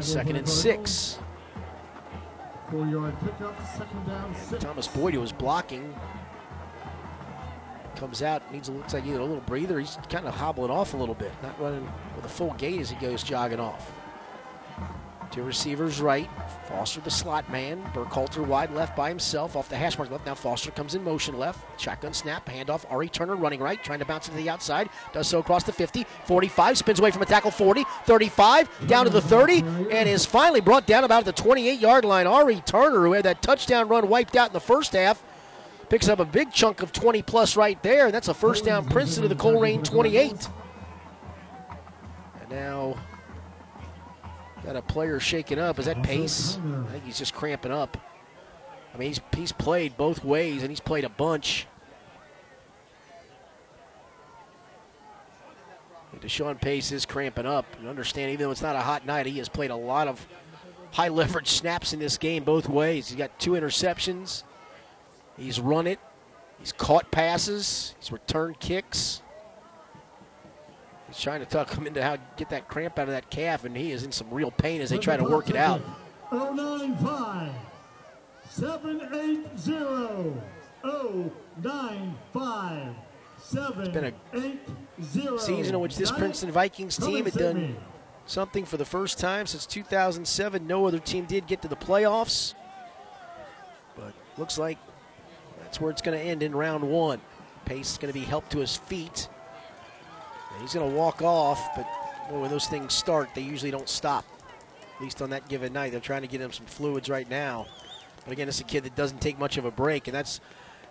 [0.00, 1.18] Second and six.
[2.70, 4.62] Four yard pickup, second down, six.
[4.62, 5.94] Thomas Boyd, who was blocking,
[7.96, 9.78] comes out, needs looks like he needed a little breather.
[9.80, 12.90] He's kind of hobbling off a little bit, not running with a full gait as
[12.90, 13.92] he goes jogging off.
[15.30, 16.28] Two receivers right.
[16.68, 17.82] Foster the slot man.
[17.94, 20.26] Burkhalter wide left by himself off the hash mark left.
[20.26, 21.80] Now Foster comes in motion left.
[21.80, 22.46] Shotgun snap.
[22.48, 22.90] Handoff.
[22.90, 23.82] Ari Turner running right.
[23.82, 24.88] Trying to bounce it to the outside.
[25.12, 26.04] Does so across the 50.
[26.24, 26.78] 45.
[26.78, 27.50] Spins away from a tackle.
[27.50, 27.84] 40.
[28.04, 28.86] 35.
[28.86, 29.60] Down to the 30.
[29.90, 32.26] And is finally brought down about the 28 yard line.
[32.26, 35.22] Ari Turner, who had that touchdown run wiped out in the first half,
[35.88, 38.10] picks up a big chunk of 20 plus right there.
[38.10, 40.48] That's a first down Princeton to the Colerain 28.
[42.40, 42.96] And now
[44.64, 45.78] got a player shaking up.
[45.78, 46.58] Is that Pace?
[46.88, 47.96] I think he's just cramping up.
[48.94, 51.66] I mean, he's, he's played both ways, and he's played a bunch.
[56.20, 57.66] Deshaun Pace is cramping up.
[57.80, 60.26] You understand, even though it's not a hot night, he has played a lot of
[60.90, 63.08] high leverage snaps in this game both ways.
[63.08, 64.42] He's got two interceptions.
[65.36, 65.98] He's run it.
[66.58, 67.94] He's caught passes.
[68.00, 69.22] He's returned kicks.
[71.08, 73.76] He's trying to tuck him into how get that cramp out of that calf, and
[73.76, 75.80] he is in some real pain as they try to work it out.
[76.32, 77.52] 095
[78.48, 79.44] 780
[81.62, 82.94] 095
[83.38, 87.76] Seven, been a season in which this Princeton Vikings team had done
[88.24, 90.66] something for the first time since 2007.
[90.66, 92.54] No other team did get to the playoffs.
[93.94, 94.78] But looks like
[95.76, 97.20] that's where it's going to end in round one.
[97.66, 99.28] Pace is going to be helped to his feet.
[100.50, 101.86] And he's going to walk off, but
[102.30, 104.24] boy, when those things start, they usually don't stop.
[104.94, 105.90] At least on that given night.
[105.92, 107.66] They're trying to get him some fluids right now.
[108.24, 110.40] But again, it's a kid that doesn't take much of a break, and that's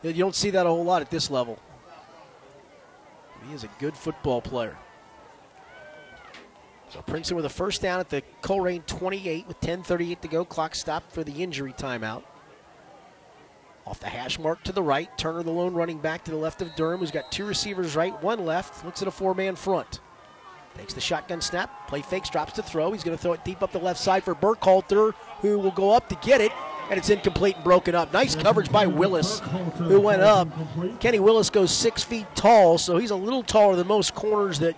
[0.03, 1.57] you don't see that a whole lot at this level.
[3.49, 4.77] He is a good football player.
[6.91, 10.45] So Princeton with a first down at the Colerain 28 with 10:38 to go.
[10.45, 12.21] Clock stopped for the injury timeout.
[13.87, 15.15] Off the hash mark to the right.
[15.17, 18.19] Turner, the lone running back to the left of Durham, who's got two receivers right,
[18.23, 18.83] one left.
[18.83, 19.99] Looks at a four-man front.
[20.75, 22.91] Takes the shotgun snap, play fakes, drops to throw.
[22.91, 25.91] He's going to throw it deep up the left side for Burkhalter, who will go
[25.91, 26.51] up to get it,
[26.89, 28.11] and it's incomplete and broken up.
[28.11, 29.39] Nice coverage by Willis,
[29.77, 30.49] who went up.
[30.99, 34.75] Kenny Willis goes six feet tall, so he's a little taller than most corners that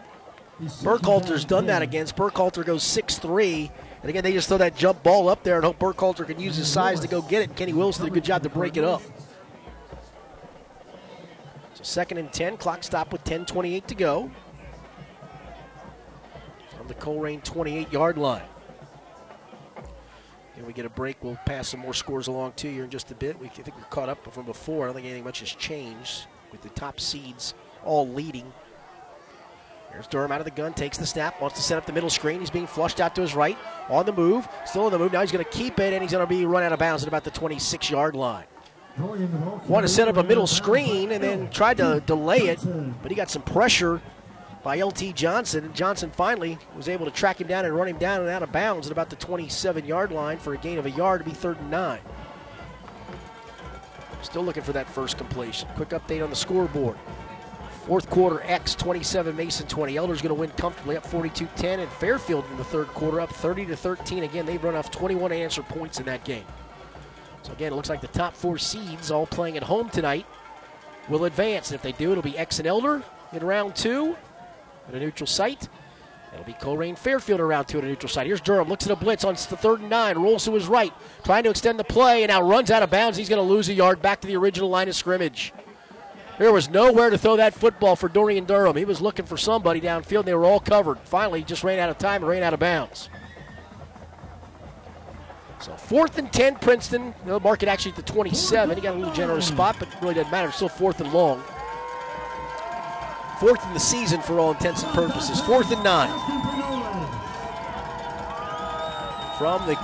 [0.62, 2.16] Burkhalter's done that against.
[2.16, 3.72] Burkhalter goes 6'3.
[4.02, 6.56] And again, they just throw that jump ball up there and hope Burkhalter can use
[6.56, 7.56] his size to go get it.
[7.56, 9.02] Kenny Willis did a good job to break it up.
[11.74, 14.32] So second and 10, clock stop with 10.28 to go.
[16.78, 18.44] From the Colerain 28 yard line.
[20.58, 23.12] If we get a break, we'll pass some more scores along to you in just
[23.12, 23.40] a bit.
[23.40, 24.86] We I think we're caught up from before.
[24.86, 27.54] I don't think anything much has changed with the top seeds
[27.84, 28.52] all leading.
[29.98, 32.12] Here's Durham out of the gun, takes the snap, wants to set up the middle
[32.12, 32.40] screen.
[32.40, 33.58] He's being flushed out to his right,
[33.90, 35.12] on the move, still on the move.
[35.12, 37.02] Now he's going to keep it, and he's going to be run out of bounds
[37.02, 38.46] at about the 26 yard line.
[39.68, 42.60] Want to set up a middle screen and then tried to delay it,
[43.02, 44.00] but he got some pressure
[44.62, 47.98] by LT Johnson, and Johnson finally was able to track him down and run him
[47.98, 50.86] down and out of bounds at about the 27 yard line for a gain of
[50.86, 52.02] a yard to be third and nine.
[54.22, 55.68] Still looking for that first completion.
[55.76, 56.98] Quick update on the scoreboard.
[57.88, 59.96] Fourth quarter, X 27, Mason 20.
[59.96, 63.30] Elder's going to win comfortably up 42 10, and Fairfield in the third quarter up
[63.30, 64.24] 30 to 13.
[64.24, 66.44] Again, they've run off 21 answer points in that game.
[67.44, 70.26] So, again, it looks like the top four seeds, all playing at home tonight,
[71.08, 71.72] will advance.
[71.72, 73.02] And if they do, it'll be X and Elder
[73.32, 74.18] in round two
[74.90, 75.70] at a neutral site.
[76.34, 78.28] It'll be Colerain Fairfield around two at a neutral site.
[78.28, 80.92] Here's Durham, looks at a blitz on the third and nine, rolls to his right,
[81.24, 83.18] trying to extend the play, and now runs out of bounds.
[83.18, 85.54] He's going to lose a yard back to the original line of scrimmage.
[86.38, 88.76] There was nowhere to throw that football for Dorian Durham.
[88.76, 91.00] He was looking for somebody downfield, they were all covered.
[91.00, 93.10] Finally, he just ran out of time and ran out of bounds.
[95.60, 97.16] So fourth and 10, Princeton.
[97.26, 98.76] They'll mark it actually at the 27.
[98.76, 100.52] He got a little generous spot, but really doesn't matter.
[100.52, 101.44] Still fourth and long.
[103.40, 105.42] Fourth in the season for all intents and purposes.
[105.42, 106.10] Fourth and nine.
[109.38, 109.76] From the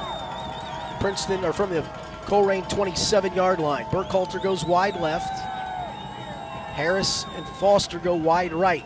[1.00, 1.82] Princeton, or from the
[2.26, 3.86] Colerain 27 yard line.
[3.86, 5.53] Burkhalter goes wide left.
[6.74, 8.84] Harris and Foster go wide right.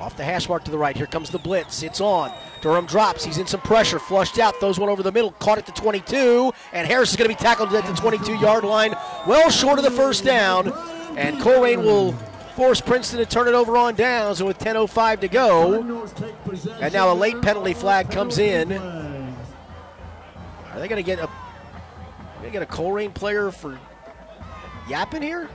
[0.00, 0.96] Off the hash mark to the right.
[0.96, 1.82] Here comes the blitz.
[1.82, 2.32] It's on.
[2.60, 3.24] Durham drops.
[3.24, 3.98] He's in some pressure.
[3.98, 4.54] Flushed out.
[4.60, 5.32] Throws one over the middle.
[5.32, 6.52] Caught at the 22.
[6.72, 8.94] And Harris is going to be tackled at the 22 yard line.
[9.26, 10.72] Well short of the first down.
[11.16, 12.12] And Colerain will
[12.54, 14.40] force Princeton to turn it over on downs.
[14.40, 16.06] And with 10.05 to go.
[16.80, 18.72] And now a late penalty flag comes in.
[18.72, 21.26] Are they going to get a,
[22.40, 23.78] going to get a Colerain player for
[24.88, 25.48] yapping here?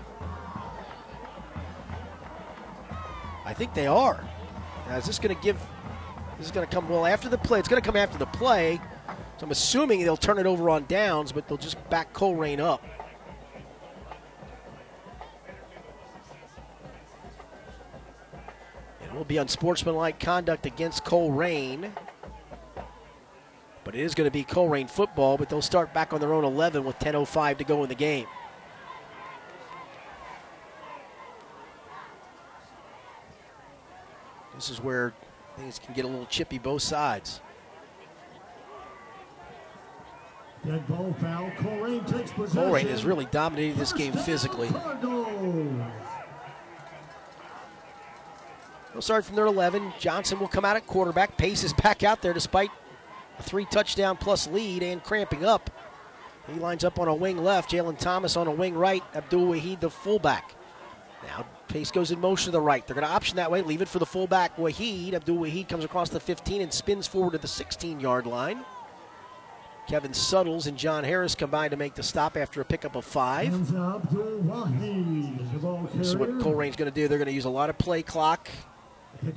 [3.45, 4.23] I think they are.
[4.87, 5.59] Now, is this going to give?
[6.37, 7.59] This is going to come well after the play.
[7.59, 8.79] It's going to come after the play.
[9.37, 12.83] So I'm assuming they'll turn it over on downs, but they'll just back Colerain up.
[19.03, 21.91] It will be unsportsmanlike conduct against Colerain.
[23.83, 26.43] But it is going to be Colerain football, but they'll start back on their own
[26.43, 28.27] 11 with 10.05 to go in the game.
[34.61, 35.11] This is where
[35.57, 37.41] things can get a little chippy both sides.
[40.63, 41.49] Dead ball foul.
[41.57, 42.69] Colerain takes possession.
[42.69, 44.69] Colerain has really dominated this game physically.
[48.91, 49.93] They'll start from their 11.
[49.97, 51.37] Johnson will come out at quarterback.
[51.37, 52.69] Pace is back out there despite
[53.39, 55.71] a three touchdown plus lead and cramping up.
[56.53, 57.71] He lines up on a wing left.
[57.71, 59.01] Jalen Thomas on a wing right.
[59.15, 60.53] Abdul Wahid, the fullback.
[61.23, 62.85] Now Pace goes in motion to the right.
[62.85, 65.13] They're going to option that way, leave it for the fullback Wahid.
[65.13, 68.65] Abdul Wahid comes across the 15 and spins forward to the 16 yard line.
[69.87, 73.51] Kevin Suttles and John Harris combined to make the stop after a pickup of five.
[75.93, 77.07] This is what Colerain's going to do.
[77.07, 78.49] They're going to use a lot of play clock.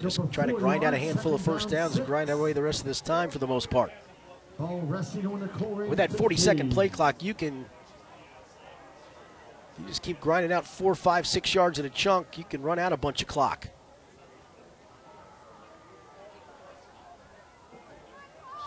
[0.01, 2.81] Just try to grind out a handful of first downs and grind away the rest
[2.81, 3.93] of this time for the most part.
[4.59, 7.67] With that 40 second play clock, you can
[9.78, 12.78] You just keep grinding out four, five, six yards in a chunk, you can run
[12.78, 13.69] out a bunch of clock.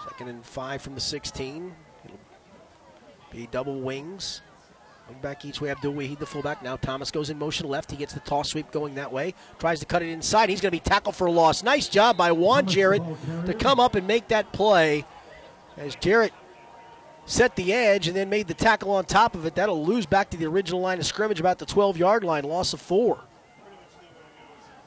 [0.10, 1.74] Second and five from the 16.
[2.06, 2.18] It'll
[3.32, 4.42] be double wings.
[5.08, 5.70] Wing back each way.
[5.70, 6.62] Abdul Wahid, the fullback.
[6.62, 7.90] Now Thomas goes in motion left.
[7.90, 9.34] He gets the toss sweep going that way.
[9.60, 10.50] Tries to cut it inside.
[10.50, 11.64] He's going to be tackled for a loss.
[11.64, 13.04] Nice job by Juan Jarrett
[13.46, 15.06] to come up and make that play.
[15.78, 16.34] As Jarrett
[17.28, 19.54] set the edge and then made the tackle on top of it.
[19.54, 22.74] That'll lose back to the original line of scrimmage about the 12 yard line, loss
[22.74, 23.20] of four.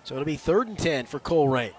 [0.02, 1.72] So it'll be third and 10 for Colerain.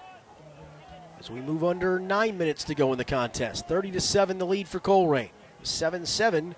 [1.19, 3.67] As we move under nine minutes to go in the contest.
[3.67, 5.31] 30 to 7 the lead for Colerain.
[5.63, 6.55] 7 7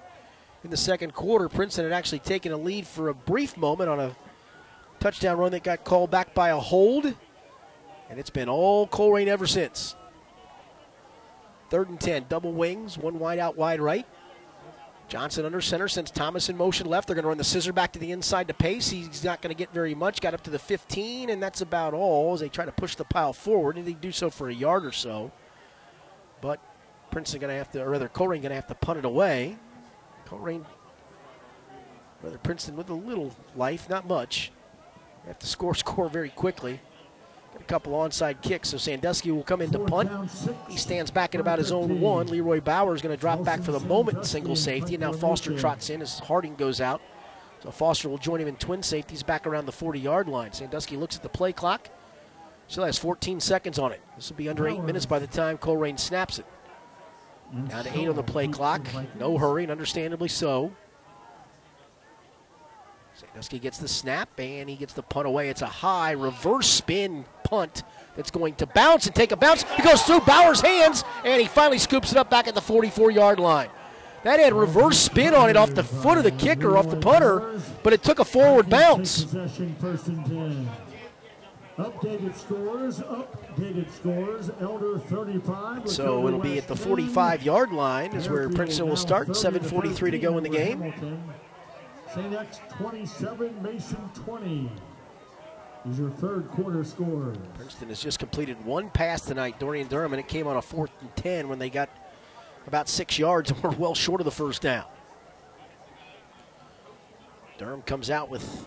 [0.64, 1.50] in the second quarter.
[1.50, 4.16] Princeton had actually taken a lead for a brief moment on a
[5.00, 7.06] touchdown run that got called back by a hold.
[8.10, 9.96] And it's been all Colerain ever since.
[11.74, 14.06] Third and 10, double wings, one wide out, wide right.
[15.08, 17.08] Johnson under center sends Thomas in motion left.
[17.08, 18.92] They're going to run the scissor back to the inside to Pace.
[18.92, 20.22] He's not going to get very much.
[20.22, 23.04] Got up to the 15, and that's about all as they try to push the
[23.04, 23.78] pile forward.
[23.78, 25.32] And they do so for a yard or so.
[26.42, 26.60] But
[27.10, 29.58] Princeton going to have to, or rather, Colerain going to have to punt it away.
[30.28, 30.64] Colerain,
[32.22, 34.52] rather Princeton with a little life, not much.
[35.24, 36.82] They have to score, score very quickly.
[37.60, 40.12] A couple onside kicks, so Sandusky will come in to punt.
[40.68, 42.28] He stands back at about his own one.
[42.28, 45.58] Leroy Bauer is going to drop back for the moment single safety, and now Foster
[45.58, 47.02] trots in as Harding goes out.
[47.62, 50.52] So Foster will join him in twin safeties back around the 40 yard line.
[50.52, 51.90] Sandusky looks at the play clock.
[52.68, 54.02] Still has 14 seconds on it.
[54.16, 56.46] This will be under eight minutes by the time Colerain snaps it.
[57.70, 58.86] Down to eight on the play clock.
[59.18, 60.74] No hurry, and understandably so.
[63.16, 65.50] Sandusky gets the snap and he gets the punt away.
[65.50, 67.84] It's a high reverse spin punt
[68.16, 69.64] that's going to bounce and take a bounce.
[69.78, 73.12] It goes through Bauer's hands and he finally scoops it up back at the 44
[73.12, 73.70] yard line.
[74.24, 77.60] That had reverse spin on it off the foot of the kicker, off the punter,
[77.84, 79.26] but it took a forward bounce.
[81.76, 85.90] Updated scores, updated scores, Elder 35.
[85.90, 89.30] So it'll be at the 45 yard line is where Princeton will start.
[89.30, 90.94] 7.43 to go in the game.
[92.14, 92.34] St.
[92.34, 94.70] X 27, Mason 20
[95.90, 97.34] is your third quarter score.
[97.56, 100.92] Princeton has just completed one pass tonight, Dorian Durham, and it came on a fourth
[101.02, 101.90] and 10 when they got
[102.68, 104.86] about six yards and were well short of the first down.
[107.58, 108.66] Durham comes out with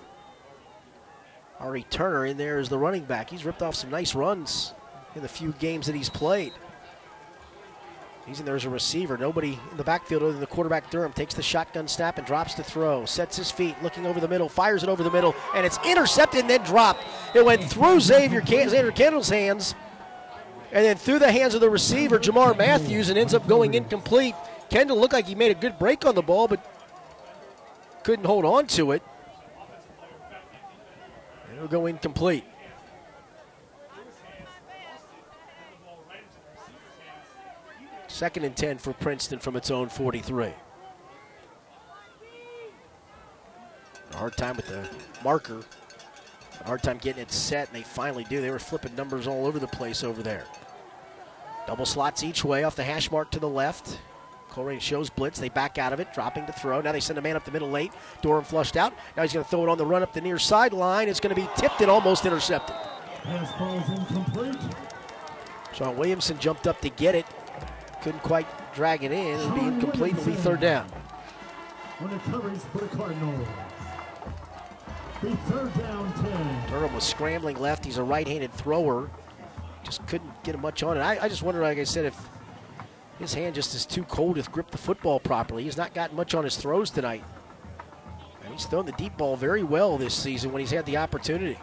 [1.59, 3.31] Ari Turner in there as the running back.
[3.31, 4.75] He's ripped off some nice runs
[5.15, 6.53] in the few games that he's played.
[8.27, 9.17] He's in there as a receiver.
[9.17, 12.55] Nobody in the backfield other than the quarterback Durham takes the shotgun snap and drops
[12.55, 13.05] to throw.
[13.05, 16.41] Sets his feet, looking over the middle, fires it over the middle, and it's intercepted
[16.41, 17.05] and then dropped.
[17.35, 19.77] It went through Xavier, Xavier Kendall's hands
[20.73, 24.35] and then through the hands of the receiver, Jamar Matthews, and ends up going incomplete.
[24.69, 26.61] Kendall looked like he made a good break on the ball, but
[28.03, 29.03] couldn't hold on to it.
[31.55, 32.45] It'll go incomplete.
[38.17, 40.47] Second and 10 for Princeton from its own 43.
[44.11, 44.89] A hard time with the
[45.23, 45.61] marker.
[46.63, 48.41] A hard time getting it set, and they finally do.
[48.41, 50.47] They were flipping numbers all over the place over there.
[51.67, 53.99] Double slots each way off the hash mark to the left.
[54.51, 55.39] Colerain shows blitz.
[55.39, 56.81] They back out of it, dropping to throw.
[56.81, 57.93] Now they send a man up the middle late.
[58.23, 58.95] Durham flushed out.
[59.15, 61.11] Now he's going to throw it on the run up the near sideline.
[61.11, 62.77] It's going to be tipped and almost intercepted.
[63.25, 63.53] Pass.
[65.75, 67.27] Sean Williamson jumped up to get it.
[68.07, 69.41] Couldn't quite drag it in.
[69.41, 70.13] It'll be incomplete.
[70.13, 70.87] It'll be third down.
[71.99, 73.49] On the carries for the Cardinals.
[75.21, 76.71] Be third down 10.
[76.71, 77.85] Durham was scrambling left.
[77.85, 79.11] He's a right-handed thrower.
[79.83, 81.01] Just couldn't get much on it.
[81.01, 82.17] I, I just wonder, like I said, if
[83.19, 85.65] his hand just is too cold to grip the football properly.
[85.65, 87.25] He's not gotten much on his throws tonight.
[88.45, 91.59] And he's thrown the deep ball very well this season when he's had the opportunity.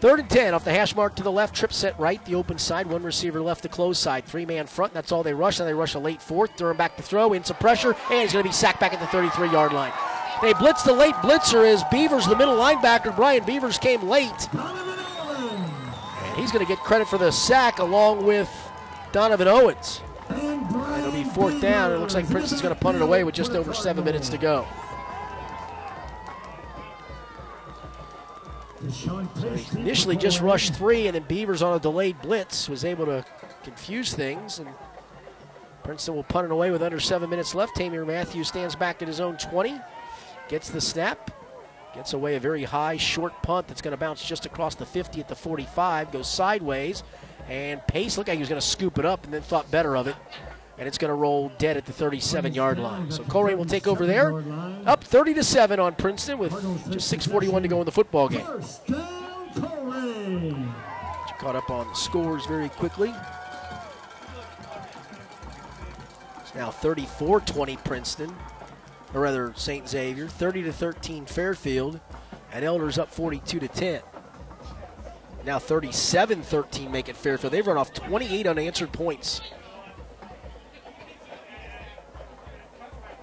[0.00, 1.56] Third and 10 off the hash mark to the left.
[1.56, 2.86] Trip set right, the open side.
[2.86, 4.24] One receiver left, the close side.
[4.24, 4.94] Three man front.
[4.94, 5.58] That's all they rush.
[5.58, 6.56] And they rush a late fourth.
[6.56, 7.32] Durham back to throw.
[7.32, 7.96] In some pressure.
[8.10, 9.92] And he's going to be sacked back at the 33 yard line.
[10.40, 13.14] They blitz the late blitzer as Beavers, the middle linebacker.
[13.16, 14.48] Brian Beavers came late.
[14.52, 18.48] And he's going to get credit for the sack along with
[19.10, 20.00] Donovan Owens.
[20.30, 21.90] It'll be fourth down.
[21.90, 24.38] It looks like Princeton's going to punt it away with just over seven minutes to
[24.38, 24.64] go.
[29.76, 33.24] Initially just rushed three, and then Beavers on a delayed blitz was able to
[33.62, 34.58] confuse things.
[34.58, 34.68] And
[35.82, 37.76] Princeton will punt it away with under seven minutes left.
[37.76, 39.80] Tamir Matthews stands back at his own 20,
[40.48, 41.30] gets the snap,
[41.94, 45.20] gets away a very high, short punt that's going to bounce just across the 50
[45.20, 47.02] at the 45, goes sideways,
[47.48, 49.96] and Pace looked like he was going to scoop it up and then thought better
[49.96, 50.16] of it.
[50.78, 53.10] And it's going to roll dead at the 37 yard line.
[53.10, 54.42] So Colerain will take over there,
[54.86, 56.52] up 30 to 7 on Princeton with
[56.90, 58.44] just 6:41 to go in the football game.
[61.38, 63.14] Caught up on the scores very quickly.
[66.40, 68.34] It's now 34-20 Princeton,
[69.14, 69.88] or rather St.
[69.88, 72.00] Xavier, 30 to 13 Fairfield,
[72.52, 74.00] and Elders up 42 to 10.
[75.44, 77.52] Now 37-13 make it Fairfield.
[77.52, 79.40] They've run off 28 unanswered points.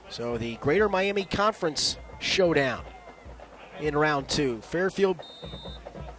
[0.09, 2.83] So the Greater Miami Conference showdown
[3.79, 4.61] in round two.
[4.61, 5.17] Fairfield,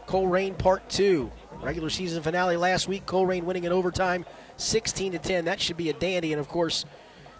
[0.06, 1.30] Colerain Part Two.
[1.62, 3.06] Regular season finale last week.
[3.06, 5.46] Colerain winning in overtime, 16 to 10.
[5.46, 6.32] That should be a dandy.
[6.32, 6.84] And of course,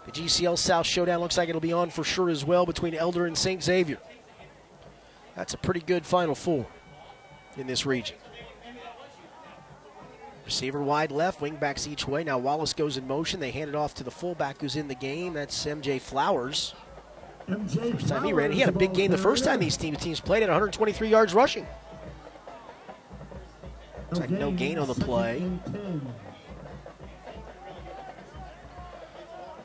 [0.05, 3.25] the GCL South showdown looks like it'll be on for sure as well between Elder
[3.27, 3.61] and St.
[3.61, 3.99] Xavier.
[5.35, 6.65] That's a pretty good Final Four
[7.57, 8.17] in this region.
[10.47, 12.23] Receiver wide left, wingbacks each way.
[12.23, 13.41] Now Wallace goes in motion.
[13.41, 15.33] They hand it off to the fullback who's in the game.
[15.33, 16.73] That's MJ Flowers.
[17.49, 19.93] MJ First time he ran, he had a big game the first time these team,
[19.97, 21.67] teams played at 123 yards rushing.
[24.05, 25.43] Looks like no gain on the play.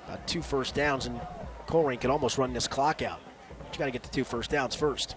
[0.09, 1.21] About two first downs, and
[1.69, 3.21] Colerain can almost run this clock out.
[3.61, 5.15] But you got to get the two first downs first.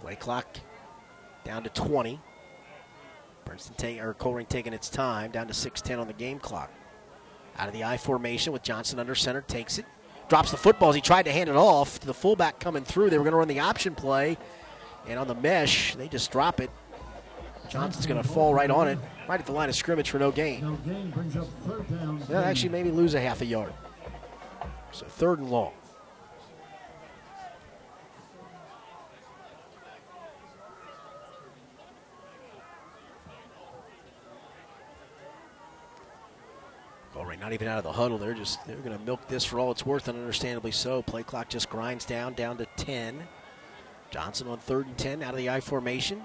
[0.00, 0.58] Play clock
[1.44, 2.18] down to 20.
[3.44, 6.70] Princeton take, or Colerain taking its time, down to 6:10 on the game clock.
[7.58, 9.84] Out of the I formation with Johnson under center, takes it,
[10.28, 13.10] drops the football as he tried to hand it off to the fullback coming through.
[13.10, 14.38] They were going to run the option play,
[15.06, 16.70] and on the mesh, they just drop it.
[17.68, 20.32] Johnson's going to fall right on it, right at the line of scrimmage for no
[20.32, 20.62] gain.
[20.62, 22.20] No gain brings up third down.
[22.28, 23.72] They'll actually maybe lose a half a yard.
[24.90, 25.72] So third and long.
[37.14, 38.18] Colerain not even out of the huddle.
[38.18, 41.02] They're just they're going to milk this for all it's worth, and understandably so.
[41.02, 43.26] Play clock just grinds down, down to 10.
[44.10, 46.22] Johnson on third and 10 out of the I formation.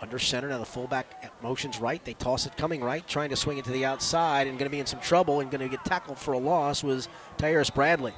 [0.00, 2.04] Under center, now the fullback motions right.
[2.04, 4.74] They toss it coming right, trying to swing it to the outside, and going to
[4.74, 8.12] be in some trouble and going to get tackled for a loss was Tyrus Bradley.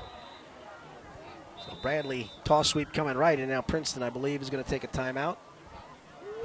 [1.65, 4.85] So Bradley toss sweep coming right, and now Princeton, I believe, is going to take
[4.85, 5.37] a timeout,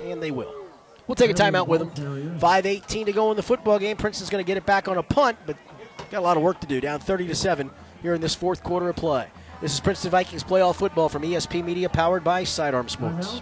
[0.01, 0.60] and they will.
[1.11, 2.39] We'll take a timeout with them.
[2.39, 3.97] 5:18 to go in the football game.
[3.97, 5.57] Princeton's going to get it back on a punt, but
[6.09, 6.79] got a lot of work to do.
[6.79, 7.69] Down 30 to seven
[8.01, 9.27] here in this fourth quarter of play.
[9.59, 13.41] This is Princeton Vikings playoff football from ESP Media, powered by Sidearm Sports.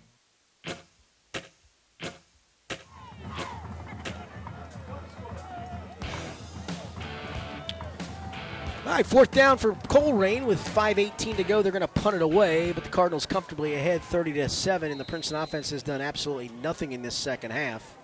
[8.83, 11.61] All right, fourth down for Colerain with 5:18 to go.
[11.61, 14.99] They're going to punt it away, but the Cardinals comfortably ahead, 30 to seven, and
[14.99, 17.95] the Princeton offense has done absolutely nothing in this second half.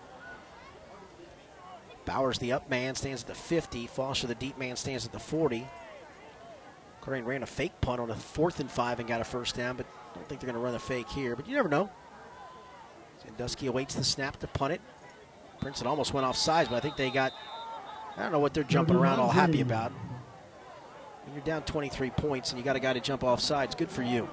[2.06, 3.88] Bowers, the up man, stands at the 50.
[3.88, 5.68] Foster, the deep man, stands at the 40.
[7.02, 9.78] Colerain ran a fake punt on a fourth and five and got a first down,
[9.78, 11.36] but I don't think they're going to run a fake here.
[11.36, 11.90] But you never know.
[13.24, 14.82] Sandusky awaits the snap to punt it.
[15.60, 17.34] Princeton almost went off sides, but I think they got.
[18.16, 19.92] I don't know what they're jumping around all happy about.
[21.38, 24.02] You're down 23 points and you got a guy to jump off sides, good for
[24.02, 24.28] you.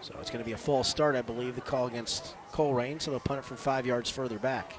[0.00, 3.12] So it's going to be a false start, I believe, the call against Colerain, so
[3.12, 4.74] they'll punt it from five yards further back.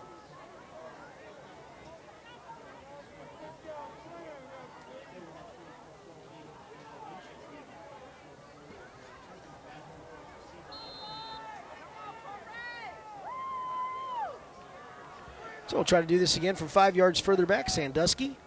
[15.68, 17.70] So we'll try to do this again from five yards further back.
[17.70, 18.38] Sandusky,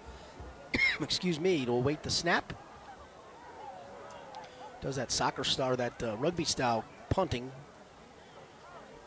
[1.01, 2.53] excuse me, will wait the snap.
[4.81, 7.51] Does that soccer star, that uh, rugby style punting.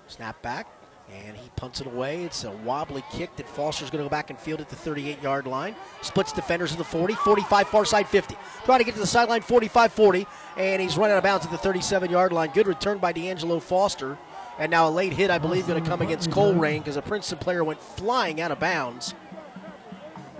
[0.07, 0.67] Snap back,
[1.09, 2.25] and he punts it away.
[2.25, 5.21] It's a wobbly kick that Foster's going to go back and field at the 38
[5.21, 5.73] yard line.
[6.01, 8.35] Splits defenders at the 40, 45, far side 50.
[8.65, 11.51] Trying to get to the sideline 45 40, and he's run out of bounds at
[11.51, 12.49] the 37 yard line.
[12.53, 14.17] Good return by D'Angelo Foster.
[14.61, 17.39] And now a late hit, I believe, going to come against Colerain because a Princeton
[17.39, 19.15] player went flying out of bounds.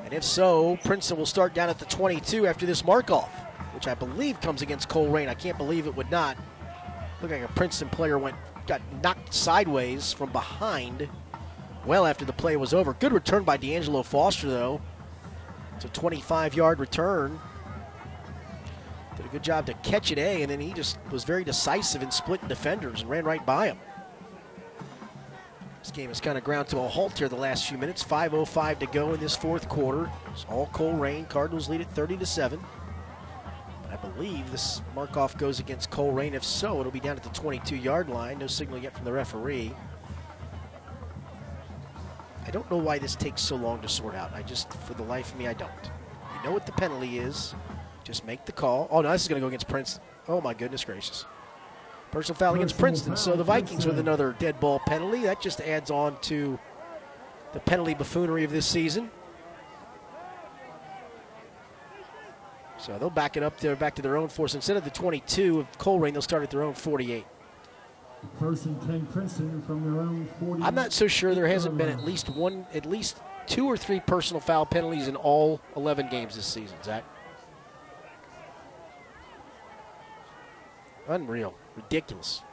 [0.06, 3.32] And if so, Princeton will start down at the 22 after this mark-off,
[3.74, 5.28] which I believe comes against Colerain.
[5.28, 6.38] I can't believe it would not.
[7.20, 8.36] Look like a Princeton player went
[8.68, 11.10] got knocked sideways from behind
[11.88, 12.94] well after the play was over.
[12.94, 14.82] Good return by D'Angelo Foster, though.
[15.78, 17.40] It's a 25 yard return.
[19.18, 22.04] Did a good job to catch it, A, and then he just was very decisive
[22.04, 23.80] in splitting defenders and ran right by him.
[25.82, 28.04] This game has kind of ground to a halt here the last few minutes.
[28.04, 30.12] 5.05 to go in this fourth quarter.
[30.32, 31.28] It's all Colerain.
[31.28, 32.60] Cardinals lead at 30 to 7.
[33.90, 36.34] I believe this mark-off goes against Colerain.
[36.34, 38.38] If so, it'll be down at the 22-yard line.
[38.38, 39.74] No signal yet from the referee.
[42.46, 44.32] I don't know why this takes so long to sort out.
[44.34, 45.72] I just, for the life of me, I don't.
[46.38, 47.56] You know what the penalty is.
[48.04, 48.88] Just make the call.
[48.92, 50.04] Oh, no, this is going to go against Princeton.
[50.28, 51.26] Oh, my goodness gracious.
[52.12, 53.16] Personal foul against Princeton.
[53.16, 55.22] So the Vikings with another dead ball penalty.
[55.22, 56.60] That just adds on to
[57.54, 59.10] the penalty buffoonery of this season.
[62.78, 64.56] So they'll back it up there, back to their own force.
[64.56, 67.26] Instead of the 22 of Colerain, they'll start at their own 48.
[68.40, 70.64] First and 10 Princeton from their own 40.
[70.64, 74.00] I'm not so sure there hasn't been at least one, at least two or three
[74.00, 77.04] personal foul penalties in all 11 games this season, Zach.
[81.08, 81.54] Unreal.
[81.76, 82.44] Ridiculous.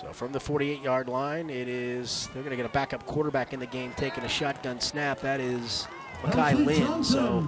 [0.00, 3.52] So from the 48 yard line, it is, they're going to get a backup quarterback
[3.52, 5.20] in the game taking a shotgun snap.
[5.20, 5.88] That is
[6.22, 7.02] Makai Lynn.
[7.02, 7.44] So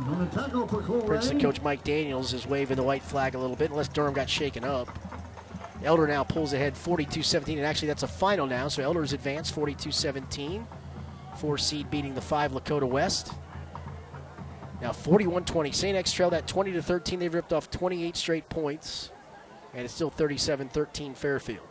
[1.07, 4.29] Princeton coach Mike Daniels is waving the white flag a little bit, unless Durham got
[4.29, 4.89] shaken up.
[5.85, 8.69] Elder now pulls ahead 42 17, and actually that's a final now.
[8.69, 10.67] So Elder's advanced 42 17.
[11.37, 13.33] Four seed beating the five Lakota West.
[14.81, 15.73] Now 41 20.
[15.73, 15.97] St.
[15.97, 17.18] X trailed that 20 to 13.
[17.18, 19.10] They've ripped off 28 straight points,
[19.75, 21.67] and it's still 37 13 Fairfield.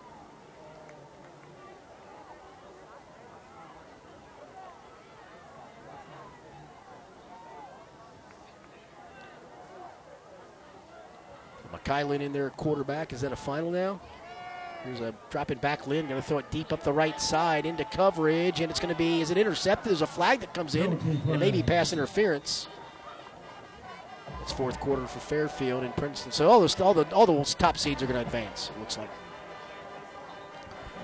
[11.90, 13.14] Lynn in there, quarterback.
[13.14, 14.00] Is that a final now?
[14.84, 17.84] Here's a dropping back Lynn, going to throw it deep up the right side into
[17.84, 19.90] coverage, and it's going to be, is it intercepted?
[19.90, 22.68] There's a flag that comes in, and it may be pass interference.
[24.42, 26.32] It's fourth quarter for Fairfield and Princeton.
[26.32, 29.10] So all, all, the, all the top seeds are going to advance, it looks like.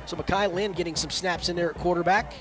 [0.06, 2.34] So Makai Lynn getting some snaps in there at quarterback.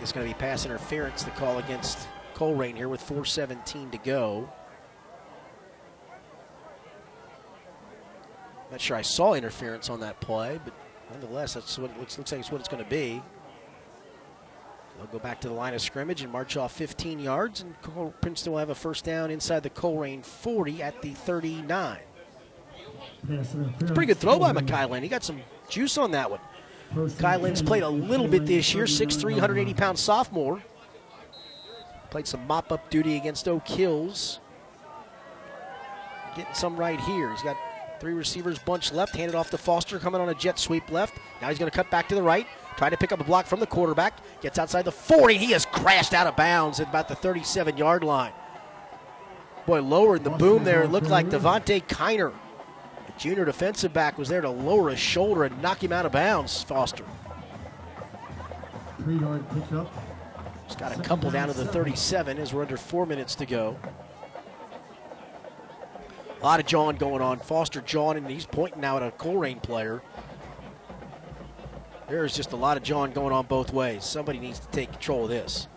[0.00, 4.50] It's going to be pass interference, the call against Colerain here with 4.17 to go.
[8.72, 10.74] Not sure I saw interference on that play, but
[11.10, 13.22] nonetheless, that's what it looks, looks like it's what it's going to be.
[15.02, 17.74] They'll go back to the line of scrimmage and march off 15 yards, and
[18.20, 21.98] Princeton will have a first down inside the Colerain 40 at the 39.
[23.28, 25.02] It's a pretty good throw by Makai Lynn.
[25.02, 26.38] He got some juice on that one.
[26.94, 30.62] Kylan's played a little bit this year, 6'3", 180 pound sophomore.
[32.10, 34.38] Played some mop up duty against Oak Hills.
[36.36, 37.32] Getting some right here.
[37.32, 37.56] He's got
[38.02, 41.14] Three receivers bunch left, handed off to Foster, coming on a jet sweep left.
[41.40, 43.46] Now he's going to cut back to the right, trying to pick up a block
[43.46, 44.18] from the quarterback.
[44.40, 45.36] Gets outside the 40.
[45.36, 48.32] He has crashed out of bounds at about the 37 yard line.
[49.66, 50.82] Boy, lowered the boom there.
[50.82, 52.32] It looked like Devontae Kiner,
[53.06, 56.12] the junior defensive back, was there to lower his shoulder and knock him out of
[56.12, 57.04] bounds, Foster.
[58.98, 59.92] Three yard pickup.
[60.66, 63.76] He's got a couple down to the 37 as we're under four minutes to go.
[66.40, 67.38] A lot of John going on.
[67.38, 70.02] Foster John, and he's pointing now at a Colerain player.
[72.08, 74.04] There's just a lot of John going on both ways.
[74.04, 75.68] Somebody needs to take control of this.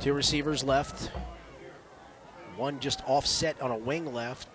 [0.00, 1.10] Two receivers left.
[2.56, 4.48] One just offset on a wing left.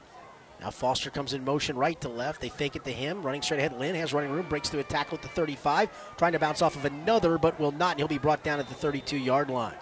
[0.62, 2.42] Now Foster comes in motion right to left.
[2.42, 3.24] They fake it to him.
[3.24, 3.78] Running straight ahead.
[3.78, 4.48] Lynn has running room.
[4.48, 5.90] Breaks through a tackle at the 35.
[6.18, 7.92] Trying to bounce off of another, but will not.
[7.92, 9.76] And he'll be brought down at the 32 yard line.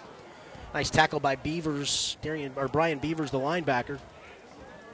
[0.74, 2.18] Nice tackle by Beavers.
[2.22, 4.00] Darian, or Brian Beavers, the linebacker.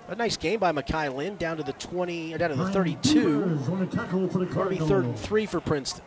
[0.09, 3.43] A nice game by Makai Lynn down to the 20, uh, down to the 32.
[3.71, 6.03] On the tackle for the Going to be third and three for Princeton.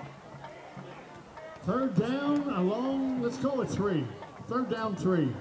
[1.62, 4.04] Third down along, let's call it three.
[4.48, 5.32] Third down three.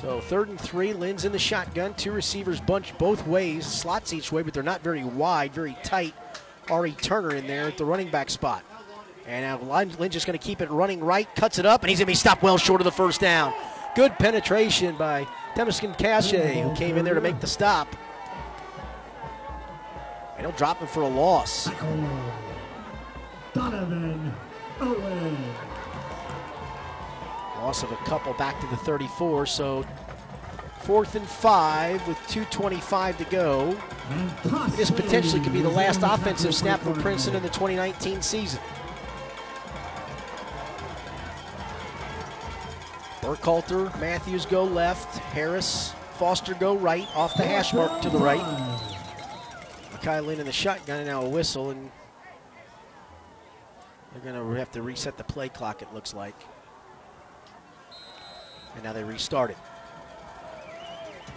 [0.00, 1.92] So third and three, Lynn's in the shotgun.
[1.92, 6.14] Two receivers bunched both ways, slots each way, but they're not very wide, very tight.
[6.70, 8.64] Ari Turner in there at the running back spot.
[9.28, 11.98] And now Lynn just going to keep it running right, cuts it up, and he's
[11.98, 13.52] going to be stopped well short of the first down.
[13.94, 17.94] Good penetration by Temiskin Cache, who came in there to make the stop.
[20.36, 21.68] And he'll drop him for a loss.
[23.52, 24.32] Donovan
[24.80, 25.36] Owen.
[27.56, 29.84] Loss of a couple back to the 34, so
[30.80, 33.76] fourth and five with 2.25 to go.
[34.76, 38.60] This potentially could be the last offensive snap for Princeton in the 2019 season.
[43.28, 48.40] Burkhalter, Matthews go left, Harris, Foster go right, off the hash mark to the right.
[49.92, 51.90] Makai Lynn in the shotgun, and now a whistle, and
[54.12, 56.34] they're going to have to reset the play clock, it looks like.
[58.74, 59.58] And now they restart it.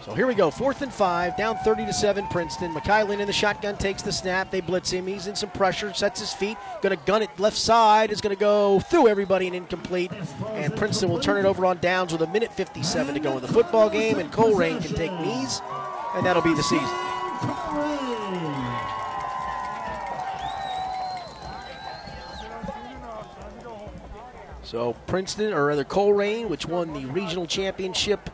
[0.04, 2.74] So here we go, fourth and five, down 30 to 7 Princeton.
[2.74, 4.50] Makai Lynn in the shotgun takes the snap.
[4.50, 5.06] They blitz him.
[5.06, 8.36] He's in some pressure, sets his feet, going to gun it left side, is going
[8.36, 10.12] to go through everybody and incomplete.
[10.54, 13.42] And Princeton will turn it over on downs with a minute 57 to go in
[13.44, 14.18] the football game.
[14.18, 15.62] And Colerain can take knees,
[16.16, 16.88] and that'll be the season.
[24.64, 28.32] So Princeton, or rather Colerain, which won the regional championship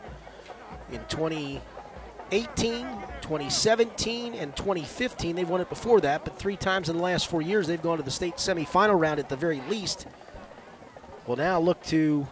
[0.92, 2.86] in 2018,
[3.20, 5.36] 2017, and 2015.
[5.36, 7.98] They've won it before that, but three times in the last four years they've gone
[7.98, 10.06] to the state semifinal round at the very least.
[11.26, 12.26] Will now look to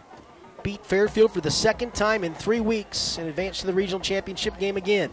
[0.63, 4.57] beat Fairfield for the second time in three weeks and advance to the regional championship
[4.57, 5.11] game again.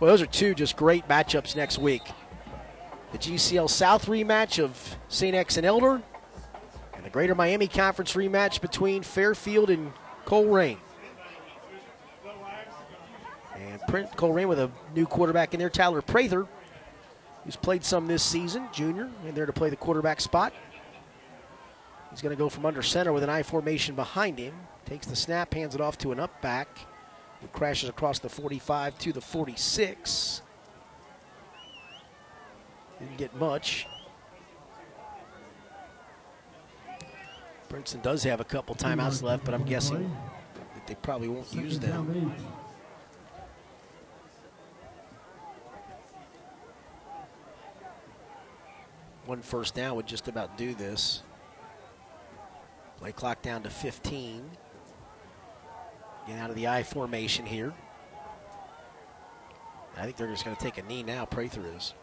[0.00, 2.02] Well, those are two just great matchups next week.
[3.12, 5.36] The GCL South rematch of St.
[5.36, 6.02] X and Elder,
[6.94, 9.92] and the Greater Miami Conference rematch between Fairfield and
[10.24, 10.78] Colerain.
[13.56, 16.46] And Print Colerain with a new quarterback in there, Tyler Prather,
[17.44, 20.52] who's played some this season, junior, in there to play the quarterback spot.
[22.10, 24.54] He's going to go from under center with an I formation behind him.
[24.86, 26.68] Takes the snap, hands it off to an up back.
[27.40, 30.42] Who crashes across the 45 to the 46.
[33.00, 33.86] Didn't get much.
[37.68, 40.16] Princeton does have a couple timeouts left, but I'm guessing
[40.74, 42.32] that they probably won't use them.
[49.26, 51.22] One first down would just about do this.
[52.98, 54.50] Play clock down to 15.
[56.26, 57.72] Get out of the I formation here.
[59.96, 61.24] I think they're just going to take a knee now.
[61.24, 61.94] Prather is.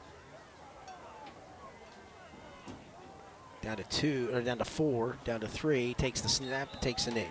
[3.61, 5.93] Down to two, or down to four, down to three.
[5.95, 7.27] Takes the snap, takes a knee.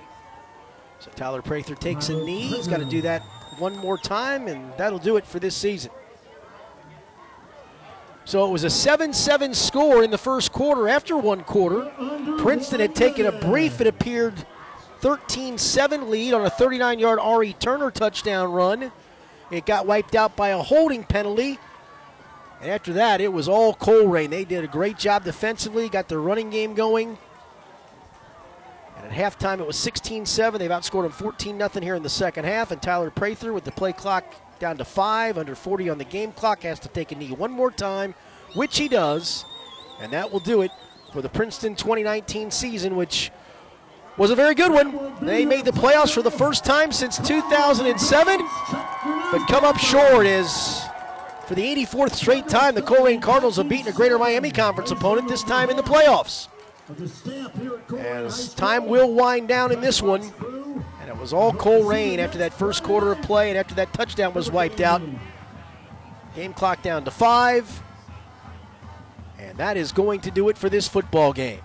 [1.01, 2.43] So Tyler Prather takes a knee.
[2.43, 3.23] He's got to do that
[3.59, 5.91] one more time, and that'll do it for this season.
[8.31, 11.91] So it was a 7 7 score in the first quarter after one quarter.
[12.39, 14.47] Princeton had taken a brief, it appeared,
[15.01, 18.93] 13 7 lead on a 39 yard Ari Turner touchdown run.
[19.51, 21.59] It got wiped out by a holding penalty.
[22.61, 24.31] And after that, it was all Colerain.
[24.31, 27.19] They did a great job defensively, got their running game going.
[28.97, 30.61] And at halftime, it was 16 7.
[30.61, 32.71] They've outscored them 14 0 here in the second half.
[32.71, 34.25] And Tyler Prather with the play clock
[34.61, 37.51] down to five, under 40 on the game clock, has to take a knee one
[37.51, 38.15] more time,
[38.55, 39.45] which he does.
[40.01, 40.71] And that will do it
[41.13, 43.33] for the Princeton 2019 season, which
[44.17, 45.17] was a very good one.
[45.21, 48.39] They made the playoffs for the first time since 2007,
[49.33, 50.87] but come up short as
[51.47, 55.27] for the 84th straight time, the Colerain Cardinals have beaten a Greater Miami Conference opponent,
[55.27, 56.47] this time in the playoffs.
[57.99, 60.23] As time will wind down in this one,
[61.21, 64.51] it was all Colerain after that first quarter of play and after that touchdown was
[64.51, 65.03] wiped out.
[66.35, 67.83] Game clock down to five.
[69.39, 71.61] And that is going to do it for this football game.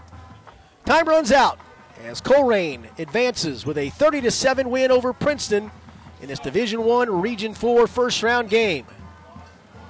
[0.84, 1.58] Time runs out
[2.04, 5.72] as Colerain advances with a 30 7 win over Princeton
[6.22, 8.86] in this Division One Region 4 first round game.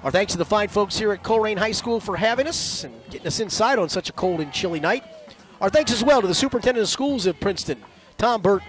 [0.04, 2.94] Our thanks to the fine folks here at Colerain High School for having us and
[3.10, 5.04] getting us inside on such a cold and chilly night.
[5.60, 7.84] Our thanks as well to the superintendent of schools at Princeton,
[8.20, 8.62] Tom Burt,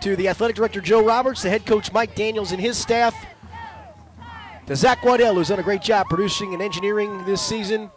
[0.00, 3.14] to the athletic director Joe Roberts, the head coach Mike Daniels and his staff,
[4.66, 7.90] to Zach Waddell, who's done a great job producing and engineering this season,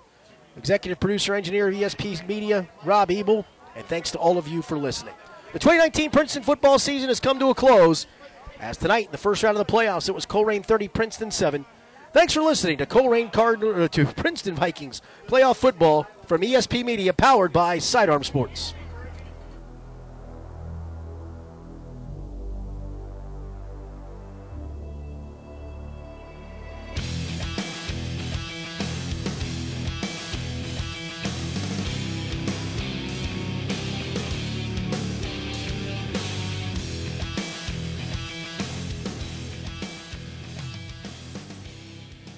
[0.58, 4.78] executive producer, engineer of ESP Media, Rob Ebel, and thanks to all of you for
[4.78, 5.14] listening.
[5.54, 8.08] The 2019 Princeton football season has come to a close.
[8.60, 11.66] As tonight, in the first round of the playoffs, it was Colerain 30, Princeton 7.
[12.14, 17.12] Thanks for listening to Colerain Cardinal uh, to Princeton Vikings playoff football from ESP Media,
[17.12, 18.74] powered by Sidearm Sports.